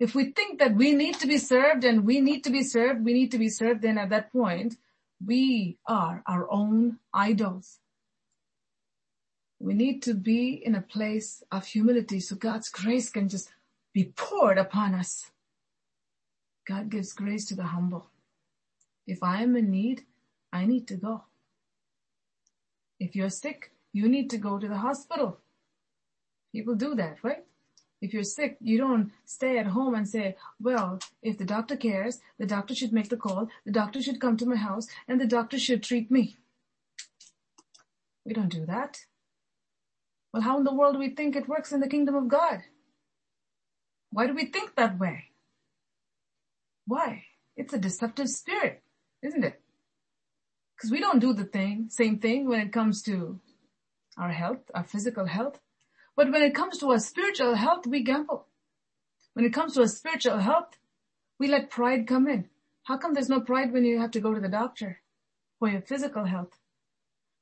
If 0.00 0.16
we 0.16 0.32
think 0.32 0.58
that 0.58 0.74
we 0.74 0.92
need 0.92 1.20
to 1.20 1.28
be 1.28 1.38
served 1.38 1.84
and 1.84 2.04
we 2.04 2.20
need 2.20 2.42
to 2.44 2.50
be 2.50 2.64
served, 2.64 3.04
we 3.04 3.12
need 3.12 3.30
to 3.30 3.38
be 3.38 3.48
served, 3.48 3.82
then 3.82 3.96
at 3.96 4.10
that 4.10 4.32
point, 4.32 4.74
we 5.24 5.78
are 5.86 6.24
our 6.26 6.50
own 6.50 6.98
idols. 7.14 7.78
We 9.60 9.72
need 9.72 10.02
to 10.02 10.14
be 10.14 10.50
in 10.50 10.74
a 10.74 10.82
place 10.82 11.44
of 11.52 11.64
humility 11.64 12.18
so 12.18 12.34
God's 12.34 12.70
grace 12.70 13.08
can 13.08 13.28
just 13.28 13.52
be 13.94 14.12
poured 14.16 14.58
upon 14.58 14.96
us. 14.96 15.30
God 16.68 16.90
gives 16.90 17.14
grace 17.14 17.46
to 17.46 17.54
the 17.56 17.64
humble. 17.64 18.10
If 19.06 19.22
I 19.22 19.42
am 19.42 19.56
in 19.56 19.70
need, 19.70 20.02
I 20.52 20.66
need 20.66 20.86
to 20.88 20.96
go. 20.96 21.24
If 23.00 23.16
you're 23.16 23.30
sick, 23.30 23.72
you 23.94 24.06
need 24.06 24.28
to 24.30 24.36
go 24.36 24.58
to 24.58 24.68
the 24.68 24.76
hospital. 24.76 25.38
People 26.52 26.74
do 26.74 26.94
that, 26.96 27.16
right? 27.22 27.44
If 28.02 28.12
you're 28.12 28.22
sick, 28.22 28.58
you 28.60 28.76
don't 28.76 29.12
stay 29.24 29.58
at 29.58 29.68
home 29.68 29.94
and 29.94 30.06
say, 30.06 30.36
well, 30.60 30.98
if 31.22 31.38
the 31.38 31.46
doctor 31.46 31.74
cares, 31.74 32.20
the 32.38 32.46
doctor 32.46 32.74
should 32.74 32.92
make 32.92 33.08
the 33.08 33.16
call, 33.16 33.48
the 33.64 33.72
doctor 33.72 34.02
should 34.02 34.20
come 34.20 34.36
to 34.36 34.46
my 34.46 34.56
house, 34.56 34.88
and 35.08 35.18
the 35.18 35.26
doctor 35.26 35.58
should 35.58 35.82
treat 35.82 36.10
me. 36.10 36.36
We 38.26 38.34
don't 38.34 38.52
do 38.52 38.66
that. 38.66 39.06
Well, 40.34 40.42
how 40.42 40.58
in 40.58 40.64
the 40.64 40.74
world 40.74 40.94
do 40.94 40.98
we 40.98 41.08
think 41.08 41.34
it 41.34 41.48
works 41.48 41.72
in 41.72 41.80
the 41.80 41.88
kingdom 41.88 42.14
of 42.14 42.28
God? 42.28 42.60
Why 44.10 44.26
do 44.26 44.34
we 44.34 44.46
think 44.46 44.74
that 44.74 44.98
way? 44.98 45.27
Why? 46.88 47.22
It's 47.56 47.72
a 47.72 47.78
deceptive 47.78 48.28
spirit 48.28 48.82
isn't 49.22 49.44
it? 49.44 49.60
Because 50.76 50.90
we 50.90 51.00
don't 51.00 51.18
do 51.18 51.32
the 51.32 51.44
thing, 51.44 51.88
same 51.90 52.18
thing 52.18 52.48
when 52.48 52.60
it 52.60 52.72
comes 52.72 53.02
to 53.02 53.40
our 54.16 54.30
health, 54.30 54.70
our 54.74 54.84
physical 54.84 55.26
health. 55.26 55.58
But 56.16 56.30
when 56.30 56.42
it 56.42 56.54
comes 56.54 56.78
to 56.78 56.90
our 56.90 56.98
spiritual 56.98 57.54
health, 57.54 57.86
we 57.86 58.02
gamble. 58.02 58.46
When 59.34 59.44
it 59.44 59.52
comes 59.52 59.74
to 59.74 59.80
our 59.80 59.88
spiritual 59.88 60.38
health, 60.38 60.78
we 61.38 61.48
let 61.48 61.70
pride 61.70 62.06
come 62.06 62.28
in. 62.28 62.48
How 62.84 62.96
come 62.96 63.14
there's 63.14 63.28
no 63.28 63.40
pride 63.40 63.72
when 63.72 63.84
you 63.84 64.00
have 64.00 64.10
to 64.12 64.20
go 64.20 64.34
to 64.34 64.40
the 64.40 64.48
doctor 64.48 65.00
for 65.58 65.68
your 65.68 65.82
physical 65.82 66.24
health? 66.24 66.58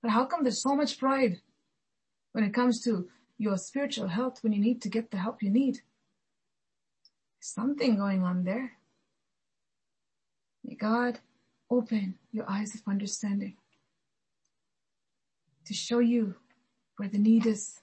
But 0.03 0.11
how 0.11 0.27
come 0.27 0.43
there's 0.43 0.63
so 0.63 0.75
much 0.75 0.99
pride 0.99 1.41
when 2.33 2.45
it 2.45 2.55
comes 2.55 2.83
to 2.85 3.09
your 3.39 3.57
spiritual 3.57 4.09
health 4.09 4.43
when 4.43 4.53
you 4.53 4.61
need 4.61 4.83
to 4.83 4.89
get 4.89 5.11
the 5.11 5.19
help 5.19 5.43
you 5.43 5.51
need? 5.51 5.81
Something 7.41 7.97
going 7.97 8.23
on 8.23 8.45
there. 8.45 8.76
May 10.67 10.75
God 10.75 11.21
open 11.71 12.17
your 12.33 12.45
eyes 12.51 12.75
of 12.75 12.83
understanding 12.89 13.57
to 15.65 15.75
show 15.75 16.01
you 16.01 16.35
where 16.97 17.09
the 17.09 17.19
need 17.19 17.47
is 17.47 17.81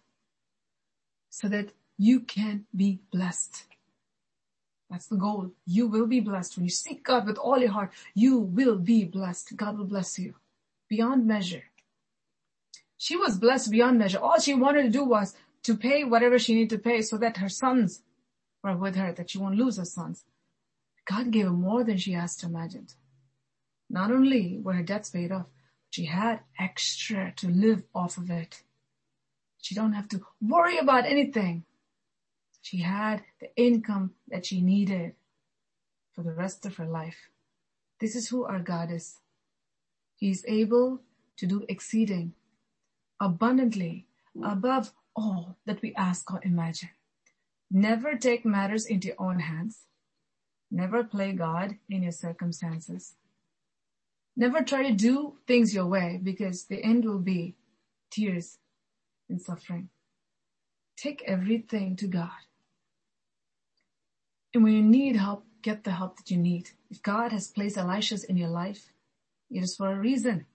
so 1.30 1.48
that 1.48 1.72
you 1.98 2.20
can 2.20 2.66
be 2.76 3.00
blessed. 3.12 3.66
That's 4.90 5.08
the 5.08 5.16
goal. 5.16 5.52
You 5.66 5.88
will 5.88 6.08
be 6.08 6.20
blessed. 6.20 6.58
When 6.58 6.66
you 6.66 6.70
seek 6.70 7.04
God 7.04 7.26
with 7.26 7.38
all 7.38 7.58
your 7.58 7.72
heart, 7.72 7.92
you 8.14 8.38
will 8.38 8.78
be 8.78 9.06
blessed. 9.06 9.56
God 9.56 9.78
will 9.78 9.86
bless 9.86 10.20
you 10.20 10.36
beyond 10.90 11.26
measure. 11.26 11.64
She 12.98 13.16
was 13.16 13.38
blessed 13.38 13.72
beyond 13.72 13.98
measure. 13.98 14.20
All 14.20 14.40
she 14.40 14.54
wanted 14.54 14.84
to 14.84 14.90
do 14.90 15.04
was 15.04 15.36
to 15.64 15.76
pay 15.76 16.04
whatever 16.04 16.38
she 16.38 16.54
needed 16.54 16.70
to 16.72 16.78
pay 16.78 17.02
so 17.02 17.18
that 17.18 17.38
her 17.38 17.50
sons 17.50 18.02
were 18.62 18.76
with 18.76 18.96
her, 18.96 19.14
that 19.14 19.30
she 19.30 19.38
won't 19.38 19.58
lose 19.58 19.78
her 19.78 19.86
sons. 19.86 20.26
God 21.06 21.32
gave 21.32 21.46
her 21.46 21.52
more 21.52 21.84
than 21.84 21.98
she 21.98 22.16
asked 22.16 22.44
or 22.44 22.48
imagined. 22.48 22.94
Not 23.90 24.12
only 24.12 24.60
were 24.62 24.74
her 24.74 24.84
debts 24.84 25.10
paid 25.10 25.32
off, 25.32 25.48
she 25.90 26.06
had 26.06 26.40
extra 26.58 27.34
to 27.38 27.48
live 27.50 27.84
off 27.94 28.18
of 28.18 28.30
it. 28.32 28.64
She 29.62 29.76
don't 29.76 29.94
have 29.94 30.08
to 30.10 30.22
worry 30.42 30.78
about 30.78 31.06
anything. 31.06 31.66
She 32.62 32.78
had 32.78 33.24
the 33.40 33.56
income 33.56 34.12
that 34.30 34.46
she 34.46 34.62
needed 34.62 35.14
for 36.14 36.24
the 36.24 36.34
rest 36.34 36.66
of 36.66 36.78
her 36.78 36.86
life. 36.86 37.30
This 38.00 38.16
is 38.16 38.30
who 38.30 38.46
our 38.46 38.60
God 38.60 38.92
is. 38.92 39.20
He 40.16 40.32
is 40.32 40.44
able 40.48 41.02
to 41.38 41.46
do 41.46 41.66
exceeding 41.68 42.34
abundantly 43.20 44.08
above 44.44 44.94
all 45.16 45.58
that 45.66 45.82
we 45.82 45.94
ask 45.96 46.32
or 46.32 46.42
imagine. 46.44 46.90
Never 47.70 48.16
take 48.16 48.46
matters 48.46 48.86
into 48.86 49.08
your 49.10 49.22
own 49.22 49.40
hands. 49.40 49.82
Never 50.74 51.04
play 51.04 51.34
God 51.34 51.78
in 51.88 52.02
your 52.02 52.12
circumstances. 52.12 53.14
Never 54.36 54.64
try 54.64 54.82
to 54.82 54.92
do 54.92 55.38
things 55.46 55.72
your 55.72 55.86
way 55.86 56.20
because 56.22 56.66
the 56.66 56.84
end 56.84 57.06
will 57.06 57.20
be 57.20 57.54
tears 58.10 58.58
and 59.30 59.40
suffering. 59.40 59.90
Take 60.98 61.24
everything 61.28 61.96
to 61.98 62.08
God. 62.08 62.42
And 64.56 64.64
when 64.64 64.74
you 64.74 64.82
need 64.82 65.16
help, 65.16 65.46
get 65.62 65.84
the 65.84 65.92
help 65.92 66.18
that 66.18 66.32
you 66.32 66.38
need. 66.38 66.72
If 66.90 67.04
God 67.04 67.32
has 67.32 67.48
placed 67.48 67.78
Elishas 67.78 68.26
in 68.26 68.36
your 68.36 68.50
life, 68.50 68.92
it 69.52 69.62
is 69.62 69.76
for 69.76 69.92
a 69.92 70.00
reason. 70.00 70.48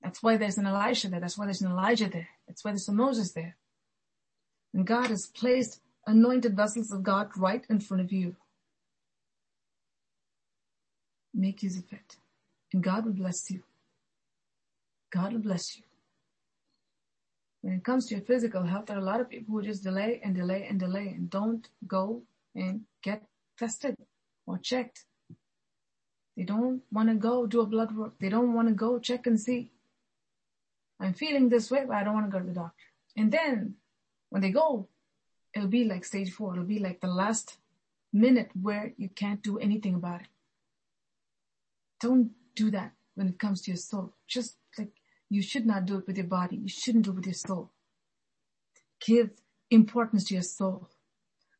That's 0.00 0.22
why 0.22 0.36
there's 0.36 0.58
an 0.58 0.66
Elisha 0.66 1.08
there. 1.08 1.18
That's 1.18 1.36
why 1.36 1.46
there's 1.46 1.62
an 1.62 1.72
Elijah 1.72 2.08
there. 2.08 2.28
That's 2.46 2.64
why 2.64 2.70
there's 2.70 2.88
a 2.88 2.92
Moses 2.92 3.32
there. 3.32 3.56
And 4.72 4.86
God 4.86 5.08
has 5.08 5.26
placed 5.26 5.80
anointed 6.06 6.56
vessels 6.56 6.92
of 6.92 7.02
God 7.02 7.30
right 7.36 7.64
in 7.68 7.80
front 7.80 8.04
of 8.04 8.12
you. 8.12 8.36
Make 11.38 11.62
use 11.62 11.78
of 11.78 11.90
it 11.92 12.16
and 12.72 12.82
God 12.82 13.04
will 13.04 13.12
bless 13.12 13.50
you. 13.50 13.62
God 15.10 15.32
will 15.32 15.40
bless 15.40 15.76
you. 15.76 15.84
When 17.62 17.74
it 17.74 17.84
comes 17.84 18.06
to 18.06 18.16
your 18.16 18.24
physical 18.24 18.62
health, 18.62 18.86
there 18.86 18.96
are 18.96 19.00
a 19.00 19.04
lot 19.04 19.20
of 19.20 19.30
people 19.30 19.54
who 19.54 19.62
just 19.62 19.82
delay 19.82 20.20
and 20.22 20.34
delay 20.34 20.66
and 20.68 20.78
delay 20.78 21.08
and 21.08 21.30
don't 21.30 21.68
go 21.86 22.22
and 22.54 22.82
get 23.02 23.22
tested 23.58 23.96
or 24.46 24.58
checked. 24.58 25.04
They 26.36 26.44
don't 26.44 26.82
want 26.92 27.08
to 27.08 27.14
go 27.14 27.46
do 27.46 27.60
a 27.60 27.66
blood 27.66 27.96
work. 27.96 28.18
They 28.18 28.28
don't 28.28 28.54
want 28.54 28.68
to 28.68 28.74
go 28.74 28.98
check 28.98 29.26
and 29.26 29.40
see. 29.40 29.70
I'm 31.00 31.14
feeling 31.14 31.48
this 31.48 31.70
way, 31.70 31.84
but 31.86 31.96
I 31.96 32.04
don't 32.04 32.14
want 32.14 32.26
to 32.26 32.32
go 32.32 32.38
to 32.38 32.46
the 32.46 32.54
doctor. 32.54 32.84
And 33.16 33.32
then 33.32 33.74
when 34.30 34.42
they 34.42 34.50
go, 34.50 34.88
it'll 35.54 35.68
be 35.68 35.84
like 35.84 36.04
stage 36.04 36.32
four. 36.32 36.52
It'll 36.52 36.64
be 36.64 36.78
like 36.78 37.00
the 37.00 37.08
last 37.08 37.58
minute 38.12 38.50
where 38.60 38.92
you 38.96 39.08
can't 39.08 39.42
do 39.42 39.58
anything 39.58 39.94
about 39.94 40.20
it. 40.20 40.28
Don't 42.00 42.30
do 42.54 42.70
that 42.70 42.92
when 43.14 43.28
it 43.28 43.38
comes 43.38 43.62
to 43.62 43.70
your 43.70 43.78
soul. 43.78 44.14
Just 44.26 44.56
like 44.78 44.92
you 45.28 45.42
should 45.42 45.66
not 45.66 45.86
do 45.86 45.98
it 45.98 46.06
with 46.06 46.16
your 46.16 46.26
body. 46.26 46.56
You 46.56 46.68
shouldn't 46.68 47.04
do 47.04 47.10
it 47.10 47.16
with 47.16 47.26
your 47.26 47.34
soul. 47.34 47.70
Give 49.00 49.30
importance 49.70 50.24
to 50.24 50.34
your 50.34 50.42
soul. 50.42 50.88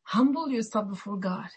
Humble 0.05 0.49
yourself 0.49 0.89
before 0.89 1.17
God 1.17 1.51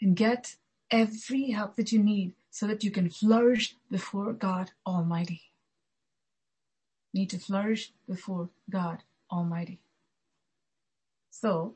and 0.00 0.16
get 0.16 0.56
every 0.90 1.50
help 1.50 1.76
that 1.76 1.92
you 1.92 2.02
need 2.02 2.34
so 2.50 2.66
that 2.66 2.82
you 2.82 2.90
can 2.90 3.10
flourish 3.10 3.76
before 3.90 4.32
God 4.32 4.72
Almighty. 4.86 5.42
Need 7.12 7.30
to 7.30 7.38
flourish 7.38 7.92
before 8.08 8.50
God 8.68 9.02
Almighty. 9.30 9.80
So 11.30 11.74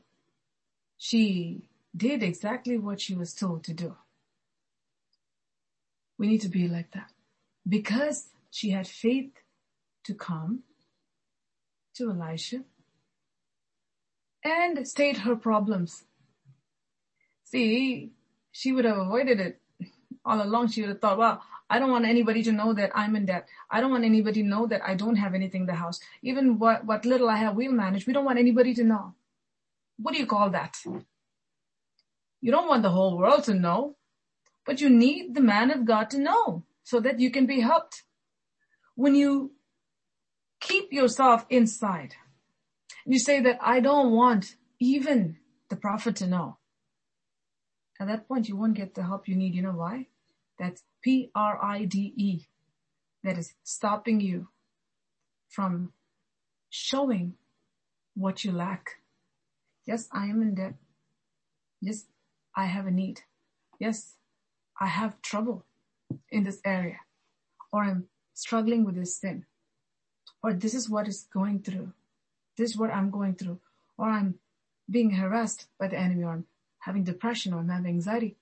she 0.97 1.69
did 1.95 2.23
exactly 2.23 2.77
what 2.77 3.01
she 3.01 3.15
was 3.15 3.33
told 3.33 3.63
to 3.65 3.73
do. 3.73 3.95
We 6.21 6.27
need 6.27 6.41
to 6.41 6.49
be 6.49 6.67
like 6.67 6.91
that 6.91 7.09
because 7.67 8.27
she 8.51 8.69
had 8.69 8.85
faith 8.85 9.31
to 10.03 10.13
come 10.13 10.59
to 11.95 12.11
Elisha 12.11 12.61
and 14.43 14.87
state 14.87 15.17
her 15.17 15.35
problems. 15.35 16.03
See, 17.43 18.11
she 18.51 18.71
would 18.71 18.85
have 18.85 18.99
avoided 18.99 19.39
it 19.39 19.61
all 20.23 20.43
along. 20.43 20.67
She 20.67 20.81
would 20.81 20.91
have 20.91 21.01
thought, 21.01 21.17
well, 21.17 21.41
I 21.71 21.79
don't 21.79 21.89
want 21.89 22.05
anybody 22.05 22.43
to 22.43 22.51
know 22.51 22.71
that 22.73 22.91
I'm 22.93 23.15
in 23.15 23.25
debt. 23.25 23.47
I 23.71 23.81
don't 23.81 23.89
want 23.89 24.05
anybody 24.05 24.43
to 24.43 24.47
know 24.47 24.67
that 24.67 24.83
I 24.85 24.93
don't 24.93 25.15
have 25.15 25.33
anything 25.33 25.61
in 25.61 25.67
the 25.67 25.73
house. 25.73 25.99
Even 26.21 26.59
what, 26.59 26.85
what 26.85 27.03
little 27.03 27.29
I 27.31 27.37
have, 27.37 27.55
we'll 27.55 27.71
manage. 27.71 28.05
We 28.05 28.13
don't 28.13 28.25
want 28.25 28.37
anybody 28.37 28.75
to 28.75 28.83
know. 28.83 29.15
What 29.97 30.13
do 30.13 30.19
you 30.19 30.27
call 30.27 30.51
that? 30.51 30.77
You 32.41 32.51
don't 32.51 32.67
want 32.67 32.83
the 32.83 32.91
whole 32.91 33.17
world 33.17 33.45
to 33.45 33.55
know, 33.55 33.95
but 34.65 34.81
you 34.81 34.89
need 34.89 35.33
the 35.33 35.41
man 35.41 35.71
of 35.71 35.85
God 35.85 36.09
to 36.11 36.19
know 36.19 36.63
so 36.83 36.99
that 36.99 37.19
you 37.19 37.31
can 37.31 37.45
be 37.45 37.61
helped. 37.61 38.03
When 38.95 39.15
you 39.15 39.53
keep 40.59 40.91
yourself 40.91 41.45
inside, 41.49 42.15
you 43.05 43.19
say 43.19 43.41
that 43.41 43.57
I 43.61 43.79
don't 43.79 44.11
want 44.11 44.55
even 44.79 45.37
the 45.69 45.75
prophet 45.75 46.15
to 46.17 46.27
know. 46.27 46.57
At 47.99 48.07
that 48.07 48.27
point, 48.27 48.49
you 48.49 48.55
won't 48.55 48.73
get 48.73 48.95
the 48.95 49.03
help 49.03 49.27
you 49.27 49.35
need. 49.35 49.53
You 49.53 49.61
know 49.61 49.71
why? 49.71 50.07
That's 50.57 50.83
P-R-I-D-E. 51.03 52.47
That 53.23 53.37
is 53.37 53.53
stopping 53.63 54.19
you 54.19 54.47
from 55.49 55.93
showing 56.69 57.35
what 58.15 58.43
you 58.43 58.51
lack. 58.51 59.01
Yes, 59.85 60.07
I 60.11 60.25
am 60.25 60.41
in 60.41 60.55
debt. 60.55 60.75
Yes, 61.79 62.05
I 62.55 62.65
have 62.65 62.87
a 62.87 62.91
need. 62.91 63.21
Yes, 63.79 64.15
I 64.81 64.87
have 64.87 65.21
trouble 65.21 65.63
in 66.31 66.43
this 66.43 66.59
area 66.65 67.01
or 67.71 67.83
I'm 67.83 68.05
struggling 68.33 68.83
with 68.83 68.95
this 68.95 69.15
sin 69.15 69.45
or 70.41 70.53
this 70.53 70.73
is 70.73 70.89
what 70.89 71.07
is 71.07 71.27
going 71.31 71.59
through. 71.59 71.93
This 72.57 72.71
is 72.71 72.77
what 72.77 72.89
I'm 72.89 73.11
going 73.11 73.35
through 73.35 73.59
or 73.99 74.09
I'm 74.09 74.39
being 74.89 75.11
harassed 75.11 75.67
by 75.79 75.87
the 75.87 75.99
enemy 75.99 76.23
or 76.23 76.31
I'm 76.31 76.45
having 76.79 77.03
depression 77.03 77.53
or 77.53 77.59
I'm 77.59 77.69
having 77.69 77.85
anxiety. 77.85 78.37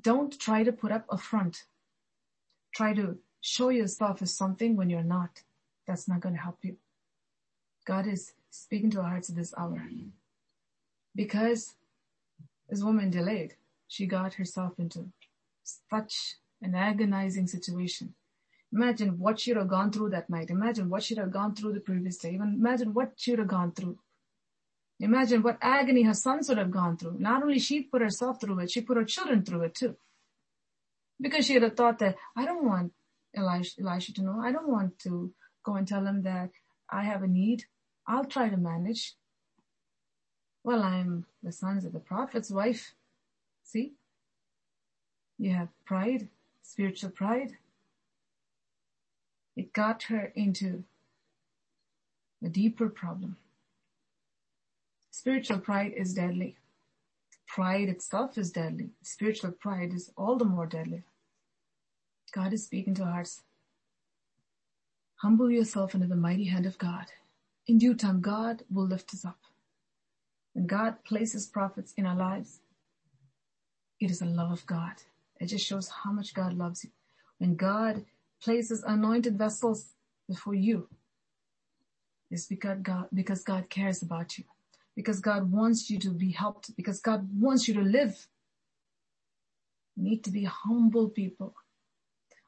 Don't 0.00 0.38
try 0.38 0.62
to 0.62 0.72
put 0.72 0.92
up 0.92 1.04
a 1.10 1.18
front. 1.18 1.64
Try 2.72 2.94
to 2.94 3.18
show 3.40 3.70
yourself 3.70 4.22
as 4.22 4.32
something 4.32 4.76
when 4.76 4.88
you're 4.88 5.02
not. 5.02 5.42
That's 5.88 6.06
not 6.06 6.20
going 6.20 6.36
to 6.36 6.40
help 6.40 6.58
you. 6.62 6.76
God 7.84 8.06
is 8.06 8.34
speaking 8.50 8.90
to 8.92 9.00
our 9.00 9.10
hearts 9.10 9.30
at 9.30 9.34
this 9.34 9.52
hour. 9.58 9.82
Because 11.16 11.74
this 12.70 12.84
woman 12.84 13.10
delayed, 13.10 13.56
she 13.88 14.06
got 14.06 14.34
herself 14.34 14.78
into 14.78 15.10
such 15.64 16.36
an 16.60 16.74
agonizing 16.74 17.46
situation. 17.46 18.14
Imagine 18.72 19.18
what 19.18 19.38
she'd 19.40 19.56
have 19.56 19.68
gone 19.68 19.92
through 19.92 20.10
that 20.10 20.30
night. 20.30 20.50
Imagine 20.50 20.88
what 20.88 21.02
she'd 21.02 21.18
have 21.18 21.32
gone 21.32 21.54
through 21.54 21.74
the 21.74 21.80
previous 21.80 22.16
day. 22.16 22.32
Even 22.32 22.54
imagine 22.58 22.94
what 22.94 23.12
she'd 23.16 23.38
have 23.38 23.48
gone 23.48 23.72
through. 23.72 23.98
Imagine 25.00 25.42
what 25.42 25.58
agony 25.60 26.02
her 26.04 26.14
sons 26.14 26.48
would 26.48 26.58
have 26.58 26.70
gone 26.70 26.96
through. 26.96 27.16
Not 27.18 27.42
only 27.42 27.58
she 27.58 27.82
put 27.82 28.02
herself 28.02 28.40
through 28.40 28.60
it, 28.60 28.70
she 28.70 28.80
put 28.80 28.96
her 28.96 29.04
children 29.04 29.44
through 29.44 29.62
it 29.62 29.74
too. 29.74 29.96
Because 31.20 31.46
she 31.46 31.54
had 31.54 31.76
thought 31.76 31.98
that, 31.98 32.16
I 32.36 32.44
don't 32.44 32.64
want 32.64 32.92
Elisha, 33.34 33.80
Elisha 33.80 34.14
to 34.14 34.22
know. 34.22 34.40
I 34.40 34.52
don't 34.52 34.68
want 34.68 34.98
to 35.00 35.32
go 35.64 35.74
and 35.74 35.86
tell 35.86 36.06
him 36.06 36.22
that 36.22 36.50
I 36.88 37.02
have 37.04 37.22
a 37.22 37.28
need. 37.28 37.64
I'll 38.06 38.24
try 38.24 38.48
to 38.48 38.56
manage. 38.56 39.14
Well, 40.64 40.82
I'm 40.82 41.26
the 41.42 41.52
sons 41.52 41.84
of 41.84 41.92
the 41.92 42.00
prophet's 42.00 42.50
wife. 42.50 42.94
See? 43.64 43.94
You 45.42 45.50
have 45.54 45.70
pride, 45.84 46.28
spiritual 46.62 47.10
pride. 47.10 47.56
It 49.56 49.72
got 49.72 50.04
her 50.04 50.32
into 50.36 50.84
a 52.44 52.48
deeper 52.48 52.88
problem. 52.88 53.36
Spiritual 55.10 55.58
pride 55.58 55.94
is 55.96 56.14
deadly. 56.14 56.58
Pride 57.48 57.88
itself 57.88 58.38
is 58.38 58.52
deadly. 58.52 58.90
Spiritual 59.02 59.50
pride 59.50 59.92
is 59.92 60.12
all 60.16 60.36
the 60.36 60.44
more 60.44 60.64
deadly. 60.64 61.02
God 62.32 62.52
is 62.52 62.64
speaking 62.64 62.94
to 62.94 63.04
hearts. 63.04 63.42
Humble 65.16 65.50
yourself 65.50 65.96
under 65.96 66.06
the 66.06 66.14
mighty 66.14 66.44
hand 66.44 66.66
of 66.66 66.78
God. 66.78 67.06
In 67.66 67.78
due 67.78 67.94
time, 67.94 68.20
God 68.20 68.62
will 68.70 68.86
lift 68.86 69.12
us 69.12 69.24
up. 69.24 69.40
When 70.52 70.68
God 70.68 71.02
places 71.02 71.46
prophets 71.46 71.94
in 71.96 72.06
our 72.06 72.14
lives, 72.16 72.60
it 73.98 74.08
is 74.08 74.22
a 74.22 74.26
love 74.26 74.52
of 74.52 74.64
God. 74.66 75.02
It 75.42 75.48
just 75.48 75.66
shows 75.66 75.88
how 75.88 76.12
much 76.12 76.34
God 76.34 76.52
loves 76.52 76.84
you. 76.84 76.90
When 77.38 77.56
God 77.56 78.04
places 78.40 78.84
anointed 78.84 79.36
vessels 79.36 79.88
before 80.28 80.54
you, 80.54 80.88
it's 82.30 82.46
because 82.46 82.78
God, 82.80 83.08
because 83.12 83.42
God 83.42 83.68
cares 83.68 84.02
about 84.02 84.38
you. 84.38 84.44
Because 84.94 85.18
God 85.20 85.50
wants 85.50 85.90
you 85.90 85.98
to 85.98 86.10
be 86.10 86.30
helped. 86.30 86.76
Because 86.76 87.00
God 87.00 87.28
wants 87.40 87.66
you 87.66 87.74
to 87.74 87.80
live. 87.80 88.28
We 89.96 90.04
need 90.10 90.22
to 90.24 90.30
be 90.30 90.44
humble 90.44 91.08
people. 91.08 91.54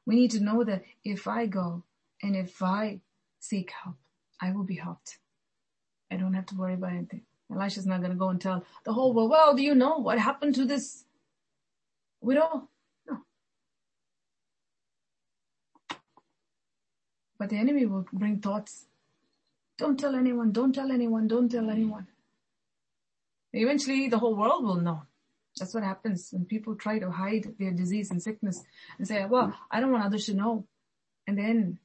We 0.05 0.15
need 0.15 0.31
to 0.31 0.39
know 0.39 0.63
that 0.63 0.83
if 1.03 1.27
I 1.27 1.47
go 1.47 1.83
and 2.23 2.33
if 2.33 2.63
I 2.63 3.01
seek 3.39 3.71
help, 3.83 3.97
I 4.41 4.53
will 4.53 4.63
be 4.63 4.75
helped. 4.75 5.17
I 6.09 6.15
don't 6.15 6.33
have 6.33 6.45
to 6.47 6.55
worry 6.55 6.75
about 6.75 6.93
anything. 6.93 7.23
Elisha's 7.51 7.85
not 7.85 7.99
going 7.99 8.11
to 8.11 8.17
go 8.17 8.29
and 8.29 8.39
tell 8.39 8.63
the 8.85 8.93
whole 8.93 9.13
world, 9.13 9.31
well, 9.31 9.53
do 9.53 9.63
you 9.63 9.75
know 9.75 9.97
what 9.97 10.17
happened 10.17 10.55
to 10.55 10.65
this 10.65 11.03
widow? 12.21 12.69
No. 13.07 13.19
But 17.37 17.49
the 17.49 17.57
enemy 17.57 17.85
will 17.85 18.05
bring 18.13 18.39
thoughts. 18.39 18.85
Don't 19.77 19.99
tell 19.99 20.15
anyone, 20.15 20.51
don't 20.51 20.73
tell 20.73 20.91
anyone, 20.91 21.27
don't 21.27 21.49
tell 21.49 21.69
anyone. 21.69 22.07
Eventually 23.51 24.07
the 24.07 24.19
whole 24.19 24.35
world 24.35 24.63
will 24.63 24.81
know. 24.81 25.03
That's 25.57 25.73
what 25.73 25.83
happens 25.83 26.29
when 26.31 26.45
people 26.45 26.75
try 26.75 26.99
to 26.99 27.11
hide 27.11 27.55
their 27.57 27.71
disease 27.71 28.11
and 28.11 28.21
sickness 28.21 28.63
and 28.97 29.07
say, 29.07 29.25
well, 29.25 29.53
I 29.71 29.79
don't 29.79 29.91
want 29.91 30.05
others 30.05 30.25
to 30.25 30.33
know. 30.33 30.65
And 31.27 31.37
then 31.37 31.79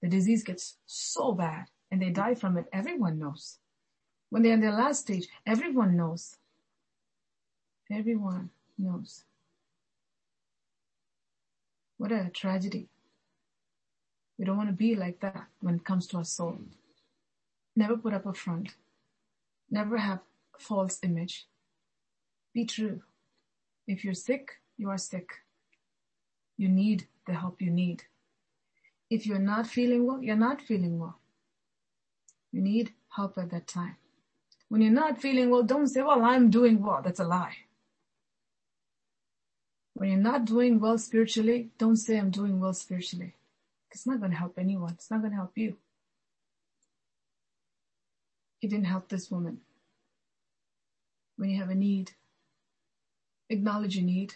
the 0.00 0.08
disease 0.08 0.42
gets 0.42 0.76
so 0.86 1.32
bad 1.32 1.66
and 1.90 2.00
they 2.00 2.10
die 2.10 2.34
from 2.34 2.56
it. 2.56 2.66
Everyone 2.72 3.18
knows. 3.18 3.58
When 4.30 4.42
they're 4.42 4.54
in 4.54 4.60
their 4.60 4.72
last 4.72 5.00
stage, 5.00 5.28
everyone 5.46 5.96
knows. 5.96 6.36
Everyone 7.90 8.50
knows. 8.78 9.24
What 11.98 12.10
a 12.10 12.30
tragedy. 12.32 12.88
We 14.38 14.44
don't 14.44 14.56
want 14.56 14.68
to 14.68 14.74
be 14.74 14.96
like 14.96 15.20
that 15.20 15.46
when 15.60 15.76
it 15.76 15.84
comes 15.84 16.06
to 16.08 16.18
our 16.18 16.24
soul. 16.24 16.58
Never 17.76 17.96
put 17.96 18.14
up 18.14 18.26
a 18.26 18.34
front. 18.34 18.70
Never 19.70 19.98
have 19.98 20.20
false 20.58 20.98
image. 21.02 21.46
Be 22.52 22.64
true. 22.64 23.02
If 23.86 24.04
you're 24.04 24.14
sick, 24.14 24.60
you 24.76 24.90
are 24.90 24.98
sick. 24.98 25.28
You 26.56 26.68
need 26.68 27.06
the 27.26 27.34
help 27.34 27.60
you 27.60 27.70
need. 27.70 28.04
If 29.10 29.26
you're 29.26 29.38
not 29.38 29.66
feeling 29.66 30.06
well, 30.06 30.22
you're 30.22 30.36
not 30.36 30.62
feeling 30.62 30.98
well. 30.98 31.18
You 32.52 32.62
need 32.62 32.92
help 33.16 33.36
at 33.38 33.50
that 33.50 33.66
time. 33.66 33.96
When 34.68 34.80
you're 34.80 34.92
not 34.92 35.20
feeling 35.20 35.50
well, 35.50 35.62
don't 35.62 35.88
say, 35.88 36.02
well, 36.02 36.22
I'm 36.24 36.50
doing 36.50 36.80
well. 36.82 37.02
That's 37.04 37.20
a 37.20 37.24
lie. 37.24 37.56
When 39.94 40.08
you're 40.08 40.18
not 40.18 40.44
doing 40.44 40.80
well 40.80 40.98
spiritually, 40.98 41.70
don't 41.78 41.96
say 41.96 42.18
I'm 42.18 42.30
doing 42.30 42.60
well 42.60 42.72
spiritually. 42.72 43.34
It's 43.94 44.06
not 44.06 44.18
going 44.18 44.32
to 44.32 44.36
help 44.36 44.58
anyone. 44.58 44.92
It's 44.94 45.10
not 45.10 45.20
going 45.20 45.30
to 45.30 45.36
help 45.36 45.56
you. 45.56 45.76
It 48.60 48.68
didn't 48.68 48.86
help 48.86 49.08
this 49.08 49.30
woman. 49.30 49.60
When 51.36 51.50
you 51.50 51.58
have 51.58 51.70
a 51.70 51.74
need, 51.74 52.12
acknowledge 53.48 53.96
your 53.96 54.04
need. 54.04 54.34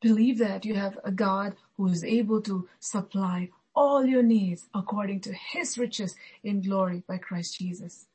Believe 0.00 0.38
that 0.38 0.64
you 0.64 0.74
have 0.74 0.98
a 1.02 1.10
God 1.10 1.56
who 1.76 1.88
is 1.88 2.04
able 2.04 2.40
to 2.42 2.68
supply 2.78 3.50
all 3.74 4.04
your 4.04 4.22
needs 4.22 4.68
according 4.74 5.20
to 5.22 5.32
his 5.32 5.76
riches 5.76 6.14
in 6.44 6.62
glory 6.62 7.02
by 7.08 7.18
Christ 7.18 7.58
Jesus. 7.58 8.06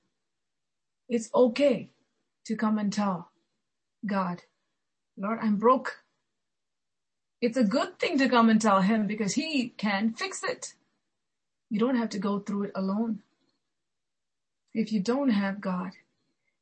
It's 1.09 1.29
okay 1.35 1.89
to 2.45 2.55
come 2.55 2.77
and 2.77 2.91
tell 2.91 3.29
God, 4.05 4.41
Lord, 5.17 5.39
I'm 5.41 5.57
broke. 5.57 6.02
It's 7.43 7.57
a 7.57 7.65
good 7.65 7.99
thing 7.99 8.17
to 8.19 8.29
come 8.29 8.49
and 8.49 8.61
tell 8.61 8.81
him 8.81 9.07
because 9.07 9.33
he 9.35 9.69
can 9.77 10.13
fix 10.13 10.43
it. 10.43 10.75
You 11.69 11.79
don't 11.79 11.97
have 11.97 12.09
to 12.11 12.19
go 12.19 12.39
through 12.39 12.65
it 12.65 12.71
alone. 12.75 13.21
If 14.73 14.93
you 14.93 15.01
don't 15.01 15.29
have 15.31 15.61
God, 15.61 15.93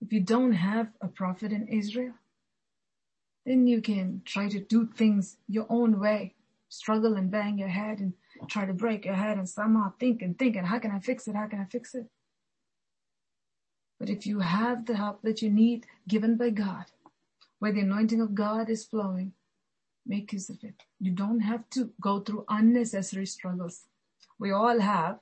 If 0.01 0.13
you 0.13 0.21
don't 0.21 0.53
have 0.53 0.89
a 1.01 1.09
prophet 1.09 1.51
in 1.51 1.67
Israel, 1.67 2.13
then 3.45 3.67
you 3.67 3.81
can 3.81 4.21
try 4.25 4.49
to 4.49 4.59
do 4.59 4.87
things 4.87 5.37
your 5.47 5.67
own 5.69 5.99
way, 5.99 6.35
struggle 6.69 7.15
and 7.15 7.31
bang 7.31 7.57
your 7.59 7.69
head 7.69 7.99
and 7.99 8.13
try 8.49 8.65
to 8.65 8.73
break 8.73 9.05
your 9.05 9.15
head 9.15 9.37
and 9.37 9.49
somehow 9.49 9.93
think 9.99 10.21
and 10.21 10.39
think 10.39 10.55
and 10.55 10.67
how 10.67 10.79
can 10.79 10.91
I 10.91 10.99
fix 10.99 11.27
it? 11.27 11.35
How 11.35 11.47
can 11.47 11.59
I 11.61 11.65
fix 11.65 11.95
it? 11.95 12.07
But 13.99 14.09
if 14.09 14.27
you 14.27 14.39
have 14.39 14.85
the 14.85 14.97
help 14.97 15.21
that 15.23 15.41
you 15.41 15.51
need 15.51 15.87
given 16.07 16.37
by 16.37 16.51
God, 16.51 16.85
where 17.59 17.73
the 17.73 17.81
anointing 17.81 18.21
of 18.21 18.35
God 18.35 18.69
is 18.69 18.85
flowing, 18.85 19.33
make 20.05 20.33
use 20.33 20.49
of 20.49 20.63
it. 20.63 20.75
You 20.99 21.11
don't 21.11 21.39
have 21.39 21.69
to 21.71 21.91
go 22.01 22.19
through 22.19 22.45
unnecessary 22.49 23.25
struggles. 23.25 23.85
We 24.39 24.51
all 24.51 24.79
have 24.79 25.19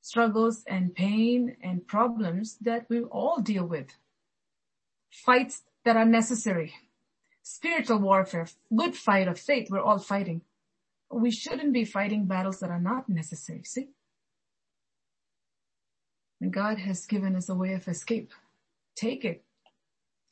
struggles 0.00 0.64
and 0.66 0.94
pain 0.94 1.56
and 1.62 1.86
problems 1.86 2.56
that 2.60 2.86
we 2.90 3.00
all 3.04 3.40
deal 3.40 3.64
with. 3.64 3.88
Fights 5.10 5.62
that 5.84 5.96
are 5.96 6.04
necessary. 6.04 6.74
Spiritual 7.42 7.98
warfare, 7.98 8.48
good 8.74 8.96
fight 8.96 9.28
of 9.28 9.38
faith, 9.38 9.68
we're 9.70 9.80
all 9.80 9.98
fighting. 9.98 10.42
We 11.10 11.30
shouldn't 11.30 11.72
be 11.72 11.84
fighting 11.84 12.24
battles 12.24 12.60
that 12.60 12.70
are 12.70 12.80
not 12.80 13.08
necessary, 13.08 13.62
see? 13.64 13.88
And 16.40 16.52
God 16.52 16.78
has 16.78 17.06
given 17.06 17.36
us 17.36 17.48
a 17.48 17.54
way 17.54 17.74
of 17.74 17.86
escape. 17.86 18.30
Take 18.96 19.24
it. 19.24 19.44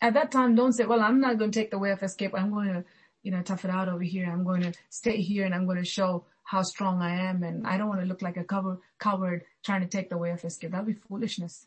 At 0.00 0.14
that 0.14 0.32
time, 0.32 0.54
don't 0.54 0.72
say, 0.72 0.84
well, 0.84 1.00
I'm 1.00 1.20
not 1.20 1.38
going 1.38 1.50
to 1.50 1.58
take 1.58 1.70
the 1.70 1.78
way 1.78 1.90
of 1.90 2.02
escape. 2.02 2.32
I'm 2.34 2.50
going 2.50 2.72
to, 2.72 2.84
you 3.22 3.30
know, 3.30 3.42
tough 3.42 3.64
it 3.64 3.70
out 3.70 3.88
over 3.88 4.02
here. 4.02 4.26
I'm 4.26 4.44
going 4.44 4.62
to 4.62 4.72
stay 4.90 5.20
here 5.20 5.44
and 5.44 5.54
I'm 5.54 5.66
going 5.66 5.78
to 5.78 5.84
show 5.84 6.24
how 6.44 6.62
strong 6.62 7.00
I 7.00 7.14
am. 7.28 7.42
And 7.42 7.66
I 7.66 7.78
don't 7.78 7.88
want 7.88 8.00
to 8.00 8.06
look 8.06 8.22
like 8.22 8.36
a 8.36 8.44
cover, 8.44 8.80
coward 8.98 9.44
trying 9.64 9.82
to 9.82 9.86
take 9.86 10.10
the 10.10 10.18
way 10.18 10.30
of 10.30 10.44
escape. 10.44 10.72
That'd 10.72 10.86
be 10.86 10.94
foolishness. 10.94 11.66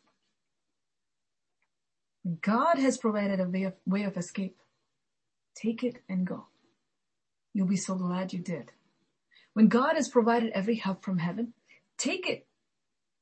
God 2.42 2.78
has 2.80 2.98
provided 2.98 3.40
a 3.40 3.48
way 3.48 3.64
of, 3.64 3.74
way 3.86 4.04
of 4.04 4.18
escape. 4.18 4.58
Take 5.56 5.84
it 5.84 6.02
and 6.10 6.26
go. 6.28 6.48
You'll 7.54 7.68
be 7.68 7.78
so 7.78 7.96
glad 7.96 8.34
you 8.34 8.40
did. 8.40 8.72
When 9.54 9.68
God 9.70 9.96
has 9.96 10.10
provided 10.10 10.52
every 10.54 10.76
help 10.76 11.04
from 11.04 11.20
heaven, 11.20 11.54
take 11.98 12.28
it 12.28 12.48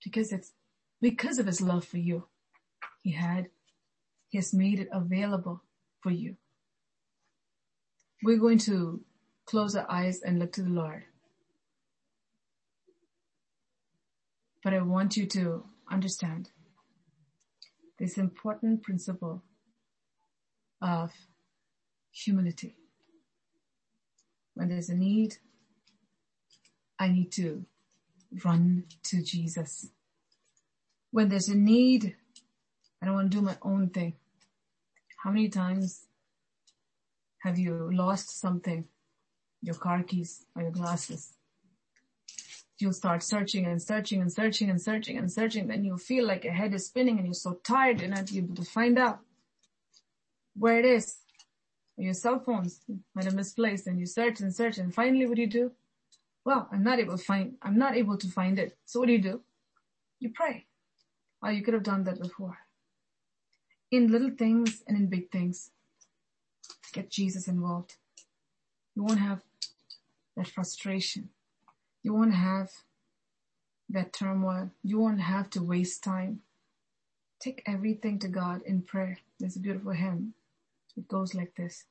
because 0.03 0.31
it's 0.31 0.53
because 0.99 1.37
of 1.37 1.45
his 1.45 1.61
love 1.61 1.85
for 1.85 1.97
you. 1.97 2.25
He 3.03 3.11
had, 3.11 3.49
he 4.29 4.37
has 4.39 4.53
made 4.53 4.79
it 4.79 4.87
available 4.91 5.61
for 6.01 6.09
you. 6.09 6.37
We're 8.23 8.39
going 8.39 8.57
to 8.59 9.01
close 9.45 9.75
our 9.75 9.89
eyes 9.89 10.21
and 10.21 10.39
look 10.39 10.53
to 10.53 10.63
the 10.63 10.69
Lord. 10.69 11.03
But 14.63 14.73
I 14.73 14.81
want 14.81 15.17
you 15.17 15.25
to 15.27 15.65
understand 15.91 16.49
this 17.99 18.17
important 18.17 18.81
principle 18.81 19.43
of 20.81 21.11
humility. 22.11 22.77
When 24.53 24.69
there's 24.69 24.89
a 24.89 24.95
need, 24.95 25.37
I 26.97 27.09
need 27.09 27.31
to 27.33 27.65
run 28.43 28.85
to 29.03 29.21
Jesus 29.21 29.89
when 31.13 31.29
there's 31.29 31.47
a 31.47 31.55
need, 31.55 32.15
I 32.99 33.05
don't 33.05 33.13
want 33.13 33.31
to 33.31 33.37
do 33.37 33.43
my 33.43 33.55
own 33.61 33.89
thing. 33.89 34.15
How 35.23 35.29
many 35.29 35.47
times 35.47 36.07
have 37.43 37.59
you 37.59 37.89
lost 37.91 38.39
something? 38.39 38.85
Your 39.61 39.75
car 39.75 40.01
keys 40.01 40.45
or 40.55 40.61
your 40.61 40.71
glasses? 40.71 41.33
You'll 42.79 42.93
start 42.93 43.21
searching 43.21 43.65
and 43.65 43.81
searching 43.81 44.21
and 44.21 44.31
searching 44.31 44.69
and 44.69 44.81
searching 44.81 45.17
and 45.17 45.31
searching. 45.31 45.67
Then 45.67 45.83
you 45.83 45.97
feel 45.97 46.25
like 46.25 46.45
your 46.45 46.53
head 46.53 46.73
is 46.73 46.85
spinning 46.85 47.17
and 47.17 47.27
you're 47.27 47.33
so 47.33 47.59
tired 47.63 47.99
you're 47.99 48.09
not 48.09 48.33
able 48.33 48.55
to 48.55 48.63
find 48.63 48.97
out 48.97 49.19
where 50.55 50.79
it 50.79 50.85
is. 50.85 51.17
Your 51.97 52.13
cell 52.13 52.39
phones 52.39 52.79
might 53.13 53.25
have 53.25 53.35
misplaced 53.35 53.87
and 53.87 53.99
you 53.99 54.05
search 54.05 54.39
and 54.39 54.55
search 54.55 54.77
and 54.77 54.93
finally 54.93 55.27
what 55.27 55.35
do 55.35 55.41
you 55.41 55.47
do? 55.47 55.71
Well, 56.45 56.69
I'm 56.71 56.83
not 56.83 56.99
able 56.99 57.17
to 57.17 57.23
find, 57.23 57.55
I'm 57.61 57.77
not 57.77 57.95
able 57.95 58.17
to 58.17 58.27
find 58.27 58.57
it. 58.57 58.77
So 58.85 58.99
what 58.99 59.07
do 59.07 59.13
you 59.13 59.21
do? 59.21 59.41
You 60.19 60.29
pray. 60.33 60.65
Oh, 61.43 61.49
you 61.49 61.61
could 61.61 61.73
have 61.73 61.83
done 61.83 62.05
that 62.05 62.21
before. 62.21 62.57
In 63.91 64.07
little 64.07 64.31
things 64.31 64.81
and 64.87 64.97
in 64.97 65.07
big 65.07 65.29
things, 65.29 65.71
get 66.93 67.09
Jesus 67.09 67.47
involved. 67.47 67.95
You 68.95 69.03
won't 69.03 69.19
have 69.19 69.41
that 70.35 70.47
frustration. 70.47 71.29
You 72.03 72.13
won't 72.13 72.35
have 72.35 72.71
that 73.89 74.13
turmoil. 74.13 74.71
You 74.83 74.99
won't 74.99 75.21
have 75.21 75.49
to 75.51 75.63
waste 75.63 76.03
time. 76.03 76.41
Take 77.39 77.63
everything 77.65 78.19
to 78.19 78.27
God 78.27 78.61
in 78.65 78.81
prayer. 78.81 79.19
There's 79.39 79.55
a 79.55 79.59
beautiful 79.59 79.91
hymn. 79.91 80.33
It 80.95 81.07
goes 81.07 81.33
like 81.33 81.55
this. 81.55 81.85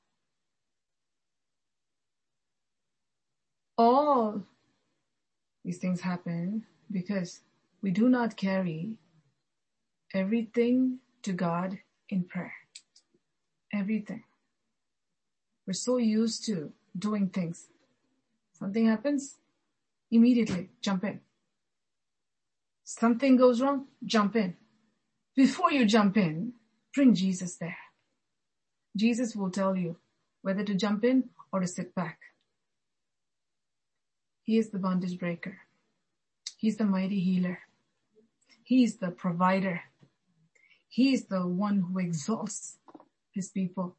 All 3.76 4.42
these 5.64 5.78
things 5.78 6.00
happen 6.00 6.64
because 6.90 7.40
we 7.82 7.90
do 7.90 8.08
not 8.08 8.36
carry 8.36 8.96
everything 10.14 10.98
to 11.22 11.32
God 11.32 11.78
in 12.08 12.24
prayer. 12.24 12.54
Everything. 13.72 14.22
We're 15.72 15.76
so 15.76 15.96
used 15.96 16.44
to 16.48 16.70
doing 16.98 17.30
things. 17.30 17.68
Something 18.52 18.88
happens, 18.88 19.38
immediately 20.10 20.68
jump 20.82 21.02
in. 21.02 21.20
Something 22.84 23.38
goes 23.38 23.62
wrong, 23.62 23.86
jump 24.04 24.36
in. 24.36 24.54
Before 25.34 25.72
you 25.72 25.86
jump 25.86 26.18
in, 26.18 26.52
bring 26.94 27.14
Jesus 27.14 27.56
there. 27.56 27.78
Jesus 28.94 29.34
will 29.34 29.48
tell 29.48 29.74
you 29.74 29.96
whether 30.42 30.62
to 30.62 30.74
jump 30.74 31.04
in 31.04 31.30
or 31.50 31.60
to 31.60 31.66
sit 31.66 31.94
back. 31.94 32.18
He 34.42 34.58
is 34.58 34.68
the 34.68 34.78
bondage 34.78 35.18
breaker. 35.18 35.56
He's 36.58 36.76
the 36.76 36.84
mighty 36.84 37.20
healer. 37.20 37.60
He's 38.62 38.98
the 38.98 39.10
provider. 39.10 39.84
He 40.90 41.14
is 41.14 41.28
the 41.28 41.46
one 41.46 41.80
who 41.80 41.98
exalts 41.98 42.76
his 43.30 43.48
people. 43.48 43.96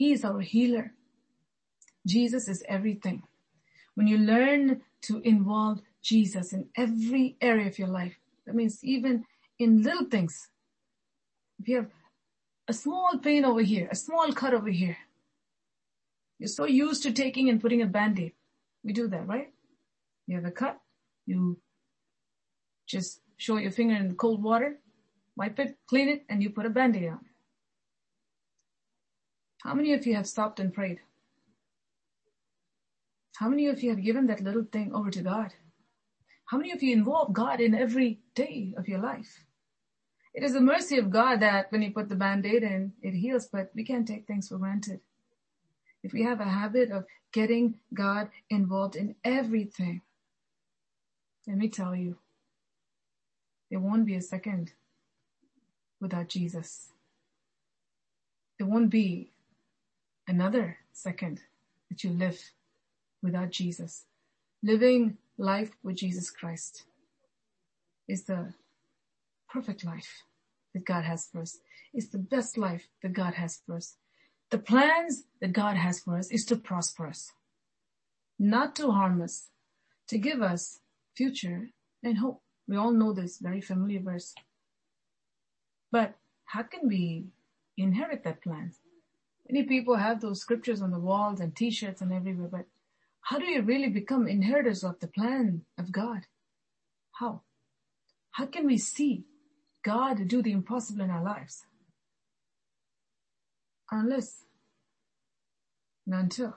He 0.00 0.12
is 0.12 0.24
our 0.24 0.40
healer. 0.40 0.94
Jesus 2.06 2.48
is 2.48 2.64
everything. 2.66 3.22
When 3.96 4.06
you 4.06 4.16
learn 4.16 4.80
to 5.02 5.20
involve 5.32 5.82
Jesus 6.00 6.54
in 6.54 6.70
every 6.74 7.36
area 7.42 7.66
of 7.66 7.78
your 7.78 7.88
life, 7.88 8.14
that 8.46 8.54
means 8.54 8.82
even 8.82 9.26
in 9.58 9.82
little 9.82 10.06
things. 10.06 10.48
If 11.58 11.68
you 11.68 11.76
have 11.76 11.90
a 12.66 12.72
small 12.72 13.18
pain 13.18 13.44
over 13.44 13.60
here, 13.60 13.88
a 13.92 13.94
small 13.94 14.32
cut 14.32 14.54
over 14.54 14.70
here, 14.70 14.96
you're 16.38 16.48
so 16.48 16.64
used 16.64 17.02
to 17.02 17.12
taking 17.12 17.50
and 17.50 17.60
putting 17.60 17.82
a 17.82 17.86
band-aid. 17.86 18.32
We 18.82 18.94
do 18.94 19.06
that, 19.08 19.28
right? 19.28 19.50
You 20.26 20.36
have 20.36 20.46
a 20.46 20.50
cut, 20.50 20.80
you 21.26 21.60
just 22.86 23.20
show 23.36 23.58
your 23.58 23.70
finger 23.70 23.96
in 23.96 24.16
cold 24.16 24.42
water, 24.42 24.78
Wipe 25.36 25.58
it, 25.58 25.76
clean 25.86 26.08
it, 26.08 26.24
and 26.30 26.42
you 26.42 26.48
put 26.48 26.64
a 26.64 26.70
band-aid 26.70 27.10
on. 27.10 27.29
How 29.62 29.74
many 29.74 29.92
of 29.92 30.06
you 30.06 30.14
have 30.14 30.26
stopped 30.26 30.58
and 30.58 30.72
prayed? 30.72 31.00
How 33.36 33.48
many 33.48 33.66
of 33.68 33.82
you 33.82 33.90
have 33.90 34.02
given 34.02 34.26
that 34.26 34.42
little 34.42 34.64
thing 34.64 34.92
over 34.94 35.10
to 35.10 35.22
God? 35.22 35.54
How 36.46 36.58
many 36.58 36.72
of 36.72 36.82
you 36.82 36.92
involve 36.92 37.32
God 37.32 37.60
in 37.60 37.74
every 37.74 38.20
day 38.34 38.74
of 38.76 38.88
your 38.88 38.98
life? 39.00 39.44
It 40.34 40.42
is 40.42 40.52
the 40.52 40.60
mercy 40.60 40.98
of 40.98 41.10
God 41.10 41.40
that 41.40 41.70
when 41.70 41.82
you 41.82 41.90
put 41.90 42.08
the 42.08 42.16
band-aid 42.16 42.62
in, 42.62 42.92
it 43.02 43.14
heals, 43.14 43.46
but 43.46 43.70
we 43.74 43.84
can't 43.84 44.06
take 44.06 44.26
things 44.26 44.48
for 44.48 44.58
granted. 44.58 45.00
If 46.02 46.12
we 46.12 46.22
have 46.22 46.40
a 46.40 46.44
habit 46.44 46.90
of 46.90 47.04
getting 47.32 47.74
God 47.92 48.30
involved 48.48 48.96
in 48.96 49.14
everything, 49.24 50.02
let 51.46 51.56
me 51.56 51.68
tell 51.68 51.94
you, 51.94 52.16
there 53.70 53.80
won't 53.80 54.06
be 54.06 54.16
a 54.16 54.22
second 54.22 54.72
without 56.00 56.28
Jesus. 56.28 56.92
There 58.58 58.66
won't 58.66 58.90
be 58.90 59.30
another 60.30 60.78
second 60.92 61.40
that 61.90 62.04
you 62.04 62.10
live 62.10 62.40
without 63.20 63.50
Jesus. 63.50 64.04
Living 64.62 65.18
life 65.36 65.72
with 65.82 65.96
Jesus 65.96 66.30
Christ 66.30 66.84
is 68.08 68.24
the 68.24 68.54
perfect 69.48 69.84
life 69.84 70.22
that 70.72 70.84
God 70.84 71.02
has 71.04 71.26
for 71.26 71.40
us. 71.42 71.58
It's 71.92 72.08
the 72.08 72.18
best 72.18 72.56
life 72.56 72.86
that 73.02 73.12
God 73.12 73.34
has 73.34 73.60
for 73.66 73.76
us. 73.76 73.96
The 74.50 74.58
plans 74.58 75.24
that 75.40 75.52
God 75.52 75.76
has 75.76 75.98
for 75.98 76.16
us 76.16 76.30
is 76.30 76.44
to 76.46 76.56
prosper 76.56 77.08
us, 77.08 77.32
not 78.38 78.76
to 78.76 78.92
harm 78.92 79.20
us, 79.20 79.48
to 80.08 80.18
give 80.18 80.42
us 80.42 80.78
future 81.16 81.70
and 82.04 82.18
hope. 82.18 82.40
We 82.68 82.76
all 82.76 82.92
know 82.92 83.12
this 83.12 83.38
very 83.38 83.60
familiar 83.60 84.00
verse. 84.00 84.32
But 85.90 86.14
how 86.44 86.62
can 86.62 86.86
we 86.86 87.26
inherit 87.76 88.22
that 88.22 88.42
plan? 88.42 88.74
Many 89.50 89.66
people 89.66 89.96
have 89.96 90.20
those 90.20 90.40
scriptures 90.40 90.80
on 90.80 90.90
the 90.90 90.98
walls 91.00 91.40
and 91.40 91.54
t-shirts 91.56 92.00
and 92.00 92.12
everywhere, 92.12 92.48
but 92.48 92.66
how 93.22 93.38
do 93.38 93.46
you 93.46 93.62
really 93.62 93.88
become 93.88 94.28
inheritors 94.28 94.84
of 94.84 95.00
the 95.00 95.08
plan 95.08 95.62
of 95.76 95.90
God? 95.90 96.26
How? 97.18 97.42
How 98.32 98.46
can 98.46 98.66
we 98.66 98.78
see 98.78 99.24
God 99.82 100.28
do 100.28 100.42
the 100.42 100.52
impossible 100.52 101.02
in 101.02 101.10
our 101.10 101.24
lives 101.24 101.64
unless 103.90 104.44
and 106.06 106.14
until 106.14 106.56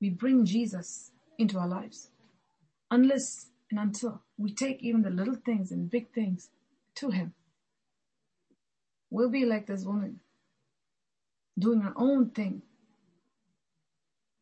we 0.00 0.10
bring 0.10 0.44
Jesus 0.44 1.10
into 1.38 1.58
our 1.58 1.68
lives. 1.68 2.10
Unless 2.90 3.50
and 3.70 3.78
until 3.78 4.22
we 4.36 4.52
take 4.52 4.82
even 4.82 5.02
the 5.02 5.10
little 5.10 5.36
things 5.36 5.70
and 5.70 5.90
big 5.90 6.12
things 6.12 6.50
to 6.96 7.10
Him. 7.10 7.34
We'll 9.10 9.30
be 9.30 9.44
like 9.44 9.66
this 9.66 9.84
woman, 9.84 10.20
doing 11.58 11.82
our 11.82 11.94
own 11.96 12.30
thing 12.30 12.62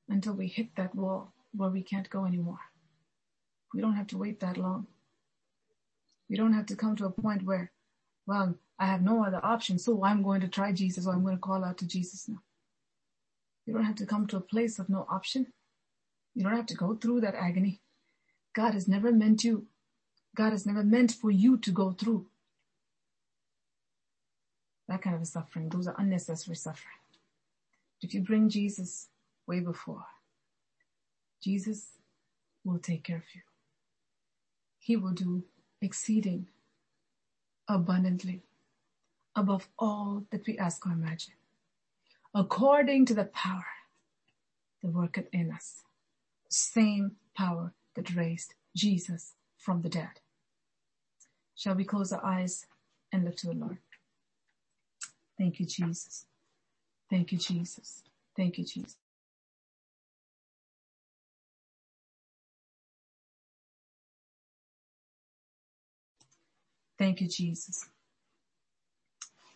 until 0.08 0.34
we 0.34 0.46
hit 0.46 0.74
that 0.76 0.94
wall 0.94 1.32
where 1.52 1.70
we 1.70 1.82
can't 1.82 2.08
go 2.10 2.24
anymore. 2.24 2.58
We 3.74 3.80
don't 3.80 3.96
have 3.96 4.06
to 4.08 4.18
wait 4.18 4.40
that 4.40 4.56
long. 4.56 4.86
We 6.28 6.36
don't 6.36 6.52
have 6.52 6.66
to 6.66 6.76
come 6.76 6.96
to 6.96 7.06
a 7.06 7.10
point 7.10 7.44
where, 7.44 7.70
well, 8.26 8.54
I 8.78 8.86
have 8.86 9.02
no 9.02 9.24
other 9.24 9.40
option, 9.42 9.78
so 9.78 10.04
I'm 10.04 10.22
going 10.22 10.40
to 10.42 10.48
try 10.48 10.72
Jesus 10.72 11.06
or 11.06 11.12
I'm 11.12 11.22
going 11.22 11.36
to 11.36 11.40
call 11.40 11.64
out 11.64 11.78
to 11.78 11.86
Jesus 11.86 12.28
now. 12.28 12.38
You 13.66 13.74
don't 13.74 13.84
have 13.84 13.96
to 13.96 14.06
come 14.06 14.26
to 14.28 14.36
a 14.36 14.40
place 14.40 14.78
of 14.78 14.88
no 14.88 15.06
option. 15.10 15.46
You 16.34 16.44
don't 16.44 16.56
have 16.56 16.66
to 16.66 16.74
go 16.74 16.94
through 16.94 17.22
that 17.22 17.34
agony. 17.34 17.80
God 18.54 18.74
has 18.74 18.88
never 18.88 19.12
meant 19.12 19.44
you. 19.44 19.66
God 20.36 20.52
has 20.52 20.64
never 20.66 20.82
meant 20.82 21.12
for 21.12 21.30
you 21.30 21.58
to 21.58 21.70
go 21.70 21.92
through 21.92 22.26
that 24.88 25.02
kind 25.02 25.14
of 25.14 25.22
a 25.22 25.26
suffering. 25.26 25.68
Those 25.68 25.86
are 25.86 25.94
unnecessary 25.98 26.56
suffering. 26.56 26.94
If 28.00 28.14
you 28.14 28.22
bring 28.22 28.48
Jesus 28.48 29.08
way 29.46 29.60
before, 29.60 30.04
Jesus 31.42 31.98
will 32.64 32.78
take 32.78 33.04
care 33.04 33.16
of 33.16 33.34
you. 33.34 33.42
He 34.78 34.96
will 34.96 35.12
do 35.12 35.44
exceeding 35.80 36.48
abundantly 37.68 38.42
above 39.36 39.68
all 39.78 40.24
that 40.30 40.46
we 40.46 40.58
ask 40.58 40.86
or 40.86 40.92
imagine, 40.92 41.34
according 42.34 43.06
to 43.06 43.14
the 43.14 43.24
power 43.24 43.66
that 44.82 44.92
worketh 44.92 45.26
in 45.32 45.52
us. 45.52 45.82
Same 46.48 47.12
power 47.36 47.72
that 47.94 48.14
raised 48.14 48.54
Jesus 48.74 49.34
from 49.58 49.82
the 49.82 49.88
dead. 49.88 50.20
Shall 51.54 51.74
we 51.74 51.84
close 51.84 52.12
our 52.12 52.24
eyes 52.24 52.66
and 53.12 53.24
look 53.24 53.36
to 53.36 53.48
the 53.48 53.54
Lord? 53.54 53.78
Thank 55.38 55.60
you, 55.60 55.66
Jesus. 55.66 56.26
Thank 57.10 57.32
you, 57.32 57.38
Jesus. 57.38 58.02
Thank 58.36 58.58
you, 58.58 58.64
Jesus. 58.64 58.96
Thank 66.98 67.20
you, 67.22 67.28
Jesus. 67.28 67.86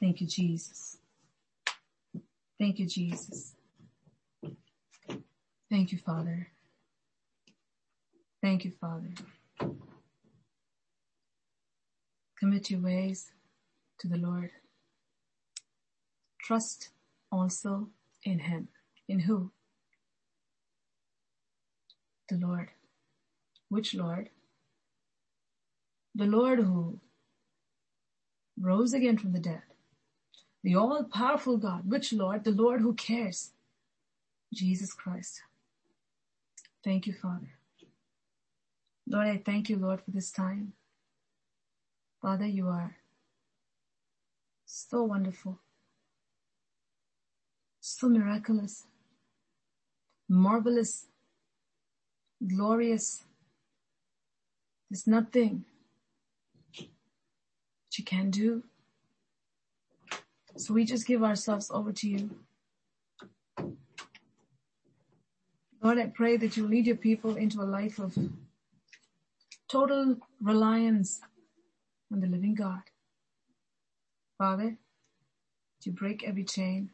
Thank 0.01 0.20
you, 0.20 0.26
Jesus. 0.26 0.99
Thank 2.61 2.78
you, 2.80 2.87
Jesus. 2.87 3.55
Thank 5.70 5.93
you, 5.93 5.99
Father. 5.99 6.49
Thank 8.43 8.64
you, 8.64 8.72
Father. 8.80 9.11
Commit 12.39 12.70
your 12.70 12.80
ways 12.80 13.33
to 14.01 14.09
the 14.09 14.18
Lord. 14.18 14.51
Trust 16.43 16.90
also 17.30 17.88
in 18.24 18.40
Him. 18.40 18.68
In 19.09 19.20
who? 19.20 19.51
The 22.28 22.36
Lord. 22.36 22.70
Which 23.68 23.95
Lord? 23.95 24.30
The 26.14 26.26
Lord 26.26 26.59
who 26.59 26.99
rose 28.61 28.93
again 28.93 29.18
from 29.18 29.32
the 29.32 29.40
dead. 29.40 29.62
The 30.62 30.76
all 30.76 31.03
powerful 31.05 31.57
God. 31.57 31.90
Which 31.90 32.12
Lord? 32.12 32.45
The 32.45 32.51
Lord 32.51 32.80
who 32.80 32.95
cares. 32.95 33.53
Jesus 34.53 34.93
Christ. 34.93 35.43
Thank 36.84 37.07
you, 37.07 37.12
Father. 37.12 37.49
Lord, 39.07 39.26
I 39.26 39.43
thank 39.45 39.68
you, 39.68 39.76
Lord, 39.76 40.01
for 40.01 40.11
this 40.11 40.30
time. 40.30 40.74
Father, 42.20 42.47
you 42.47 42.68
are 42.68 42.97
so 44.64 45.03
wonderful, 45.03 45.59
so 47.85 48.09
miraculous, 48.09 48.87
marvelous, 50.28 51.07
glorious. 52.47 53.24
There's 54.89 55.07
nothing 55.09 55.64
you 57.99 58.05
can 58.05 58.30
do. 58.30 58.62
So 60.57 60.72
we 60.74 60.85
just 60.85 61.09
give 61.09 61.24
ourselves 61.24 61.70
over 61.72 61.93
to 61.93 62.09
you. 62.09 62.30
Lord, 65.83 65.99
I 65.99 66.07
pray 66.07 66.37
that 66.37 66.57
you 66.57 66.68
lead 66.68 66.87
your 66.87 66.97
people 66.97 67.35
into 67.35 67.61
a 67.61 67.64
life 67.64 67.99
of 67.99 68.16
total 69.68 70.18
reliance 70.41 71.20
on 72.12 72.20
the 72.20 72.28
living 72.28 72.55
God. 72.55 72.83
Father, 74.39 74.76
to 75.83 75.91
break 75.91 76.22
every 76.22 76.45
chain, 76.45 76.91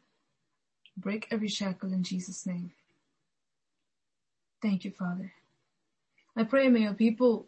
break 1.01 1.27
every 1.31 1.49
shackle 1.49 1.93
in 1.93 2.03
Jesus' 2.03 2.47
name. 2.47 2.73
Thank 4.61 4.85
you, 4.85 4.91
Father. 4.91 5.33
I 6.37 6.45
pray 6.45 6.69
may 6.69 6.81
your 6.81 6.95
people 6.95 7.47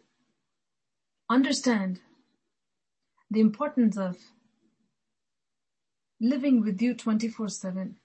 understand 1.29 1.99
the 3.29 3.39
importance 3.39 3.97
of 3.97 4.17
living 6.19 6.61
with 6.61 6.81
you 6.81 6.93
24 6.93 7.49
7. 7.49 7.95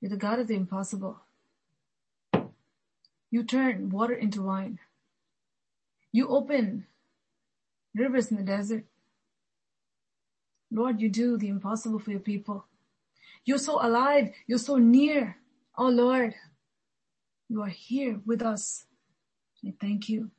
You're 0.00 0.10
the 0.10 0.16
God 0.16 0.38
of 0.38 0.48
the 0.48 0.54
impossible. 0.54 1.20
You 3.30 3.44
turn 3.44 3.90
water 3.90 4.14
into 4.14 4.42
wine. 4.42 4.78
You 6.12 6.28
open 6.28 6.86
rivers 7.94 8.30
in 8.30 8.36
the 8.36 8.42
desert. 8.42 8.84
Lord, 10.70 11.00
you 11.00 11.08
do 11.08 11.36
the 11.36 11.48
impossible 11.48 11.98
for 11.98 12.10
your 12.10 12.20
people. 12.20 12.64
You're 13.44 13.58
so 13.58 13.84
alive. 13.84 14.32
You're 14.46 14.58
so 14.58 14.76
near. 14.76 15.36
Oh 15.76 15.88
Lord, 15.88 16.34
you 17.48 17.62
are 17.62 17.68
here 17.68 18.20
with 18.26 18.42
us. 18.42 18.84
I 19.66 19.74
thank 19.80 20.08
you. 20.08 20.30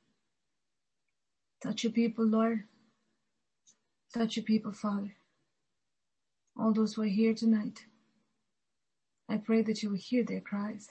Touch 1.63 1.83
your 1.83 1.93
people, 1.93 2.25
Lord. 2.25 2.63
Touch 4.13 4.35
your 4.35 4.45
people, 4.45 4.71
Father. 4.71 5.15
All 6.59 6.73
those 6.73 6.93
who 6.93 7.03
are 7.03 7.05
here 7.05 7.33
tonight. 7.33 7.85
I 9.29 9.37
pray 9.37 9.61
that 9.61 9.81
you 9.81 9.89
will 9.89 9.97
hear 9.97 10.23
their 10.23 10.41
cries. 10.41 10.89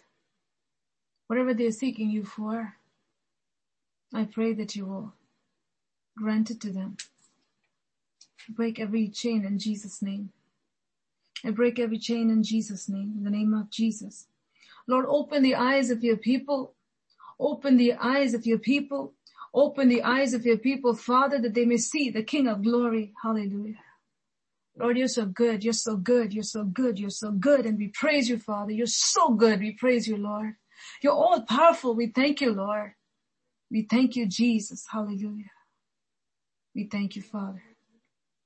Whatever 1.26 1.52
they're 1.54 1.72
seeking 1.72 2.10
you 2.10 2.24
for, 2.24 2.74
I 4.14 4.24
pray 4.24 4.52
that 4.54 4.74
you 4.74 4.86
will 4.86 5.12
grant 6.16 6.50
it 6.50 6.60
to 6.62 6.72
them. 6.72 6.96
Break 8.48 8.80
every 8.80 9.08
chain 9.08 9.44
in 9.44 9.58
Jesus' 9.58 10.02
name. 10.02 10.30
I 11.44 11.50
break 11.50 11.78
every 11.78 11.98
chain 11.98 12.30
in 12.30 12.42
Jesus' 12.42 12.88
name, 12.88 13.14
in 13.16 13.24
the 13.24 13.30
name 13.30 13.54
of 13.54 13.70
Jesus. 13.70 14.26
Lord, 14.86 15.06
open 15.08 15.42
the 15.42 15.54
eyes 15.54 15.90
of 15.90 16.04
your 16.04 16.16
people. 16.16 16.74
Open 17.38 17.76
the 17.76 17.94
eyes 17.94 18.34
of 18.34 18.44
your 18.46 18.58
people. 18.58 19.14
Open 19.54 19.88
the 19.88 20.02
eyes 20.02 20.34
of 20.34 20.44
your 20.44 20.58
people, 20.58 20.94
Father, 20.94 21.38
that 21.40 21.54
they 21.54 21.64
may 21.64 21.78
see 21.78 22.10
the 22.10 22.22
King 22.22 22.46
of 22.46 22.62
glory. 22.62 23.12
Hallelujah. 23.22 23.78
Lord, 24.78 24.96
you're 24.96 25.08
so 25.08 25.26
good. 25.26 25.64
You're 25.64 25.72
so 25.72 25.96
good. 25.96 26.32
You're 26.32 26.42
so 26.42 26.64
good. 26.64 26.98
You're 26.98 27.10
so 27.10 27.30
good. 27.32 27.66
And 27.66 27.78
we 27.78 27.88
praise 27.88 28.28
you, 28.28 28.38
Father. 28.38 28.72
You're 28.72 28.86
so 28.86 29.30
good. 29.30 29.60
We 29.60 29.72
praise 29.72 30.06
you, 30.06 30.16
Lord. 30.16 30.54
You're 31.02 31.12
all 31.12 31.42
powerful. 31.42 31.94
We 31.94 32.08
thank 32.08 32.40
you, 32.40 32.52
Lord. 32.52 32.92
We 33.70 33.82
thank 33.82 34.16
you, 34.16 34.26
Jesus. 34.26 34.86
Hallelujah. 34.90 35.50
We 36.74 36.84
thank 36.84 37.16
you, 37.16 37.22
Father. 37.22 37.62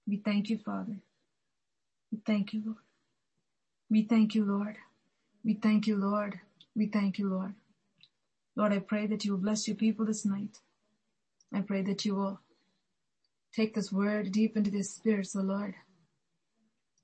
We 0.06 0.16
thank 0.16 0.50
you, 0.50 0.58
Father. 0.58 0.96
We 2.10 2.18
thank 2.24 2.52
you, 2.52 2.62
Lord. 2.64 2.83
We 3.94 4.02
thank 4.02 4.34
you, 4.34 4.44
Lord. 4.44 4.76
We 5.44 5.54
thank 5.54 5.86
you, 5.86 5.94
Lord. 5.94 6.40
We 6.74 6.86
thank 6.86 7.16
you, 7.16 7.28
Lord. 7.28 7.54
Lord, 8.56 8.72
I 8.72 8.80
pray 8.80 9.06
that 9.06 9.24
you 9.24 9.30
will 9.30 9.38
bless 9.38 9.68
your 9.68 9.76
people 9.76 10.04
this 10.04 10.24
night. 10.26 10.58
I 11.52 11.60
pray 11.60 11.80
that 11.82 12.04
you 12.04 12.16
will 12.16 12.40
take 13.54 13.72
this 13.72 13.92
word 13.92 14.32
deep 14.32 14.56
into 14.56 14.72
their 14.72 14.82
spirits, 14.82 15.36
O 15.36 15.42
Lord. 15.42 15.76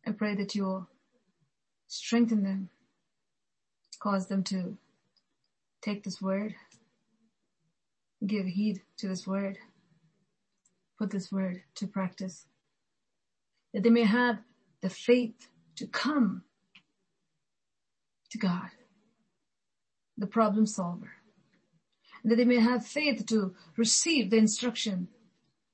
I 0.05 0.11
pray 0.11 0.35
that 0.35 0.57
you 0.57 0.65
will 0.65 0.89
strengthen 1.87 2.43
them, 2.43 2.71
cause 4.01 4.27
them 4.27 4.43
to 4.47 4.77
take 5.83 6.03
this 6.03 6.21
word 6.21 6.57
give 8.27 8.47
heed 8.47 8.83
to 8.97 9.07
this 9.07 9.29
word, 9.29 9.59
put 10.99 11.13
this 11.13 11.31
word 11.31 11.63
to 11.77 11.87
practice, 11.87 12.47
that 13.73 13.85
they 13.85 13.91
may 13.91 14.03
have 14.03 14.39
the 14.83 14.91
faith 14.91 15.47
to 15.77 15.87
come 15.87 16.43
to 18.31 18.39
God, 18.39 18.71
the 20.17 20.27
problem 20.27 20.67
solver, 20.67 21.13
that 22.25 22.37
they 22.37 22.45
may 22.45 22.61
have 22.61 22.85
faith 22.85 23.27
to 23.27 23.55
receive 23.77 24.31
the 24.31 24.37
instruction 24.37 25.09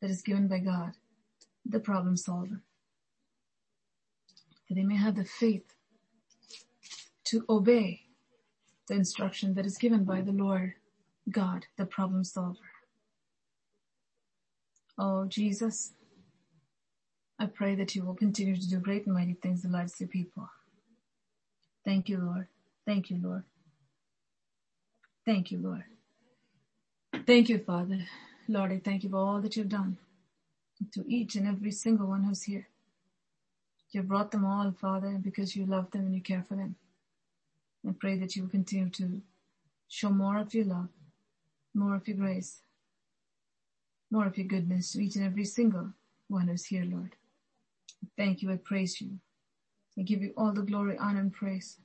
that 0.01 0.11
is 0.11 0.23
given 0.23 0.49
by 0.49 0.59
God, 0.59 0.93
the 1.65 1.81
problem 1.81 2.17
solver. 2.17 2.63
That 4.69 4.75
they 4.75 4.85
may 4.85 4.97
have 4.97 5.17
the 5.17 5.25
faith 5.25 5.75
to 7.25 7.45
obey 7.49 8.03
the 8.89 8.95
instruction 8.95 9.55
that 9.55 9.67
is 9.67 9.79
given 9.79 10.05
by 10.05 10.21
the 10.21 10.33
Lord 10.33 10.75
God, 11.31 11.67
the 11.77 11.87
problem 11.87 12.25
solver. 12.25 12.59
Oh, 14.99 15.27
Jesus, 15.27 15.93
I 17.39 17.47
pray 17.47 17.75
that 17.75 17.95
you 17.95 18.05
will 18.05 18.15
continue 18.15 18.57
to 18.57 18.69
do 18.69 18.79
great 18.79 19.07
and 19.07 19.15
mighty 19.15 19.35
things 19.35 19.65
in 19.65 19.73
the 19.73 19.77
lives 19.77 19.95
of 19.95 20.01
your 20.01 20.09
people. 20.09 20.49
Thank 21.87 22.11
you, 22.11 22.19
Lord. 22.21 22.49
Thank 22.87 23.11
you, 23.11 23.21
Lord. 23.23 23.45
Thank 25.27 25.53
you, 25.53 25.59
Lord. 25.61 25.85
Thank 27.27 27.49
you, 27.51 27.59
Father. 27.59 28.01
Lord, 28.49 28.73
I 28.73 28.81
thank 28.85 29.05
you 29.05 29.11
for 29.11 29.19
all 29.19 29.41
that 29.43 29.57
you've 29.57 29.69
done 29.71 29.99
to 30.95 31.05
each 31.09 31.37
and 31.37 31.47
every 31.49 31.73
single 31.73 32.09
one 32.09 32.25
who's 32.25 32.45
here. 32.45 32.69
You 33.93 34.03
brought 34.03 34.33
them 34.33 34.45
all, 34.47 34.73
Father, 34.81 35.19
because 35.23 35.57
you 35.57 35.67
love 35.67 35.91
them 35.93 36.07
and 36.07 36.15
you 36.15 36.23
care 36.23 36.45
for 36.49 36.57
them. 36.57 36.77
I 37.89 37.93
pray 37.99 38.19
that 38.19 38.37
you 38.37 38.43
will 38.45 38.51
continue 38.51 38.91
to 38.91 39.23
show 39.89 40.11
more 40.11 40.39
of 40.39 40.55
your 40.55 40.67
love, 40.67 40.89
more 41.75 41.97
of 41.97 42.09
your 42.09 42.19
grace, 42.19 42.63
more 44.11 44.27
of 44.27 44.39
your 44.39 44.47
goodness 44.49 44.93
to 44.93 45.05
each 45.05 45.17
and 45.17 45.25
every 45.27 45.45
single 45.47 45.91
one 46.29 46.49
who's 46.49 46.67
here, 46.67 46.85
Lord. 46.85 47.17
Thank 48.17 48.43
you. 48.43 48.53
I 48.53 48.57
praise 48.57 49.01
you. 49.01 49.19
I 49.99 50.03
give 50.03 50.23
you 50.23 50.33
all 50.37 50.53
the 50.53 50.63
glory, 50.63 50.97
honor, 50.99 51.21
and 51.21 51.33
praise 51.33 51.79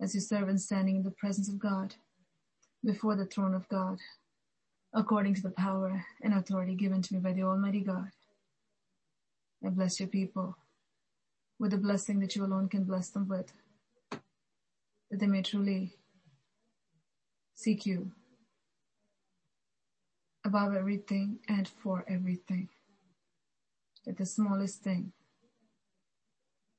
as 0.00 0.14
your 0.14 0.20
servant 0.20 0.60
standing 0.60 0.96
in 0.96 1.02
the 1.02 1.10
presence 1.10 1.48
of 1.48 1.58
God, 1.58 1.94
before 2.84 3.16
the 3.16 3.26
throne 3.26 3.54
of 3.54 3.68
God, 3.68 3.98
according 4.92 5.34
to 5.34 5.42
the 5.42 5.50
power 5.50 6.04
and 6.22 6.34
authority 6.34 6.74
given 6.74 7.02
to 7.02 7.14
me 7.14 7.20
by 7.20 7.32
the 7.32 7.42
Almighty 7.42 7.80
God. 7.80 8.10
I 9.64 9.70
bless 9.70 9.98
your 9.98 10.08
people 10.08 10.56
with 11.58 11.70
the 11.70 11.78
blessing 11.78 12.20
that 12.20 12.36
you 12.36 12.44
alone 12.44 12.68
can 12.68 12.84
bless 12.84 13.08
them 13.08 13.28
with 13.28 13.52
that 15.10 15.20
they 15.20 15.26
may 15.26 15.42
truly 15.42 15.94
seek 17.54 17.86
you 17.86 18.10
above 20.44 20.74
everything 20.74 21.38
and 21.48 21.68
for 21.68 22.04
everything. 22.08 22.68
That 24.04 24.18
the 24.18 24.26
smallest 24.26 24.82
thing 24.82 25.12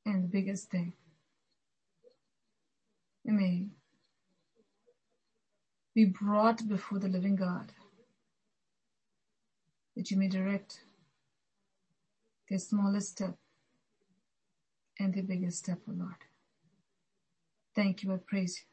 and 0.07 0.23
the 0.23 0.27
biggest 0.27 0.71
thing 0.71 0.93
you 3.25 3.33
may 3.33 3.65
be 5.93 6.05
brought 6.05 6.67
before 6.67 6.97
the 6.97 7.09
living 7.09 7.35
God. 7.35 7.73
That 9.95 10.09
you 10.09 10.17
may 10.17 10.29
direct 10.29 10.79
the 12.49 12.57
smallest 12.57 13.09
step 13.09 13.35
and 14.99 15.13
the 15.13 15.21
biggest 15.21 15.57
step, 15.57 15.79
O 15.89 15.93
Lord. 15.93 16.23
Thank 17.75 18.03
you. 18.03 18.13
I 18.13 18.17
praise 18.17 18.63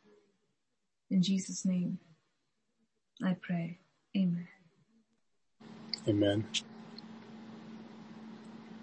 you. 1.10 1.16
In 1.16 1.22
Jesus' 1.22 1.64
name, 1.64 1.98
I 3.22 3.36
pray. 3.40 3.80
Amen. 4.16 4.48
Amen. 6.06 6.44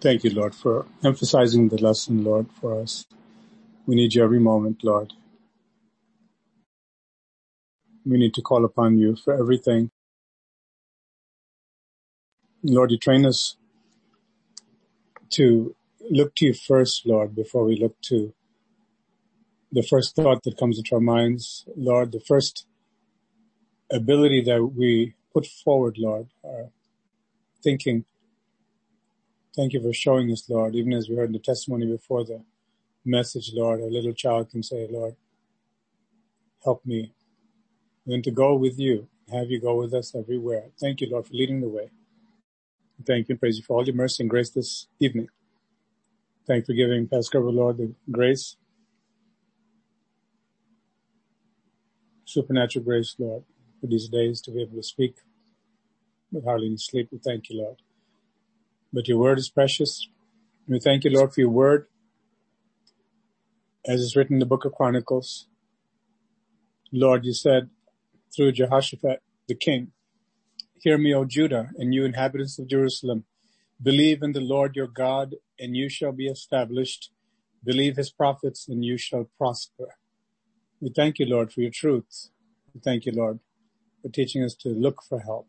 Thank 0.01 0.23
you, 0.23 0.31
Lord, 0.31 0.55
for 0.55 0.87
emphasizing 1.03 1.69
the 1.69 1.77
lesson, 1.77 2.23
Lord, 2.23 2.47
for 2.59 2.81
us. 2.81 3.05
We 3.85 3.93
need 3.93 4.15
you 4.15 4.23
every 4.23 4.39
moment, 4.39 4.83
Lord. 4.83 5.13
We 8.03 8.17
need 8.17 8.33
to 8.33 8.41
call 8.41 8.65
upon 8.65 8.97
you 8.97 9.15
for 9.15 9.31
everything. 9.31 9.91
Lord, 12.63 12.89
you 12.89 12.97
train 12.97 13.27
us 13.27 13.57
to 15.31 15.75
look 16.09 16.33
to 16.37 16.45
you 16.45 16.55
first, 16.55 17.05
Lord, 17.05 17.35
before 17.35 17.63
we 17.63 17.79
look 17.79 17.95
to 18.05 18.33
the 19.71 19.83
first 19.83 20.15
thought 20.15 20.41
that 20.45 20.57
comes 20.57 20.79
into 20.79 20.95
our 20.95 21.01
minds, 21.01 21.65
Lord, 21.77 22.11
the 22.11 22.19
first 22.19 22.65
ability 23.91 24.41
that 24.45 24.65
we 24.65 25.13
put 25.31 25.45
forward, 25.45 25.97
Lord, 25.99 26.27
our 26.43 26.69
thinking. 27.63 28.05
Thank 29.55 29.73
you 29.73 29.81
for 29.81 29.93
showing 29.93 30.31
us, 30.31 30.49
Lord, 30.49 30.75
even 30.75 30.93
as 30.93 31.09
we 31.09 31.15
heard 31.15 31.29
in 31.29 31.33
the 31.33 31.39
testimony 31.39 31.85
before 31.85 32.23
the 32.23 32.43
message, 33.05 33.51
Lord, 33.53 33.81
a 33.81 33.85
little 33.85 34.13
child 34.13 34.49
can 34.51 34.63
say, 34.63 34.87
Lord, 34.89 35.15
help 36.63 36.85
me. 36.85 37.13
And 38.07 38.23
to 38.23 38.31
go 38.31 38.55
with 38.55 38.79
you, 38.79 39.07
have 39.31 39.49
you 39.49 39.59
go 39.59 39.75
with 39.75 39.93
us 39.93 40.15
everywhere. 40.15 40.65
Thank 40.79 41.01
you, 41.01 41.09
Lord, 41.09 41.27
for 41.27 41.33
leading 41.33 41.61
the 41.61 41.69
way. 41.69 41.91
Thank 43.05 43.29
you 43.29 43.33
and 43.33 43.39
praise 43.39 43.57
you 43.57 43.63
for 43.63 43.77
all 43.77 43.85
your 43.85 43.95
mercy 43.95 44.23
and 44.23 44.29
grace 44.29 44.51
this 44.51 44.87
evening. 44.99 45.29
Thank 46.47 46.63
you 46.63 46.65
for 46.67 46.73
giving 46.73 47.07
Pastor 47.07 47.41
Lord, 47.41 47.77
the 47.77 47.93
grace 48.11 48.55
supernatural 52.25 52.85
grace, 52.85 53.15
Lord, 53.19 53.43
for 53.79 53.87
these 53.87 54.07
days 54.07 54.41
to 54.41 54.51
be 54.51 54.61
able 54.61 54.77
to 54.77 54.83
speak 54.83 55.15
with 56.31 56.45
hardly 56.45 56.67
any 56.67 56.77
sleep. 56.77 57.09
We 57.11 57.17
thank 57.19 57.49
you, 57.49 57.59
Lord. 57.61 57.77
But 58.93 59.07
your 59.07 59.17
word 59.17 59.39
is 59.39 59.49
precious. 59.49 60.07
We 60.67 60.79
thank 60.79 61.03
you, 61.03 61.11
Lord, 61.11 61.33
for 61.33 61.41
your 61.41 61.49
word 61.49 61.87
as 63.85 63.99
is 64.01 64.15
written 64.15 64.35
in 64.35 64.39
the 64.39 64.45
book 64.45 64.65
of 64.65 64.73
Chronicles. 64.73 65.47
Lord, 66.91 67.25
you 67.25 67.33
said 67.33 67.69
through 68.35 68.51
Jehoshaphat, 68.51 69.21
the 69.47 69.55
king, 69.55 69.91
hear 70.79 70.97
me, 70.97 71.13
O 71.13 71.25
Judah, 71.25 71.71
and 71.77 71.93
you 71.93 72.05
inhabitants 72.05 72.59
of 72.59 72.67
Jerusalem. 72.67 73.25
Believe 73.81 74.21
in 74.21 74.33
the 74.33 74.41
Lord 74.41 74.75
your 74.75 74.87
God, 74.87 75.35
and 75.59 75.75
you 75.75 75.89
shall 75.89 76.11
be 76.11 76.27
established. 76.27 77.11
Believe 77.63 77.95
his 77.95 78.11
prophets, 78.11 78.67
and 78.67 78.85
you 78.85 78.97
shall 78.97 79.29
prosper. 79.37 79.95
We 80.79 80.89
thank 80.89 81.17
you, 81.19 81.25
Lord, 81.25 81.51
for 81.51 81.61
your 81.61 81.71
truth. 81.71 82.29
We 82.73 82.81
thank 82.81 83.05
you, 83.05 83.11
Lord, 83.11 83.39
for 84.01 84.09
teaching 84.09 84.43
us 84.43 84.53
to 84.55 84.69
look 84.69 85.01
for 85.01 85.19
help. 85.19 85.47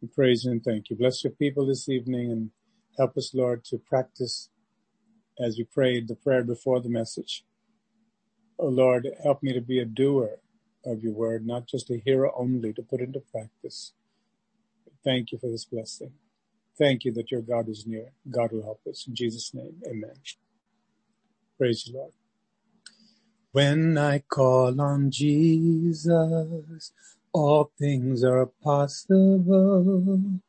We 0.00 0.08
praise 0.08 0.44
you 0.44 0.52
and 0.52 0.62
thank 0.62 0.90
you. 0.90 0.96
Bless 0.96 1.24
your 1.24 1.32
people 1.32 1.66
this 1.66 1.88
evening 1.88 2.30
and 2.30 2.50
help 2.96 3.16
us, 3.16 3.34
Lord, 3.34 3.64
to 3.66 3.78
practice 3.78 4.48
as 5.40 5.58
we 5.58 5.64
prayed 5.64 6.08
the 6.08 6.14
prayer 6.14 6.44
before 6.44 6.80
the 6.80 6.88
message. 6.88 7.44
Oh 8.58 8.68
Lord, 8.68 9.08
help 9.22 9.42
me 9.42 9.52
to 9.52 9.60
be 9.60 9.78
a 9.80 9.84
doer 9.84 10.38
of 10.84 11.02
your 11.02 11.12
word, 11.12 11.46
not 11.46 11.66
just 11.66 11.90
a 11.90 11.98
hearer 12.04 12.30
only 12.36 12.72
to 12.72 12.82
put 12.82 13.00
into 13.00 13.20
practice. 13.20 13.92
Thank 15.04 15.32
you 15.32 15.38
for 15.38 15.50
this 15.50 15.64
blessing. 15.64 16.12
Thank 16.76 17.04
you 17.04 17.12
that 17.12 17.30
your 17.30 17.40
God 17.42 17.68
is 17.68 17.86
near. 17.86 18.12
God 18.30 18.52
will 18.52 18.62
help 18.62 18.80
us. 18.88 19.04
In 19.08 19.14
Jesus' 19.14 19.52
name, 19.52 19.80
amen. 19.86 20.14
Praise 21.56 21.86
you, 21.86 21.94
Lord. 21.94 22.12
When 23.52 23.98
I 23.98 24.20
call 24.20 24.80
on 24.80 25.10
Jesus, 25.10 26.92
all 27.32 27.72
things 27.78 28.24
are 28.24 28.46
possible. 28.46 30.40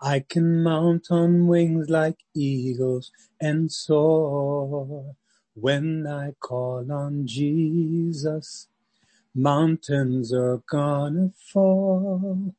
I 0.00 0.20
can 0.20 0.62
mount 0.62 1.08
on 1.10 1.46
wings 1.48 1.90
like 1.90 2.18
eagles 2.34 3.10
and 3.40 3.70
soar. 3.72 5.16
When 5.54 6.06
I 6.06 6.32
call 6.40 6.90
on 6.92 7.26
Jesus, 7.26 8.68
mountains 9.34 10.32
are 10.32 10.62
gonna 10.70 11.32
fall. 11.52 12.54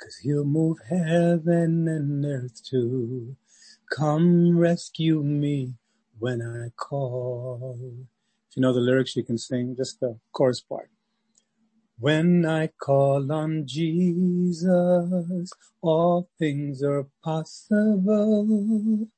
Cause 0.00 0.16
he'll 0.22 0.44
move 0.44 0.78
heaven 0.88 1.88
and 1.88 2.24
earth 2.24 2.62
to 2.70 3.36
come 3.90 4.56
rescue 4.58 5.22
me 5.22 5.74
when 6.18 6.40
I 6.42 6.70
call. 6.76 7.78
If 8.50 8.56
you 8.56 8.62
know 8.62 8.72
the 8.72 8.80
lyrics, 8.80 9.16
you 9.16 9.24
can 9.24 9.38
sing 9.38 9.76
just 9.76 10.00
the 10.00 10.18
chorus 10.32 10.60
part. 10.60 10.90
When 12.00 12.46
I 12.46 12.68
call 12.68 13.32
on 13.32 13.66
Jesus, 13.66 15.52
all 15.82 16.28
things 16.38 16.82
are 16.82 17.06
possible. 17.24 19.08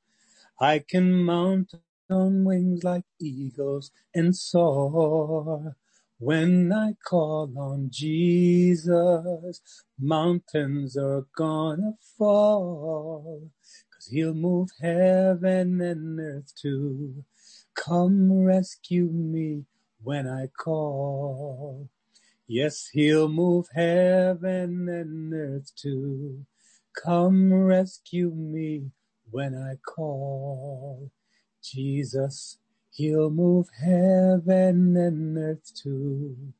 I 0.60 0.80
can 0.80 1.12
mount 1.24 1.74
on 2.10 2.44
wings 2.44 2.84
like 2.84 3.04
eagles 3.20 3.92
and 4.14 4.36
soar. 4.36 5.76
When 6.18 6.72
I 6.72 6.94
call 7.06 7.52
on 7.58 7.90
Jesus, 7.92 9.60
mountains 10.00 10.96
are 10.96 11.26
gonna 11.36 11.94
fall. 12.18 13.50
Cause 13.94 14.08
he'll 14.08 14.34
move 14.34 14.70
heaven 14.82 15.80
and 15.82 16.20
earth 16.20 16.54
too 16.56 17.24
Come 17.76 18.32
rescue 18.44 19.06
me 19.10 19.64
when 20.02 20.28
I 20.28 20.48
call. 20.48 21.90
Yes, 22.54 22.90
he'll 22.92 23.30
move 23.30 23.68
heaven 23.72 24.86
and 24.86 25.32
earth 25.32 25.74
too. 25.74 26.44
Come 27.02 27.50
rescue 27.50 28.30
me 28.30 28.90
when 29.30 29.54
I 29.54 29.76
call. 29.76 31.10
Jesus, 31.64 32.58
he'll 32.90 33.30
move 33.30 33.68
heaven 33.82 34.94
and 34.98 35.38
earth 35.38 35.72
too. 35.74 36.52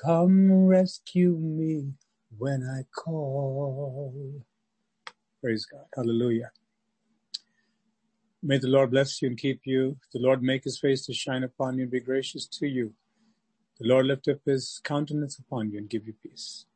Come 0.00 0.64
rescue 0.64 1.36
me 1.36 1.94
when 2.38 2.62
I 2.62 2.84
call. 2.96 4.44
Praise 5.40 5.66
God. 5.66 5.86
Hallelujah. 5.96 6.52
May 8.44 8.58
the 8.58 8.68
Lord 8.68 8.92
bless 8.92 9.20
you 9.20 9.26
and 9.26 9.36
keep 9.36 9.62
you. 9.64 9.96
The 10.12 10.20
Lord 10.20 10.40
make 10.40 10.62
his 10.62 10.78
face 10.78 11.04
to 11.06 11.12
shine 11.12 11.42
upon 11.42 11.78
you 11.78 11.82
and 11.82 11.90
be 11.90 11.98
gracious 11.98 12.46
to 12.60 12.68
you. 12.68 12.94
The 13.80 13.88
Lord 13.88 14.06
lift 14.06 14.28
up 14.28 14.38
his 14.44 14.80
countenance 14.84 15.38
upon 15.38 15.70
you 15.70 15.78
and 15.78 15.88
give 15.88 16.06
you 16.06 16.14
peace. 16.22 16.66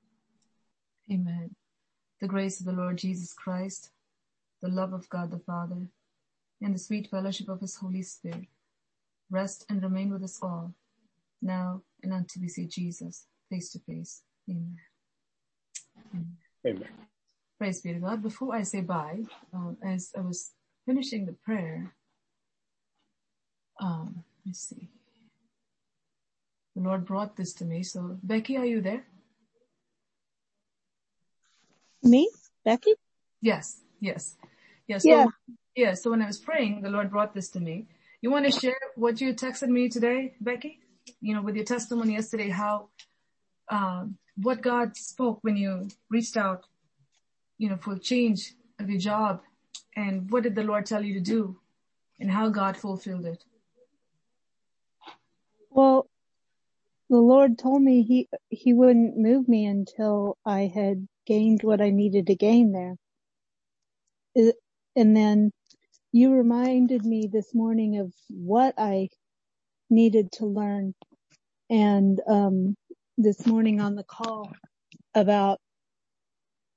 Amen. 1.11 1.55
The 2.21 2.27
grace 2.27 2.59
of 2.61 2.67
the 2.67 2.73
Lord 2.73 2.99
Jesus 2.99 3.33
Christ, 3.33 3.91
the 4.63 4.69
love 4.69 4.93
of 4.93 5.09
God 5.09 5.31
the 5.31 5.39
Father, 5.39 5.89
and 6.63 6.75
the 6.75 6.79
sweet 6.79 7.09
fellowship 7.11 7.49
of 7.49 7.61
his 7.61 7.77
Holy 7.77 8.03
Spirit 8.03 8.47
rest 9.31 9.67
and 9.69 9.83
remain 9.83 10.11
with 10.11 10.23
us 10.23 10.39
all, 10.43 10.73
now 11.43 11.83
and 12.03 12.13
until 12.13 12.43
we 12.43 12.49
see 12.49 12.67
Jesus 12.67 13.27
face 13.51 13.71
to 13.73 13.79
face. 13.81 14.23
Amen. 14.49 14.77
Amen. 16.13 16.37
Amen. 16.67 16.89
Praise 17.59 17.81
be 17.81 17.93
to 17.95 17.99
God. 18.01 18.23
Before 18.23 18.55
I 18.55 18.63
say 18.63 18.81
bye, 18.81 19.23
um, 19.53 19.77
as 19.85 20.13
I 20.17 20.21
was 20.21 20.53
finishing 20.85 21.27
the 21.27 21.33
prayer, 21.33 21.95
um, 23.81 24.25
let's 24.45 24.61
see. 24.61 24.89
The 26.77 26.83
Lord 26.83 27.07
brought 27.07 27.37
this 27.37 27.55
to 27.55 27.65
me. 27.65 27.83
So, 27.83 28.19
Becky, 28.23 28.59
are 28.59 28.67
you 28.67 28.83
there? 28.83 29.03
Me, 32.03 32.31
Becky? 32.67 32.93
Yes, 33.41 33.81
yes, 33.99 34.37
yes. 34.87 35.03
So, 35.03 35.09
Yeah. 35.09 35.27
yeah. 35.75 35.95
So 35.95 36.11
when 36.11 36.21
I 36.21 36.27
was 36.27 36.37
praying, 36.37 36.83
the 36.83 36.91
Lord 36.91 37.11
brought 37.11 37.33
this 37.33 37.49
to 37.51 37.61
me. 37.61 37.87
You 38.21 38.31
want 38.31 38.45
to 38.45 38.51
share 38.51 38.77
what 38.95 39.23
you 39.23 39.33
texted 39.33 39.69
me 39.69 39.89
today, 39.89 40.35
Becky? 40.39 40.81
You 41.23 41.35
know, 41.35 41.41
with 41.41 41.57
your 41.57 41.65
testimony 41.65 42.13
yesterday, 42.13 42.51
how, 42.51 42.91
um, 43.71 44.19
what 44.37 44.61
God 44.61 44.99
spoke 44.99 45.39
when 45.41 45.57
you 45.57 45.89
reached 46.11 46.37
out, 46.37 46.67
you 47.57 47.71
know, 47.71 47.79
for 47.79 47.99
change 47.99 48.53
of 48.79 48.91
your 48.91 49.01
job 49.01 49.41
and 49.97 50.31
what 50.31 50.43
did 50.43 50.55
the 50.55 50.63
Lord 50.63 50.85
tell 50.85 51.03
you 51.03 51.15
to 51.15 51.21
do 51.21 51.59
and 52.21 52.31
how 52.31 52.51
God 52.51 52.77
fulfilled 52.77 53.25
it? 53.25 53.45
Well, 55.71 56.09
the 57.11 57.19
Lord 57.19 57.59
told 57.59 57.83
me 57.83 58.03
he, 58.03 58.29
he 58.51 58.75
wouldn't 58.75 59.17
move 59.19 59.49
me 59.49 59.67
until 59.67 60.39
I 60.47 60.71
had 60.75 61.09
gained 61.27 61.63
what 61.63 61.81
I 61.83 61.91
needed 61.91 62.29
to 62.29 62.37
gain 62.37 62.73
there. 62.73 62.97
And 64.97 65.17
then 65.17 65.53
you 66.13 66.33
reminded 66.35 67.05
me 67.07 67.29
this 67.33 67.55
morning 67.55 67.99
of 68.01 68.13
what 68.31 68.75
I 68.79 69.11
needed 69.91 70.33
to 70.35 70.47
learn. 70.47 70.95
And, 71.71 72.21
um, 72.29 72.77
this 73.19 73.47
morning 73.47 73.81
on 73.81 73.97
the 73.97 74.05
call 74.05 74.53
about, 75.15 75.61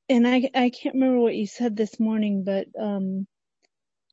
and 0.10 0.28
I, 0.28 0.50
I 0.56 0.70
can't 0.72 0.96
remember 0.96 1.20
what 1.22 1.36
you 1.36 1.48
said 1.48 1.78
this 1.78 2.00
morning, 2.00 2.44
but, 2.46 2.68
um, 2.80 3.28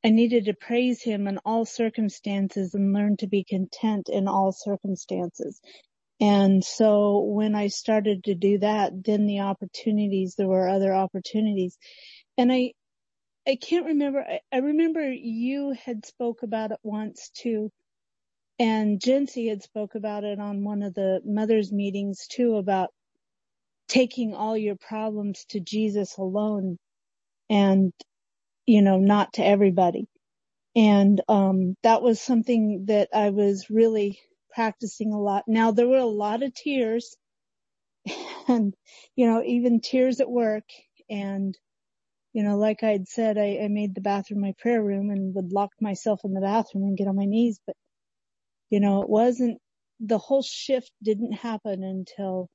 I 0.05 0.11
needed 0.11 0.47
to 0.47 0.55
praise 0.55 1.03
him 1.03 1.29
in 1.29 1.39
all 1.45 1.65
circumstances 1.67 2.75
and 2.75 2.93
learn 2.95 3.17
to 3.19 3.27
be 3.27 3.45
content 3.45 4.09
in 4.09 4.29
all 4.29 4.53
circumstances. 4.53 5.61
And 6.21 6.65
so 6.65 7.21
when 7.21 7.55
I 7.55 7.69
started 7.69 8.25
to 8.25 8.35
do 8.35 8.59
that, 8.59 8.93
then 9.05 9.27
the 9.27 9.41
opportunities, 9.41 10.35
there 10.37 10.49
were 10.49 10.69
other 10.69 10.95
opportunities. 10.95 11.77
And 12.39 12.51
I, 12.53 12.73
I 13.47 13.57
can't 13.57 13.87
remember, 13.87 14.21
I, 14.21 14.41
I 14.53 14.59
remember 14.59 15.03
you 15.11 15.75
had 15.85 16.07
spoke 16.07 16.43
about 16.43 16.73
it 16.73 16.79
once 16.83 17.31
too. 17.37 17.71
And 18.59 19.01
Jency 19.01 19.51
had 19.51 19.63
spoke 19.63 19.95
about 19.95 20.25
it 20.25 20.41
on 20.41 20.65
one 20.65 20.83
of 20.83 20.95
the 20.95 21.21
mothers 21.25 21.73
meetings 21.73 22.27
too 22.29 22.57
about 22.57 22.91
taking 23.89 24.35
all 24.35 24.57
your 24.57 24.77
problems 24.77 25.45
to 25.51 25.61
Jesus 25.61 26.17
alone 26.19 26.79
and, 27.51 27.93
you 28.67 28.83
know, 28.83 28.99
not 28.99 29.35
to 29.35 29.45
everybody. 29.45 30.09
And, 30.77 31.21
um, 31.29 31.77
that 31.83 32.03
was 32.03 32.21
something 32.21 32.87
that 32.89 33.11
I 33.15 33.31
was 33.31 33.71
really 33.71 34.21
practicing 34.57 35.15
a 35.15 35.21
lot. 35.21 35.45
Now 35.49 35.73
there 35.73 35.89
were 35.89 35.99
a 35.99 36.07
lot 36.07 36.43
of 36.45 36.55
tears 36.55 37.17
and, 38.49 38.75
you 39.17 39.27
know, 39.29 39.43
even 39.45 39.81
tears 39.81 40.21
at 40.21 40.31
work 40.31 40.65
and, 41.11 41.57
you 42.35 42.45
know, 42.45 42.59
like 42.59 42.83
I'd 42.85 43.09
said, 43.09 43.39
I, 43.39 43.61
I 43.65 43.69
made 43.69 43.95
the 43.95 44.03
bathroom 44.03 44.43
my 44.43 44.55
prayer 44.59 44.83
room 44.83 45.11
and 45.11 45.35
would 45.35 45.53
lock 45.53 45.71
myself 45.81 46.21
in 46.25 46.35
the 46.35 46.43
bathroom 46.43 46.85
and 46.85 46.99
get 46.99 47.09
on 47.09 47.17
my 47.17 47.27
knees, 47.27 47.61
but, 47.67 47.77
you 48.71 48.81
know, 48.81 49.03
it 49.03 49.09
wasn't, 49.11 49.59
the 50.01 50.19
whole 50.19 50.43
shift 50.43 50.93
didn't 51.03 51.33
happen 51.35 51.85
until, 51.85 52.49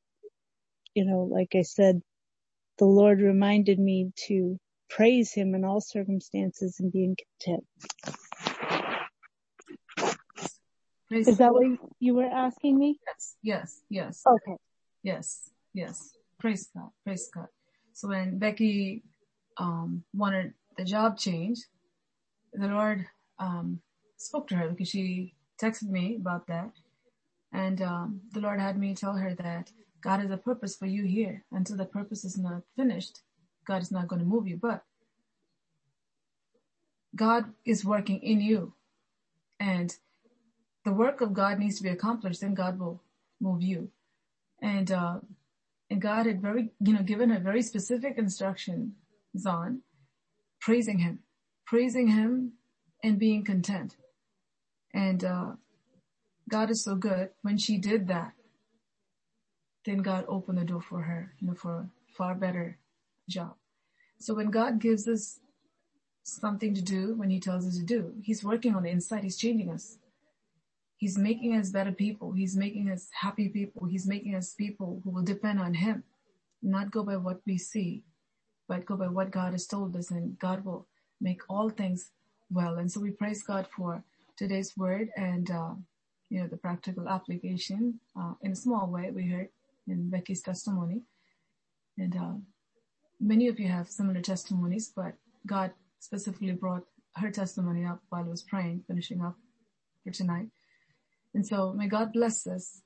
you 0.95 1.05
know, 1.05 1.29
like 1.31 1.55
I 1.55 1.63
said, 1.63 2.01
the 2.79 2.85
Lord 2.85 3.21
reminded 3.21 3.79
me 3.79 4.11
to 4.27 4.57
praise 4.89 5.33
him 5.33 5.55
in 5.55 5.65
all 5.65 5.81
circumstances 5.81 6.77
and 6.79 6.91
being 6.91 7.15
content. 7.41 7.65
Is 11.11 11.37
that 11.37 11.53
what 11.53 11.65
you 11.99 12.13
were 12.15 12.25
asking 12.25 12.79
me? 12.79 12.99
Yes, 13.05 13.35
yes, 13.43 13.81
yes. 13.89 14.23
Okay. 14.25 14.55
Yes, 15.03 15.49
yes. 15.73 16.11
Praise 16.39 16.69
God, 16.73 16.89
praise 17.03 17.29
God. 17.33 17.47
So 17.93 18.07
when 18.07 18.39
Becky 18.39 19.03
um, 19.57 20.03
wanted 20.13 20.53
the 20.77 20.85
job 20.85 21.17
change, 21.17 21.59
the 22.53 22.67
Lord 22.67 23.05
um, 23.39 23.81
spoke 24.17 24.47
to 24.49 24.55
her 24.55 24.69
because 24.69 24.89
she 24.89 25.33
texted 25.61 25.89
me 25.89 26.15
about 26.15 26.47
that, 26.47 26.71
and 27.51 27.81
um, 27.81 28.21
the 28.31 28.39
Lord 28.39 28.61
had 28.61 28.77
me 28.77 28.95
tell 28.95 29.13
her 29.13 29.35
that 29.35 29.71
God 30.01 30.21
has 30.21 30.31
a 30.31 30.37
purpose 30.37 30.75
for 30.75 30.85
you 30.85 31.03
here. 31.03 31.43
Until 31.51 31.75
the 31.75 31.85
purpose 31.85 32.23
is 32.23 32.37
not 32.37 32.61
finished, 32.77 33.19
God 33.67 33.81
is 33.81 33.91
not 33.91 34.07
going 34.07 34.21
to 34.21 34.27
move 34.27 34.47
you. 34.47 34.57
But 34.57 34.83
God 37.15 37.51
is 37.65 37.83
working 37.83 38.19
in 38.21 38.39
you, 38.39 38.73
and 39.59 39.93
the 40.83 40.93
work 40.93 41.21
of 41.21 41.33
God 41.33 41.59
needs 41.59 41.77
to 41.77 41.83
be 41.83 41.89
accomplished. 41.89 42.41
Then 42.41 42.53
God 42.53 42.79
will 42.79 43.01
move 43.39 43.61
you. 43.61 43.89
And 44.61 44.91
uh, 44.91 45.19
and 45.89 46.01
God 46.01 46.25
had 46.25 46.41
very, 46.41 46.69
you 46.79 46.93
know, 46.93 47.03
given 47.03 47.31
a 47.31 47.39
very 47.39 47.61
specific 47.61 48.17
instructions 48.17 48.93
on 49.45 49.81
praising 50.61 50.99
Him, 50.99 51.19
praising 51.65 52.07
Him, 52.07 52.53
and 53.03 53.19
being 53.19 53.43
content. 53.43 53.97
And 54.93 55.23
uh, 55.23 55.51
God 56.49 56.69
is 56.69 56.83
so 56.83 56.95
good. 56.95 57.29
When 57.41 57.57
she 57.57 57.77
did 57.77 58.07
that, 58.07 58.33
then 59.85 59.97
God 59.97 60.25
opened 60.27 60.59
the 60.59 60.65
door 60.65 60.81
for 60.81 61.01
her, 61.01 61.33
you 61.39 61.47
know, 61.47 61.55
for 61.55 61.73
a 61.73 61.89
far 62.13 62.35
better 62.35 62.77
job. 63.27 63.55
So 64.19 64.33
when 64.33 64.51
God 64.51 64.79
gives 64.79 65.07
us 65.07 65.39
something 66.23 66.73
to 66.75 66.81
do, 66.81 67.15
when 67.15 67.29
He 67.29 67.39
tells 67.39 67.67
us 67.67 67.77
to 67.77 67.83
do, 67.83 68.13
He's 68.21 68.43
working 68.43 68.75
on 68.75 68.83
the 68.83 68.89
inside. 68.89 69.23
He's 69.23 69.37
changing 69.37 69.71
us. 69.71 69.97
He's 71.01 71.19
making 71.19 71.55
us 71.57 71.71
better 71.71 71.93
people. 71.93 72.33
He's 72.33 72.57
making 72.57 72.91
us 72.91 73.09
happy 73.13 73.49
people. 73.49 73.87
He's 73.87 74.07
making 74.07 74.35
us 74.35 74.55
people 74.55 75.01
who 75.03 75.11
will 75.11 75.23
depend 75.23 75.59
on 75.61 75.75
Him, 75.75 76.05
not 76.63 76.91
go 76.91 77.03
by 77.03 77.17
what 77.17 77.41
we 77.47 77.57
see, 77.59 78.03
but 78.69 78.85
go 78.85 78.97
by 78.97 79.07
what 79.09 79.31
God 79.31 79.53
has 79.53 79.67
told 79.67 79.95
us 79.97 80.11
and 80.11 80.39
God 80.39 80.65
will 80.65 80.87
make 81.21 81.41
all 81.49 81.69
things 81.69 82.11
well. 82.51 82.77
And 82.79 82.91
so 82.91 83.01
we 83.01 83.11
praise 83.11 83.43
God 83.43 83.67
for 83.75 84.03
today's 84.37 84.77
word 84.77 85.09
and, 85.17 85.51
uh, 85.51 85.75
you 86.29 86.41
know, 86.41 86.47
the 86.47 86.57
practical 86.57 87.09
application, 87.09 87.99
uh, 88.19 88.33
in 88.43 88.53
a 88.53 88.57
small 88.57 88.87
way 88.87 89.11
we 89.11 89.27
heard 89.29 89.49
in 89.87 90.09
Becky's 90.11 90.41
testimony. 90.43 91.03
And, 91.97 92.17
uh, 92.17 92.33
many 93.21 93.49
of 93.49 93.59
you 93.59 93.69
have 93.69 93.89
similar 93.89 94.21
testimonies, 94.21 94.91
but 94.95 95.15
God 95.47 95.73
specifically 95.99 96.53
brought 96.53 96.85
her 97.17 97.31
testimony 97.31 97.85
up 97.85 98.01
while 98.09 98.25
I 98.25 98.29
was 98.29 98.43
praying, 98.43 98.85
finishing 98.87 99.21
up 99.23 99.37
for 100.03 100.11
tonight. 100.11 100.49
And 101.33 101.45
so 101.45 101.73
may 101.73 101.87
God 101.87 102.13
bless 102.13 102.45
us 102.47 102.81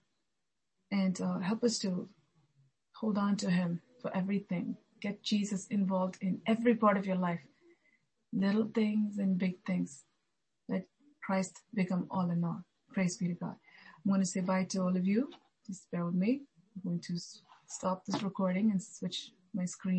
and 0.92 1.20
uh, 1.20 1.40
help 1.40 1.64
us 1.64 1.80
to 1.80 2.10
hold 2.96 3.18
on 3.18 3.36
to 3.38 3.50
Him 3.50 3.82
for 4.02 4.16
everything. 4.16 4.78
Get 5.02 5.24
Jesus 5.24 5.68
involved 5.68 6.18
in 6.22 6.42
every 6.46 6.76
part 6.76 6.98
of 6.98 7.06
your 7.06 7.18
life, 7.18 7.42
little 8.34 8.70
things 8.74 9.18
and 9.18 9.38
big 9.38 9.64
things. 9.66 10.04
Let 10.70 10.86
Christ 11.24 11.62
become 11.74 12.08
all 12.10 12.30
in 12.30 12.44
all. 12.44 12.62
Praise 12.94 13.18
be 13.18 13.28
to 13.28 13.34
God. 13.34 13.56
I'm 14.06 14.12
going 14.12 14.22
to 14.22 14.28
say 14.28 14.42
bye 14.42 14.66
to 14.70 14.82
all 14.82 14.96
of 14.96 15.06
you. 15.06 15.30
Just 15.68 15.90
bear 15.92 16.06
with 16.06 16.16
me. 16.16 16.44
I'm 16.76 16.90
going 16.90 17.02
to 17.02 17.20
stop 17.68 18.06
this 18.06 18.22
recording 18.22 18.72
and 18.72 18.82
switch 18.82 19.32
my 19.54 19.66
screen. 19.66 19.94